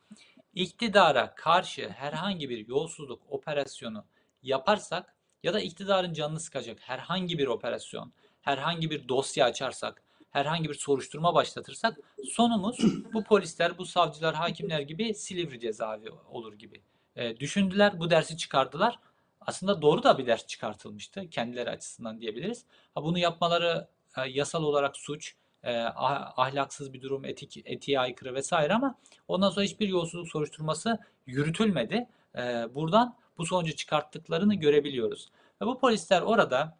İktidara 0.58 1.34
karşı 1.34 1.88
herhangi 1.88 2.50
bir 2.50 2.68
yolsuzluk 2.68 3.22
operasyonu 3.28 4.04
yaparsak 4.42 5.14
ya 5.42 5.54
da 5.54 5.60
iktidarın 5.60 6.12
canını 6.12 6.40
sıkacak 6.40 6.78
herhangi 6.80 7.38
bir 7.38 7.46
operasyon, 7.46 8.12
herhangi 8.40 8.90
bir 8.90 9.08
dosya 9.08 9.46
açarsak, 9.46 10.02
herhangi 10.30 10.68
bir 10.68 10.74
soruşturma 10.74 11.34
başlatırsak 11.34 11.98
sonumuz 12.24 12.78
bu 13.12 13.24
polisler, 13.24 13.78
bu 13.78 13.84
savcılar, 13.84 14.34
hakimler 14.34 14.80
gibi 14.80 15.14
Silivri 15.14 15.60
cezaevi 15.60 16.10
olur 16.30 16.52
gibi. 16.52 16.82
E, 17.16 17.40
düşündüler, 17.40 18.00
bu 18.00 18.10
dersi 18.10 18.36
çıkardılar. 18.36 18.98
Aslında 19.40 19.82
doğru 19.82 20.02
da 20.02 20.18
bir 20.18 20.26
ders 20.26 20.46
çıkartılmıştı 20.46 21.30
kendileri 21.30 21.70
açısından 21.70 22.20
diyebiliriz. 22.20 22.64
Ha, 22.94 23.02
bunu 23.02 23.18
yapmaları 23.18 23.88
e, 24.16 24.28
yasal 24.28 24.62
olarak 24.62 24.96
suç, 24.96 25.34
e, 25.68 25.82
ah- 25.82 26.38
ahlaksız 26.38 26.92
bir 26.92 27.02
durum, 27.02 27.24
etik, 27.24 27.56
etiğe 27.64 28.00
aykırı 28.00 28.34
vesaire 28.34 28.74
ama 28.74 28.94
ondan 29.28 29.50
sonra 29.50 29.64
hiçbir 29.64 29.88
yolsuzluk 29.88 30.28
soruşturması 30.28 30.98
yürütülmedi. 31.26 32.08
E, 32.36 32.40
buradan 32.74 33.16
bu 33.38 33.46
sonucu 33.46 33.76
çıkarttıklarını 33.76 34.54
görebiliyoruz. 34.54 35.28
Ve 35.62 35.66
bu 35.66 35.78
polisler 35.78 36.22
orada 36.22 36.78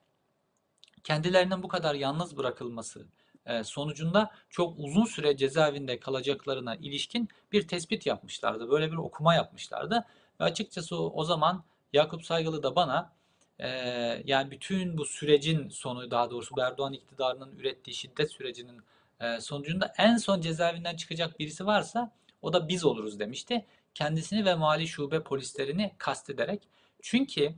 kendilerinin 1.05 1.63
bu 1.63 1.69
kadar 1.69 1.95
yalnız 1.95 2.37
bırakılması 2.37 3.07
e, 3.47 3.65
sonucunda 3.65 4.31
çok 4.51 4.79
uzun 4.79 5.05
süre 5.05 5.37
cezaevinde 5.37 6.01
kalacaklarına 6.01 6.77
ilişkin 6.77 7.29
bir 7.53 7.69
tespit 7.69 8.07
yapmışlardı. 8.07 8.71
Böyle 8.71 8.93
bir 8.93 8.97
okuma 8.97 9.35
yapmışlardı. 9.35 10.05
Ve 10.41 10.45
açıkçası 10.45 10.97
o, 10.97 11.13
o 11.15 11.25
zaman 11.25 11.65
Yakup 11.93 12.25
Saygılı 12.25 12.63
da 12.63 12.77
bana 12.77 13.13
e, 13.59 13.69
yani 14.25 14.51
bütün 14.51 14.99
bu 14.99 15.05
sürecin 15.05 15.69
sonu 15.69 16.11
daha 16.11 16.31
doğrusu 16.31 16.55
Erdoğan 16.61 16.93
iktidarının 16.93 17.59
ürettiği 17.59 17.95
şiddet 17.95 18.33
sürecinin 18.33 18.81
e, 19.21 19.41
sonucunda 19.41 19.93
en 19.99 20.17
son 20.17 20.41
cezaevinden 20.41 20.97
çıkacak 20.97 21.39
birisi 21.39 21.67
varsa 21.67 22.13
o 22.43 22.53
da 22.53 22.69
biz 22.69 22.85
oluruz 22.85 23.19
demişti. 23.21 23.67
Kendisini 23.95 24.45
ve 24.45 24.55
mali 24.55 24.89
şube 24.89 25.23
polislerini 25.23 25.95
kastederek. 25.99 26.69
Çünkü 27.03 27.55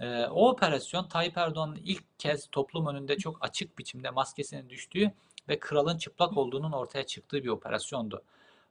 ee, 0.00 0.26
o 0.26 0.48
operasyon 0.48 1.08
Tayyip 1.08 1.38
Erdoğan'ın 1.38 1.80
ilk 1.84 2.18
kez 2.18 2.48
toplum 2.52 2.86
önünde 2.86 3.18
çok 3.18 3.44
açık 3.44 3.78
biçimde 3.78 4.10
maskesinin 4.10 4.70
düştüğü 4.70 5.12
ve 5.48 5.58
kralın 5.58 5.98
çıplak 5.98 6.36
olduğunun 6.36 6.72
ortaya 6.72 7.06
çıktığı 7.06 7.44
bir 7.44 7.48
operasyondu. 7.48 8.22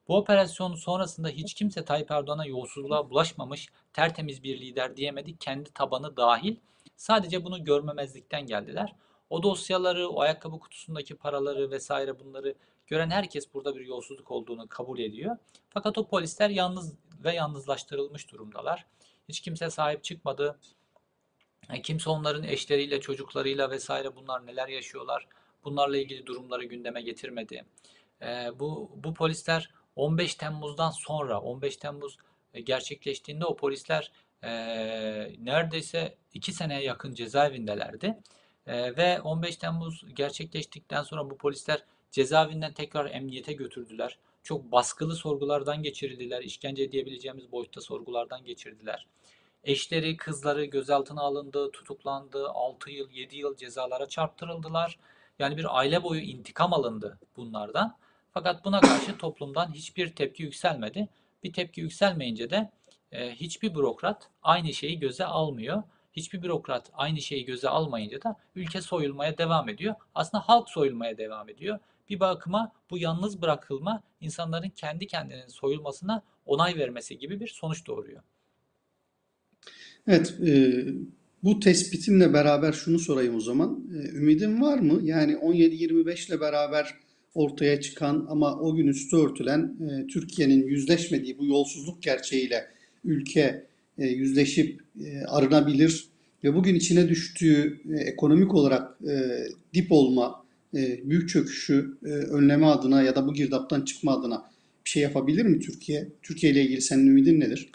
Bu 0.07 0.17
operasyon 0.17 0.75
sonrasında 0.75 1.29
hiç 1.29 1.53
kimse 1.53 1.85
Tayyip 1.85 2.11
Erdoğan'a 2.11 2.45
yolsuzluğa 2.45 3.09
bulaşmamış, 3.09 3.69
tertemiz 3.93 4.43
bir 4.43 4.59
lider 4.59 4.97
diyemedi. 4.97 5.37
Kendi 5.37 5.73
tabanı 5.73 6.17
dahil. 6.17 6.55
Sadece 6.95 7.43
bunu 7.43 7.63
görmemezlikten 7.63 8.45
geldiler. 8.45 8.95
O 9.29 9.43
dosyaları, 9.43 10.09
o 10.09 10.21
ayakkabı 10.21 10.59
kutusundaki 10.59 11.15
paraları 11.15 11.71
vesaire 11.71 12.19
bunları 12.19 12.55
gören 12.87 13.09
herkes 13.09 13.53
burada 13.53 13.75
bir 13.75 13.85
yolsuzluk 13.85 14.31
olduğunu 14.31 14.67
kabul 14.67 14.99
ediyor. 14.99 15.37
Fakat 15.69 15.97
o 15.97 16.07
polisler 16.07 16.49
yalnız 16.49 16.95
ve 17.23 17.33
yalnızlaştırılmış 17.33 18.31
durumdalar. 18.31 18.85
Hiç 19.29 19.39
kimse 19.39 19.69
sahip 19.69 20.03
çıkmadı. 20.03 20.59
E, 21.69 21.81
Kimse 21.81 22.09
onların 22.09 22.43
eşleriyle, 22.43 23.01
çocuklarıyla 23.01 23.69
vesaire 23.71 24.15
bunlar 24.15 24.45
neler 24.45 24.67
yaşıyorlar, 24.67 25.27
bunlarla 25.63 25.97
ilgili 25.97 26.25
durumları 26.25 26.63
gündeme 26.63 27.01
getirmedi. 27.01 27.65
E, 28.21 28.51
bu 28.59 28.91
bu 28.95 29.13
polisler 29.13 29.69
15 29.95 30.35
Temmuz'dan 30.35 30.91
sonra, 30.91 31.41
15 31.41 31.77
Temmuz 31.77 32.17
e, 32.53 32.61
gerçekleştiğinde 32.61 33.45
o 33.45 33.55
polisler 33.55 34.11
e, 34.43 34.51
neredeyse 35.39 36.17
2 36.33 36.53
seneye 36.53 36.83
yakın 36.83 37.13
cezaevindelerdi. 37.13 38.17
E, 38.67 38.97
ve 38.97 39.21
15 39.21 39.57
Temmuz 39.57 40.05
gerçekleştikten 40.15 41.03
sonra 41.03 41.29
bu 41.29 41.37
polisler 41.37 41.83
cezaevinden 42.11 42.73
tekrar 42.73 43.11
emniyete 43.11 43.53
götürdüler. 43.53 44.17
Çok 44.43 44.71
baskılı 44.71 45.15
sorgulardan 45.15 45.83
geçirildiler, 45.83 46.41
işkence 46.41 46.91
diyebileceğimiz 46.91 47.51
boyutta 47.51 47.81
sorgulardan 47.81 48.45
geçirdiler. 48.45 49.07
Eşleri, 49.63 50.17
kızları 50.17 50.65
gözaltına 50.65 51.21
alındı, 51.21 51.71
tutuklandı, 51.71 52.49
6 52.49 52.91
yıl, 52.91 53.09
7 53.11 53.37
yıl 53.37 53.55
cezalara 53.55 54.05
çarptırıldılar. 54.05 54.99
Yani 55.39 55.57
bir 55.57 55.77
aile 55.77 56.03
boyu 56.03 56.21
intikam 56.21 56.73
alındı 56.73 57.19
bunlardan. 57.37 57.97
Fakat 58.33 58.65
buna 58.65 58.81
karşı 58.81 59.17
toplumdan 59.17 59.73
hiçbir 59.73 60.15
tepki 60.15 60.43
yükselmedi. 60.43 61.07
Bir 61.43 61.53
tepki 61.53 61.81
yükselmeyince 61.81 62.49
de 62.49 62.71
e, 63.11 63.31
hiçbir 63.35 63.75
bürokrat 63.75 64.29
aynı 64.43 64.73
şeyi 64.73 64.99
göze 64.99 65.25
almıyor. 65.25 65.83
Hiçbir 66.13 66.41
bürokrat 66.41 66.91
aynı 66.93 67.21
şeyi 67.21 67.45
göze 67.45 67.69
almayınca 67.69 68.21
da 68.21 68.35
ülke 68.55 68.81
soyulmaya 68.81 69.37
devam 69.37 69.69
ediyor. 69.69 69.95
Aslında 70.15 70.43
halk 70.47 70.69
soyulmaya 70.69 71.17
devam 71.17 71.49
ediyor. 71.49 71.79
Bir 72.09 72.19
bakıma 72.19 72.71
bu 72.89 72.97
yalnız 72.97 73.41
bırakılma 73.41 74.03
insanların 74.21 74.69
kendi 74.69 75.07
kendinin 75.07 75.47
soyulmasına 75.47 76.23
onay 76.45 76.75
vermesi 76.75 77.17
gibi 77.17 77.39
bir 77.39 77.47
sonuç 77.47 77.87
doğuruyor. 77.87 78.21
Evet, 80.07 80.35
e, 80.47 80.83
bu 81.43 81.59
tespitimle 81.59 82.33
beraber 82.33 82.71
şunu 82.71 82.99
sorayım 82.99 83.35
o 83.35 83.39
zaman. 83.39 83.87
E, 83.93 84.09
ümidin 84.09 84.61
var 84.61 84.79
mı? 84.79 84.99
Yani 85.03 85.33
17-25 85.33 86.27
ile 86.29 86.41
beraber 86.41 86.95
ortaya 87.35 87.81
çıkan 87.81 88.25
ama 88.29 88.59
o 88.59 88.75
gün 88.75 88.87
üstü 88.87 89.17
örtülen 89.17 89.75
e, 89.89 90.07
Türkiye'nin 90.07 90.67
yüzleşmediği 90.67 91.37
bu 91.37 91.45
yolsuzluk 91.45 92.03
gerçeğiyle 92.03 92.67
ülke 93.05 93.65
e, 93.97 94.05
yüzleşip 94.07 94.81
e, 95.05 95.25
arınabilir 95.25 96.07
ve 96.43 96.55
bugün 96.55 96.75
içine 96.75 97.09
düştüğü 97.09 97.81
e, 97.93 97.99
ekonomik 97.99 98.53
olarak 98.53 98.97
e, 99.09 99.43
dip 99.73 99.91
olma, 99.91 100.45
e, 100.75 101.09
büyük 101.09 101.29
çöküşü 101.29 101.97
e, 102.05 102.07
önleme 102.09 102.65
adına 102.65 103.03
ya 103.03 103.15
da 103.15 103.27
bu 103.27 103.33
girdaptan 103.33 103.81
çıkma 103.81 104.19
adına 104.19 104.51
bir 104.85 104.89
şey 104.89 105.03
yapabilir 105.03 105.45
mi 105.45 105.59
Türkiye? 105.59 106.07
Türkiye 106.23 106.51
ile 106.51 106.61
ilgili 106.61 106.81
senin 106.81 107.07
ümidin 107.07 107.39
nedir? 107.39 107.69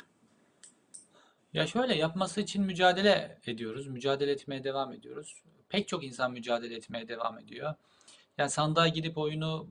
Ya 1.53 1.67
şöyle 1.67 1.95
yapması 1.95 2.41
için 2.41 2.63
mücadele 2.63 3.39
ediyoruz. 3.47 3.87
Mücadele 3.87 4.31
etmeye 4.31 4.65
devam 4.65 4.93
ediyoruz. 4.93 5.35
Pek 5.69 5.89
çok 5.89 6.05
insan 6.05 6.33
mücadele 6.33 6.75
etmeye 6.75 7.09
devam 7.09 7.39
ediyor. 7.39 7.75
Yani 8.39 8.51
sandığa 8.51 8.89
gidip 8.89 9.19
oyunu 9.19 9.67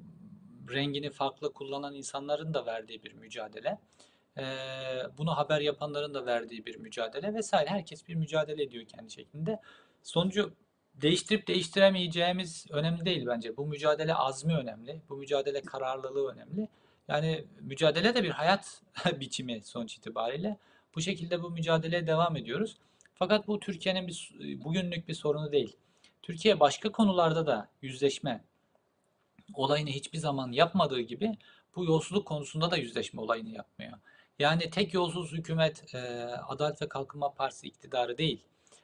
rengini 0.73 1.09
farklı 1.09 1.53
kullanan 1.53 1.95
insanların 1.95 2.53
da 2.53 2.65
verdiği 2.65 3.03
bir 3.03 3.13
mücadele. 3.13 3.79
Ee, 4.37 4.43
bunu 5.17 5.37
haber 5.37 5.61
yapanların 5.61 6.13
da 6.13 6.25
verdiği 6.25 6.65
bir 6.65 6.75
mücadele 6.75 7.33
vesaire. 7.33 7.69
Herkes 7.69 8.07
bir 8.07 8.15
mücadele 8.15 8.63
ediyor 8.63 8.85
kendi 8.85 9.11
şeklinde. 9.11 9.59
Sonucu 10.03 10.53
değiştirip 10.95 11.47
değiştiremeyeceğimiz 11.47 12.65
önemli 12.69 13.05
değil 13.05 13.25
bence. 13.27 13.57
Bu 13.57 13.65
mücadele 13.65 14.15
azmi 14.15 14.55
önemli. 14.55 15.01
Bu 15.09 15.17
mücadele 15.17 15.61
kararlılığı 15.61 16.31
önemli. 16.31 16.67
Yani 17.07 17.45
mücadele 17.61 18.15
de 18.15 18.23
bir 18.23 18.29
hayat 18.29 18.81
biçimi 19.19 19.61
sonuç 19.63 19.97
itibariyle. 19.97 20.57
Bu 20.95 21.01
şekilde 21.01 21.43
bu 21.43 21.49
mücadeleye 21.49 22.07
devam 22.07 22.35
ediyoruz. 22.37 22.77
Fakat 23.15 23.47
bu 23.47 23.59
Türkiye'nin 23.59 24.07
bir 24.07 24.31
bugünlük 24.63 25.07
bir 25.07 25.13
sorunu 25.13 25.51
değil. 25.51 25.75
Türkiye 26.21 26.59
başka 26.59 26.91
konularda 26.91 27.47
da 27.47 27.69
yüzleşme 27.81 28.43
olayını 29.53 29.89
hiçbir 29.89 30.17
zaman 30.17 30.51
yapmadığı 30.51 30.99
gibi 30.99 31.37
bu 31.75 31.85
yolsuzluk 31.85 32.27
konusunda 32.27 32.71
da 32.71 32.77
yüzleşme 32.77 33.21
olayını 33.21 33.49
yapmıyor. 33.49 33.93
Yani 34.39 34.69
tek 34.69 34.93
yolsuz 34.93 35.31
hükümet 35.31 35.95
e, 35.95 35.99
Adalet 36.47 36.81
ve 36.81 36.89
Kalkınma 36.89 37.33
Partisi 37.33 37.67
iktidarı 37.67 38.17
değil. 38.17 38.41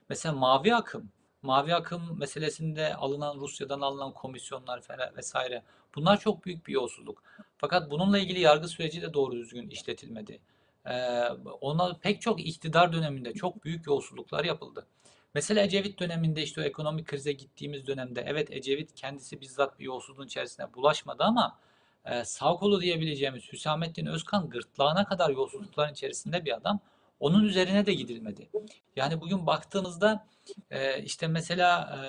Mesela 0.09 0.35
mavi 0.35 0.75
akım, 0.75 1.11
mavi 1.41 1.75
akım 1.75 2.19
meselesinde 2.19 2.95
alınan 2.95 3.39
Rusya'dan 3.39 3.81
alınan 3.81 4.13
komisyonlar 4.13 4.81
falan 4.81 5.15
vesaire 5.17 5.63
bunlar 5.95 6.19
çok 6.19 6.45
büyük 6.45 6.67
bir 6.67 6.73
yolsuzluk. 6.73 7.23
Fakat 7.57 7.91
bununla 7.91 8.19
ilgili 8.19 8.39
yargı 8.39 8.67
süreci 8.67 9.01
de 9.01 9.13
doğru 9.13 9.35
düzgün 9.35 9.69
işletilmedi. 9.69 10.39
Ee, 10.85 11.23
ona 11.61 11.93
pek 11.93 12.21
çok 12.21 12.45
iktidar 12.45 12.93
döneminde 12.93 13.33
çok 13.33 13.65
büyük 13.65 13.87
yolsuzluklar 13.87 14.43
yapıldı. 14.45 14.87
Mesela 15.33 15.63
Ecevit 15.63 15.99
döneminde 15.99 16.43
işte 16.43 16.61
o 16.61 16.63
ekonomik 16.63 17.07
krize 17.07 17.31
gittiğimiz 17.31 17.87
dönemde 17.87 18.23
evet 18.27 18.51
Ecevit 18.51 18.95
kendisi 18.95 19.41
bizzat 19.41 19.79
bir 19.79 19.85
yolsuzluğun 19.85 20.25
içerisine 20.25 20.73
bulaşmadı 20.73 21.23
ama 21.23 21.59
e, 22.05 22.25
sağ 22.25 22.53
kolu 22.53 22.81
diyebileceğimiz 22.81 23.53
Hüsamettin 23.53 24.05
Özkan 24.05 24.49
gırtlağına 24.49 25.05
kadar 25.05 25.29
yolsuzlukların 25.29 25.93
içerisinde 25.93 26.45
bir 26.45 26.57
adam. 26.57 26.79
Onun 27.19 27.43
üzerine 27.43 27.85
de 27.85 27.93
gidilmedi. 27.93 28.49
Yani 28.95 29.21
bugün 29.21 29.47
baktığımızda 29.47 30.27
e, 30.71 31.03
işte 31.03 31.27
mesela 31.27 31.81
e, 31.81 31.99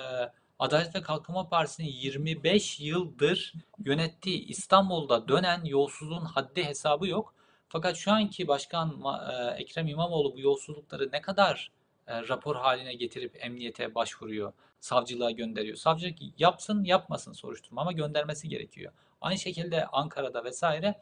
Adalet 0.59 0.95
ve 0.95 1.01
Kalkınma 1.01 1.49
Partisi'nin 1.49 1.87
25 1.87 2.79
yıldır 2.79 3.53
yönettiği 3.85 4.45
İstanbul'da 4.45 5.27
dönen 5.27 5.65
yolsuzluğun 5.65 6.25
haddi 6.25 6.63
hesabı 6.63 7.07
yok. 7.07 7.35
Fakat 7.69 7.95
şu 7.97 8.11
anki 8.11 8.47
başkan 8.47 9.03
e, 9.31 9.61
Ekrem 9.61 9.87
İmamoğlu 9.87 10.33
bu 10.33 10.39
yolsuzlukları 10.39 11.09
ne 11.11 11.21
kadar 11.21 11.71
e, 12.07 12.27
rapor 12.27 12.55
haline 12.55 12.93
getirip 12.93 13.45
emniyete 13.45 13.95
başvuruyor, 13.95 14.53
savcılığa 14.79 15.31
gönderiyor. 15.31 15.75
Savcılık 15.75 16.17
yapsın 16.37 16.83
yapmasın 16.83 17.33
soruşturma 17.33 17.81
ama 17.81 17.91
göndermesi 17.91 18.49
gerekiyor. 18.49 18.93
Aynı 19.21 19.37
şekilde 19.37 19.85
Ankara'da 19.85 20.43
vesaire. 20.43 21.01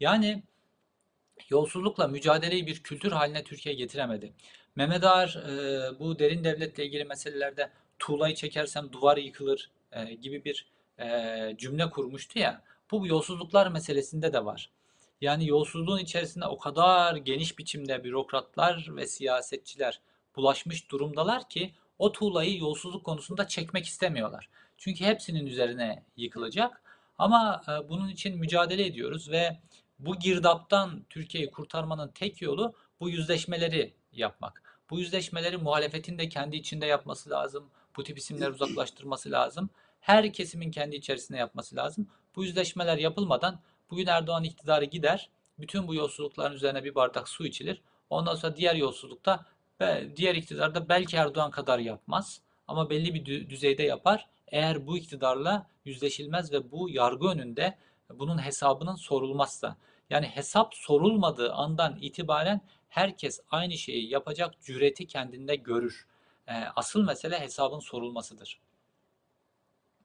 Yani 0.00 0.42
yolsuzlukla 1.50 2.08
mücadeleyi 2.08 2.66
bir 2.66 2.82
kültür 2.82 3.12
haline 3.12 3.44
Türkiye 3.44 3.74
getiremedi. 3.74 4.32
Mehmet 4.76 5.04
Ağar 5.04 5.28
e, 5.28 5.98
bu 5.98 6.18
derin 6.18 6.44
devletle 6.44 6.86
ilgili 6.86 7.04
meselelerde 7.04 7.70
tuğlayı 7.98 8.34
çekersem 8.34 8.92
duvar 8.92 9.16
yıkılır 9.16 9.70
e, 9.92 10.14
gibi 10.14 10.44
bir 10.44 10.66
e, 10.98 11.54
cümle 11.58 11.90
kurmuştu 11.90 12.38
ya. 12.38 12.62
Bu 12.90 13.06
yolsuzluklar 13.06 13.66
meselesinde 13.66 14.32
de 14.32 14.44
var. 14.44 14.70
Yani 15.20 15.48
yolsuzluğun 15.48 15.98
içerisinde 15.98 16.46
o 16.46 16.58
kadar 16.58 17.16
geniş 17.16 17.58
biçimde 17.58 18.04
bürokratlar 18.04 18.88
ve 18.96 19.06
siyasetçiler 19.06 20.00
bulaşmış 20.36 20.90
durumdalar 20.90 21.48
ki 21.48 21.74
o 21.98 22.12
tuğlayı 22.12 22.58
yolsuzluk 22.58 23.04
konusunda 23.04 23.48
çekmek 23.48 23.86
istemiyorlar. 23.86 24.48
Çünkü 24.78 25.04
hepsinin 25.04 25.46
üzerine 25.46 26.04
yıkılacak. 26.16 26.82
Ama 27.18 27.62
e, 27.68 27.88
bunun 27.88 28.08
için 28.08 28.38
mücadele 28.38 28.86
ediyoruz 28.86 29.30
ve 29.30 29.58
bu 29.98 30.18
girdaptan 30.18 31.04
Türkiye'yi 31.10 31.50
kurtarmanın 31.50 32.08
tek 32.08 32.42
yolu 32.42 32.74
bu 33.00 33.10
yüzleşmeleri 33.10 33.94
yapmak. 34.12 34.62
Bu 34.90 34.98
yüzleşmeleri 34.98 35.56
muhalefetin 35.56 36.18
de 36.18 36.28
kendi 36.28 36.56
içinde 36.56 36.86
yapması 36.86 37.30
lazım. 37.30 37.70
Bu 37.96 38.04
tip 38.04 38.18
isimler 38.18 38.50
uzaklaştırması 38.50 39.30
lazım. 39.30 39.70
Her 40.00 40.32
kesimin 40.32 40.70
kendi 40.70 40.96
içerisinde 40.96 41.38
yapması 41.38 41.76
lazım. 41.76 42.08
Bu 42.36 42.44
yüzleşmeler 42.44 42.98
yapılmadan 42.98 43.60
bugün 43.90 44.06
Erdoğan 44.06 44.44
iktidarı 44.44 44.84
gider. 44.84 45.30
Bütün 45.58 45.88
bu 45.88 45.94
yolsuzlukların 45.94 46.54
üzerine 46.54 46.84
bir 46.84 46.94
bardak 46.94 47.28
su 47.28 47.46
içilir. 47.46 47.82
Ondan 48.10 48.34
sonra 48.34 48.56
diğer 48.56 48.74
yolsuzlukta 48.74 49.46
ve 49.82 50.16
diğer 50.16 50.34
iktidarda 50.34 50.88
belki 50.88 51.16
Erdoğan 51.16 51.50
kadar 51.50 51.78
yapmaz 51.78 52.40
ama 52.68 52.90
belli 52.90 53.14
bir 53.14 53.50
düzeyde 53.50 53.82
yapar. 53.82 54.28
Eğer 54.48 54.86
bu 54.86 54.98
iktidarla 54.98 55.66
yüzleşilmez 55.84 56.52
ve 56.52 56.70
bu 56.70 56.90
yargı 56.90 57.26
önünde 57.26 57.74
bunun 58.18 58.38
hesabının 58.38 58.94
sorulmazsa. 58.94 59.76
Yani 60.10 60.26
hesap 60.26 60.74
sorulmadığı 60.74 61.52
andan 61.52 61.98
itibaren 62.00 62.60
herkes 62.88 63.40
aynı 63.50 63.78
şeyi 63.78 64.10
yapacak 64.10 64.54
cüreti 64.62 65.06
kendinde 65.06 65.56
görür. 65.56 66.06
E, 66.48 66.52
asıl 66.76 67.04
mesele 67.04 67.40
hesabın 67.40 67.78
sorulmasıdır. 67.78 68.60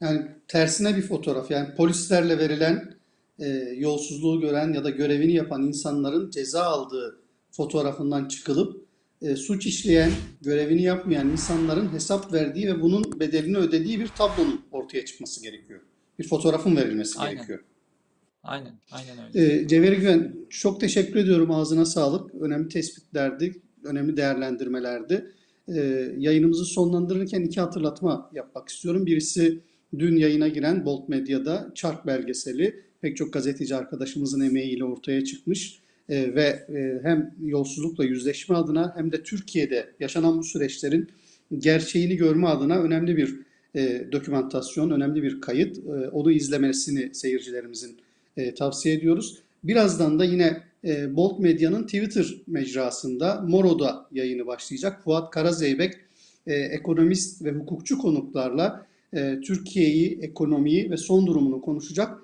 Yani 0.01 0.27
tersine 0.47 0.95
bir 0.95 1.01
fotoğraf. 1.01 1.51
Yani 1.51 1.75
polislerle 1.75 2.37
verilen 2.37 2.97
e, 3.39 3.47
yolsuzluğu 3.75 4.41
gören 4.41 4.73
ya 4.73 4.83
da 4.83 4.89
görevini 4.89 5.33
yapan 5.33 5.63
insanların 5.63 6.29
ceza 6.29 6.63
aldığı 6.63 7.21
fotoğrafından 7.51 8.27
çıkılıp 8.27 8.86
e, 9.21 9.35
suç 9.35 9.65
işleyen, 9.65 10.11
görevini 10.41 10.81
yapmayan 10.81 11.29
insanların 11.29 11.93
hesap 11.93 12.33
verdiği 12.33 12.67
ve 12.67 12.81
bunun 12.81 13.19
bedelini 13.19 13.57
ödediği 13.57 13.99
bir 13.99 14.07
tablonun 14.07 14.61
ortaya 14.71 15.05
çıkması 15.05 15.43
gerekiyor. 15.43 15.79
Bir 16.19 16.27
fotoğrafın 16.27 16.75
verilmesi 16.75 17.19
Aynen. 17.19 17.35
gerekiyor. 17.35 17.59
Aynen, 18.43 18.73
aynen 18.91 19.17
öyle. 19.27 19.61
E, 19.61 19.67
Cevheri 19.67 19.95
Güven, 19.95 20.35
çok 20.49 20.79
teşekkür 20.79 21.15
ediyorum. 21.19 21.51
Ağzına 21.51 21.85
sağlık. 21.85 22.35
Önemli 22.35 22.69
tespitlerdi, 22.69 23.61
önemli 23.83 24.17
değerlendirmelerdi. 24.17 25.31
E, 25.67 25.79
yayınımızı 26.17 26.65
sonlandırırken 26.65 27.41
iki 27.41 27.61
hatırlatma 27.61 28.31
yapmak 28.33 28.69
istiyorum. 28.69 29.05
Birisi 29.05 29.59
dün 29.99 30.15
yayına 30.15 30.47
giren 30.47 30.85
Bolt 30.85 31.09
Medya'da 31.09 31.71
Çark 31.75 32.07
belgeseli 32.07 32.83
pek 33.01 33.17
çok 33.17 33.33
gazeteci 33.33 33.75
arkadaşımızın 33.75 34.41
emeğiyle 34.41 34.83
ortaya 34.83 35.23
çıkmış 35.23 35.79
e, 36.09 36.35
ve 36.35 36.65
e, 36.75 36.99
hem 37.03 37.31
yolsuzlukla 37.45 38.05
yüzleşme 38.05 38.55
adına 38.55 38.93
hem 38.95 39.11
de 39.11 39.23
Türkiye'de 39.23 39.89
yaşanan 39.99 40.37
bu 40.37 40.43
süreçlerin 40.43 41.07
gerçeğini 41.57 42.15
görme 42.15 42.47
adına 42.47 42.79
önemli 42.79 43.17
bir 43.17 43.35
e, 43.75 44.07
önemli 44.91 45.23
bir 45.23 45.41
kayıt. 45.41 45.77
E, 45.77 46.09
onu 46.09 46.31
izlemesini 46.31 47.15
seyircilerimizin 47.15 47.97
tavsiye 48.57 48.95
ediyoruz. 48.95 49.37
Birazdan 49.63 50.19
da 50.19 50.25
yine 50.25 50.63
Bolt 51.09 51.39
Medya'nın 51.39 51.83
Twitter 51.83 52.25
mecrasında 52.47 53.41
Moro'da 53.47 54.05
yayını 54.11 54.47
başlayacak. 54.47 55.03
Fuat 55.03 55.31
Karazeybek 55.31 55.93
ekonomist 56.47 57.43
ve 57.43 57.51
hukukçu 57.51 57.97
konuklarla 57.97 58.85
Türkiye'yi, 59.43 60.19
ekonomiyi 60.21 60.91
ve 60.91 60.97
son 60.97 61.27
durumunu 61.27 61.61
konuşacak. 61.61 62.17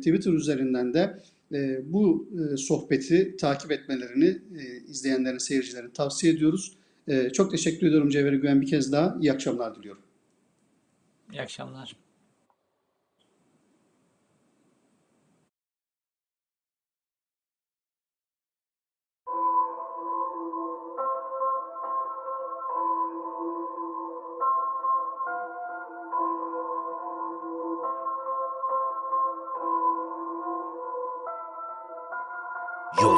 Twitter 0.00 0.32
üzerinden 0.32 0.94
de 0.94 1.18
e, 1.52 1.92
bu 1.92 2.28
e, 2.32 2.56
sohbeti 2.56 3.36
takip 3.36 3.72
etmelerini 3.72 4.38
e, 4.58 4.76
izleyenlerin, 4.88 5.38
seyircilerin 5.38 5.90
tavsiye 5.90 6.32
ediyoruz. 6.32 6.72
Çok 7.32 7.50
teşekkür 7.50 7.86
ediyorum 7.86 8.08
Cevheri 8.08 8.36
Güven 8.36 8.60
bir 8.60 8.66
kez 8.66 8.92
daha. 8.92 9.16
İyi 9.20 9.32
akşamlar 9.32 9.76
diliyorum. 9.76 10.02
İyi 11.32 11.42
akşamlar. 11.42 11.96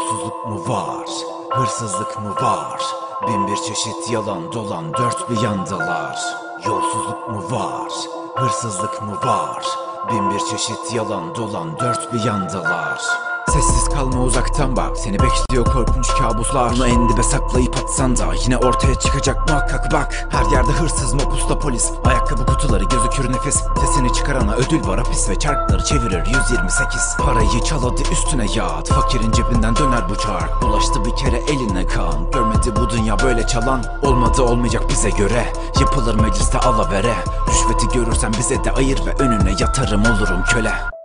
Yolsuzluk 0.07 0.47
mu 0.47 0.69
var, 0.69 1.09
hırsızlık 1.51 2.23
mı 2.23 2.35
var? 2.43 2.83
Bin 3.27 3.47
bir 3.47 3.57
çeşit 3.57 4.11
yalan 4.11 4.53
dolan 4.53 4.95
dört 4.95 5.31
bir 5.31 5.41
yandalar. 5.41 6.19
Yolsuzluk 6.67 7.29
mu 7.29 7.51
var, 7.51 7.93
hırsızlık 8.37 9.03
mı 9.03 9.17
var? 9.25 9.67
Bin 10.11 10.31
bir 10.31 10.39
çeşit 10.39 10.95
yalan 10.95 11.35
dolan 11.35 11.79
dört 11.79 12.13
bir 12.13 12.25
yandalar. 12.25 13.26
Sessiz 13.53 13.89
kalma 13.89 14.23
uzaktan 14.23 14.77
bak. 14.77 14.97
Seni 14.97 15.19
bekliyor 15.19 15.65
korkunç 15.65 16.09
kabuslar. 16.09 16.73
Bunu 16.73 16.87
en 16.87 17.09
dibe 17.09 17.23
saklayıp 17.23 17.77
atsan 17.77 18.17
da 18.17 18.35
Yine 18.45 18.57
ortaya 18.57 18.95
çıkacak 18.95 19.49
muhakkak 19.49 19.93
bak. 19.93 20.27
Her 20.31 20.53
yerde 20.53 20.73
hırsız 20.73 21.15
mopusta 21.15 21.59
polis. 21.59 21.91
Ayakkabı 22.05 22.47
kutuları 22.47 22.85
gözükür 22.85 23.33
nefis 23.33 23.63
Sesini 23.81 24.13
çıkarana 24.13 24.55
ödül 24.55 24.87
var 24.87 24.99
hapis 24.99 25.29
Ve 25.29 25.39
çarkları 25.39 25.85
çevirir. 25.85 26.27
128 26.27 27.17
Parayı 27.19 27.63
çal 27.65 27.83
hadi 27.83 28.03
üstüne 28.13 28.47
yat 28.55 28.89
Fakirin 28.89 29.33
cebinden 29.33 29.77
döner 29.77 30.09
bu 30.09 30.17
çark. 30.17 30.63
Bulaştı 30.63 31.05
bir 31.05 31.17
kere 31.17 31.37
eline 31.37 31.87
kan. 31.87 32.31
Görmedi 32.31 32.77
bu 32.77 32.91
dünya 32.91 33.19
böyle 33.19 33.47
çalan. 33.47 33.85
Olmadı 34.03 34.43
olmayacak 34.43 34.83
bize 34.89 35.11
göre. 35.11 35.53
Yapılır 35.81 36.15
mecliste 36.15 36.59
alavere. 36.59 37.15
Rüşveti 37.49 37.99
görürsen 37.99 38.33
bize 38.39 38.65
de 38.65 38.73
ayır 38.73 39.07
Ve 39.07 39.13
önüne 39.13 39.51
yatarım 39.51 40.03
olurum 40.03 40.45
köle 40.53 40.96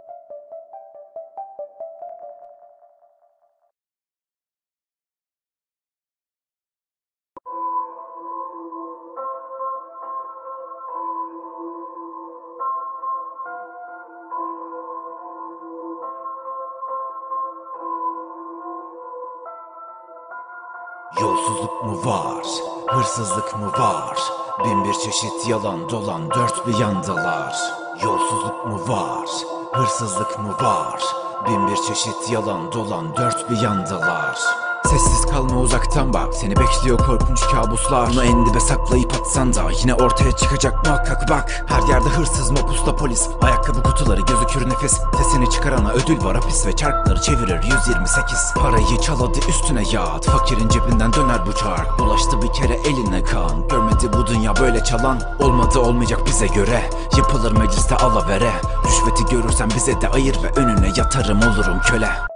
Mu 21.83 22.05
var, 22.05 22.45
hırsızlık 22.87 23.59
mı 23.59 23.71
var? 23.79 24.19
Bin 24.65 24.83
bir 24.83 24.93
çeşit 24.93 25.47
yalan 25.47 25.89
dolan 25.89 26.29
dört 26.29 26.67
bir 26.67 26.77
yandalar. 26.77 27.55
Yolsuzluk 28.03 28.65
mu 28.65 28.87
var, 28.87 29.29
hırsızlık 29.73 30.39
mı 30.39 30.55
var? 30.61 31.03
Bin 31.47 31.67
bir 31.67 31.75
çeşit 31.75 32.31
yalan 32.31 32.71
dolan 32.71 33.15
dört 33.17 33.49
bir 33.49 33.61
yandalar. 33.61 34.60
Sessiz 34.85 35.25
kalma 35.25 35.59
uzaktan 35.59 36.13
bak. 36.13 36.33
Seni 36.33 36.55
bekliyor 36.55 36.97
korkunç 36.97 37.41
kabuslar. 37.41 38.09
Bunu 38.09 38.23
en 38.23 38.45
dibe 38.45 38.59
saklayıp 38.59 39.13
atsan 39.21 39.53
da 39.53 39.61
Yine 39.81 39.93
ortaya 39.93 40.31
çıkacak 40.31 40.85
muhakkak 40.85 41.29
bak. 41.29 41.65
Her 41.67 41.87
yerde 41.87 42.09
hırsız 42.09 42.51
mapusta 42.51 42.95
polis. 42.95 43.27
Ayakkabı 43.41 43.83
kutuları 43.83 44.21
gözükür 44.21 44.69
nefis 44.69 44.99
Sesini 45.17 45.49
çıkarana 45.49 45.91
ödül 45.91 46.23
var 46.23 46.35
hapis 46.35 46.65
Ve 46.67 46.75
çarkları 46.75 47.21
çevirir. 47.21 47.63
128 47.63 48.53
Parayı 48.55 49.01
çal 49.01 49.27
hadi 49.27 49.39
üstüne 49.49 49.83
yat 49.91 50.25
Fakirin 50.25 50.69
cebinden 50.69 51.13
döner 51.13 51.45
bu 51.45 51.53
çark. 51.53 51.99
Bulaştı 51.99 52.41
bir 52.41 52.53
kere 52.53 52.73
eline 52.73 53.23
kan. 53.23 53.67
Görmedi 53.67 54.13
bu 54.13 54.27
dünya 54.27 54.55
böyle 54.55 54.83
çalan. 54.83 55.21
Olmadı 55.39 55.79
olmayacak 55.79 56.19
bize 56.25 56.47
göre. 56.47 56.89
Yapılır 57.17 57.51
mecliste 57.51 57.95
alavere. 57.95 58.51
Rüşveti 58.85 59.35
görürsen 59.35 59.69
bize 59.75 60.01
de 60.01 60.09
ayır 60.09 60.43
Ve 60.43 60.49
önüne 60.61 60.87
yatarım 60.97 61.39
olurum 61.41 61.79
köle 61.85 62.30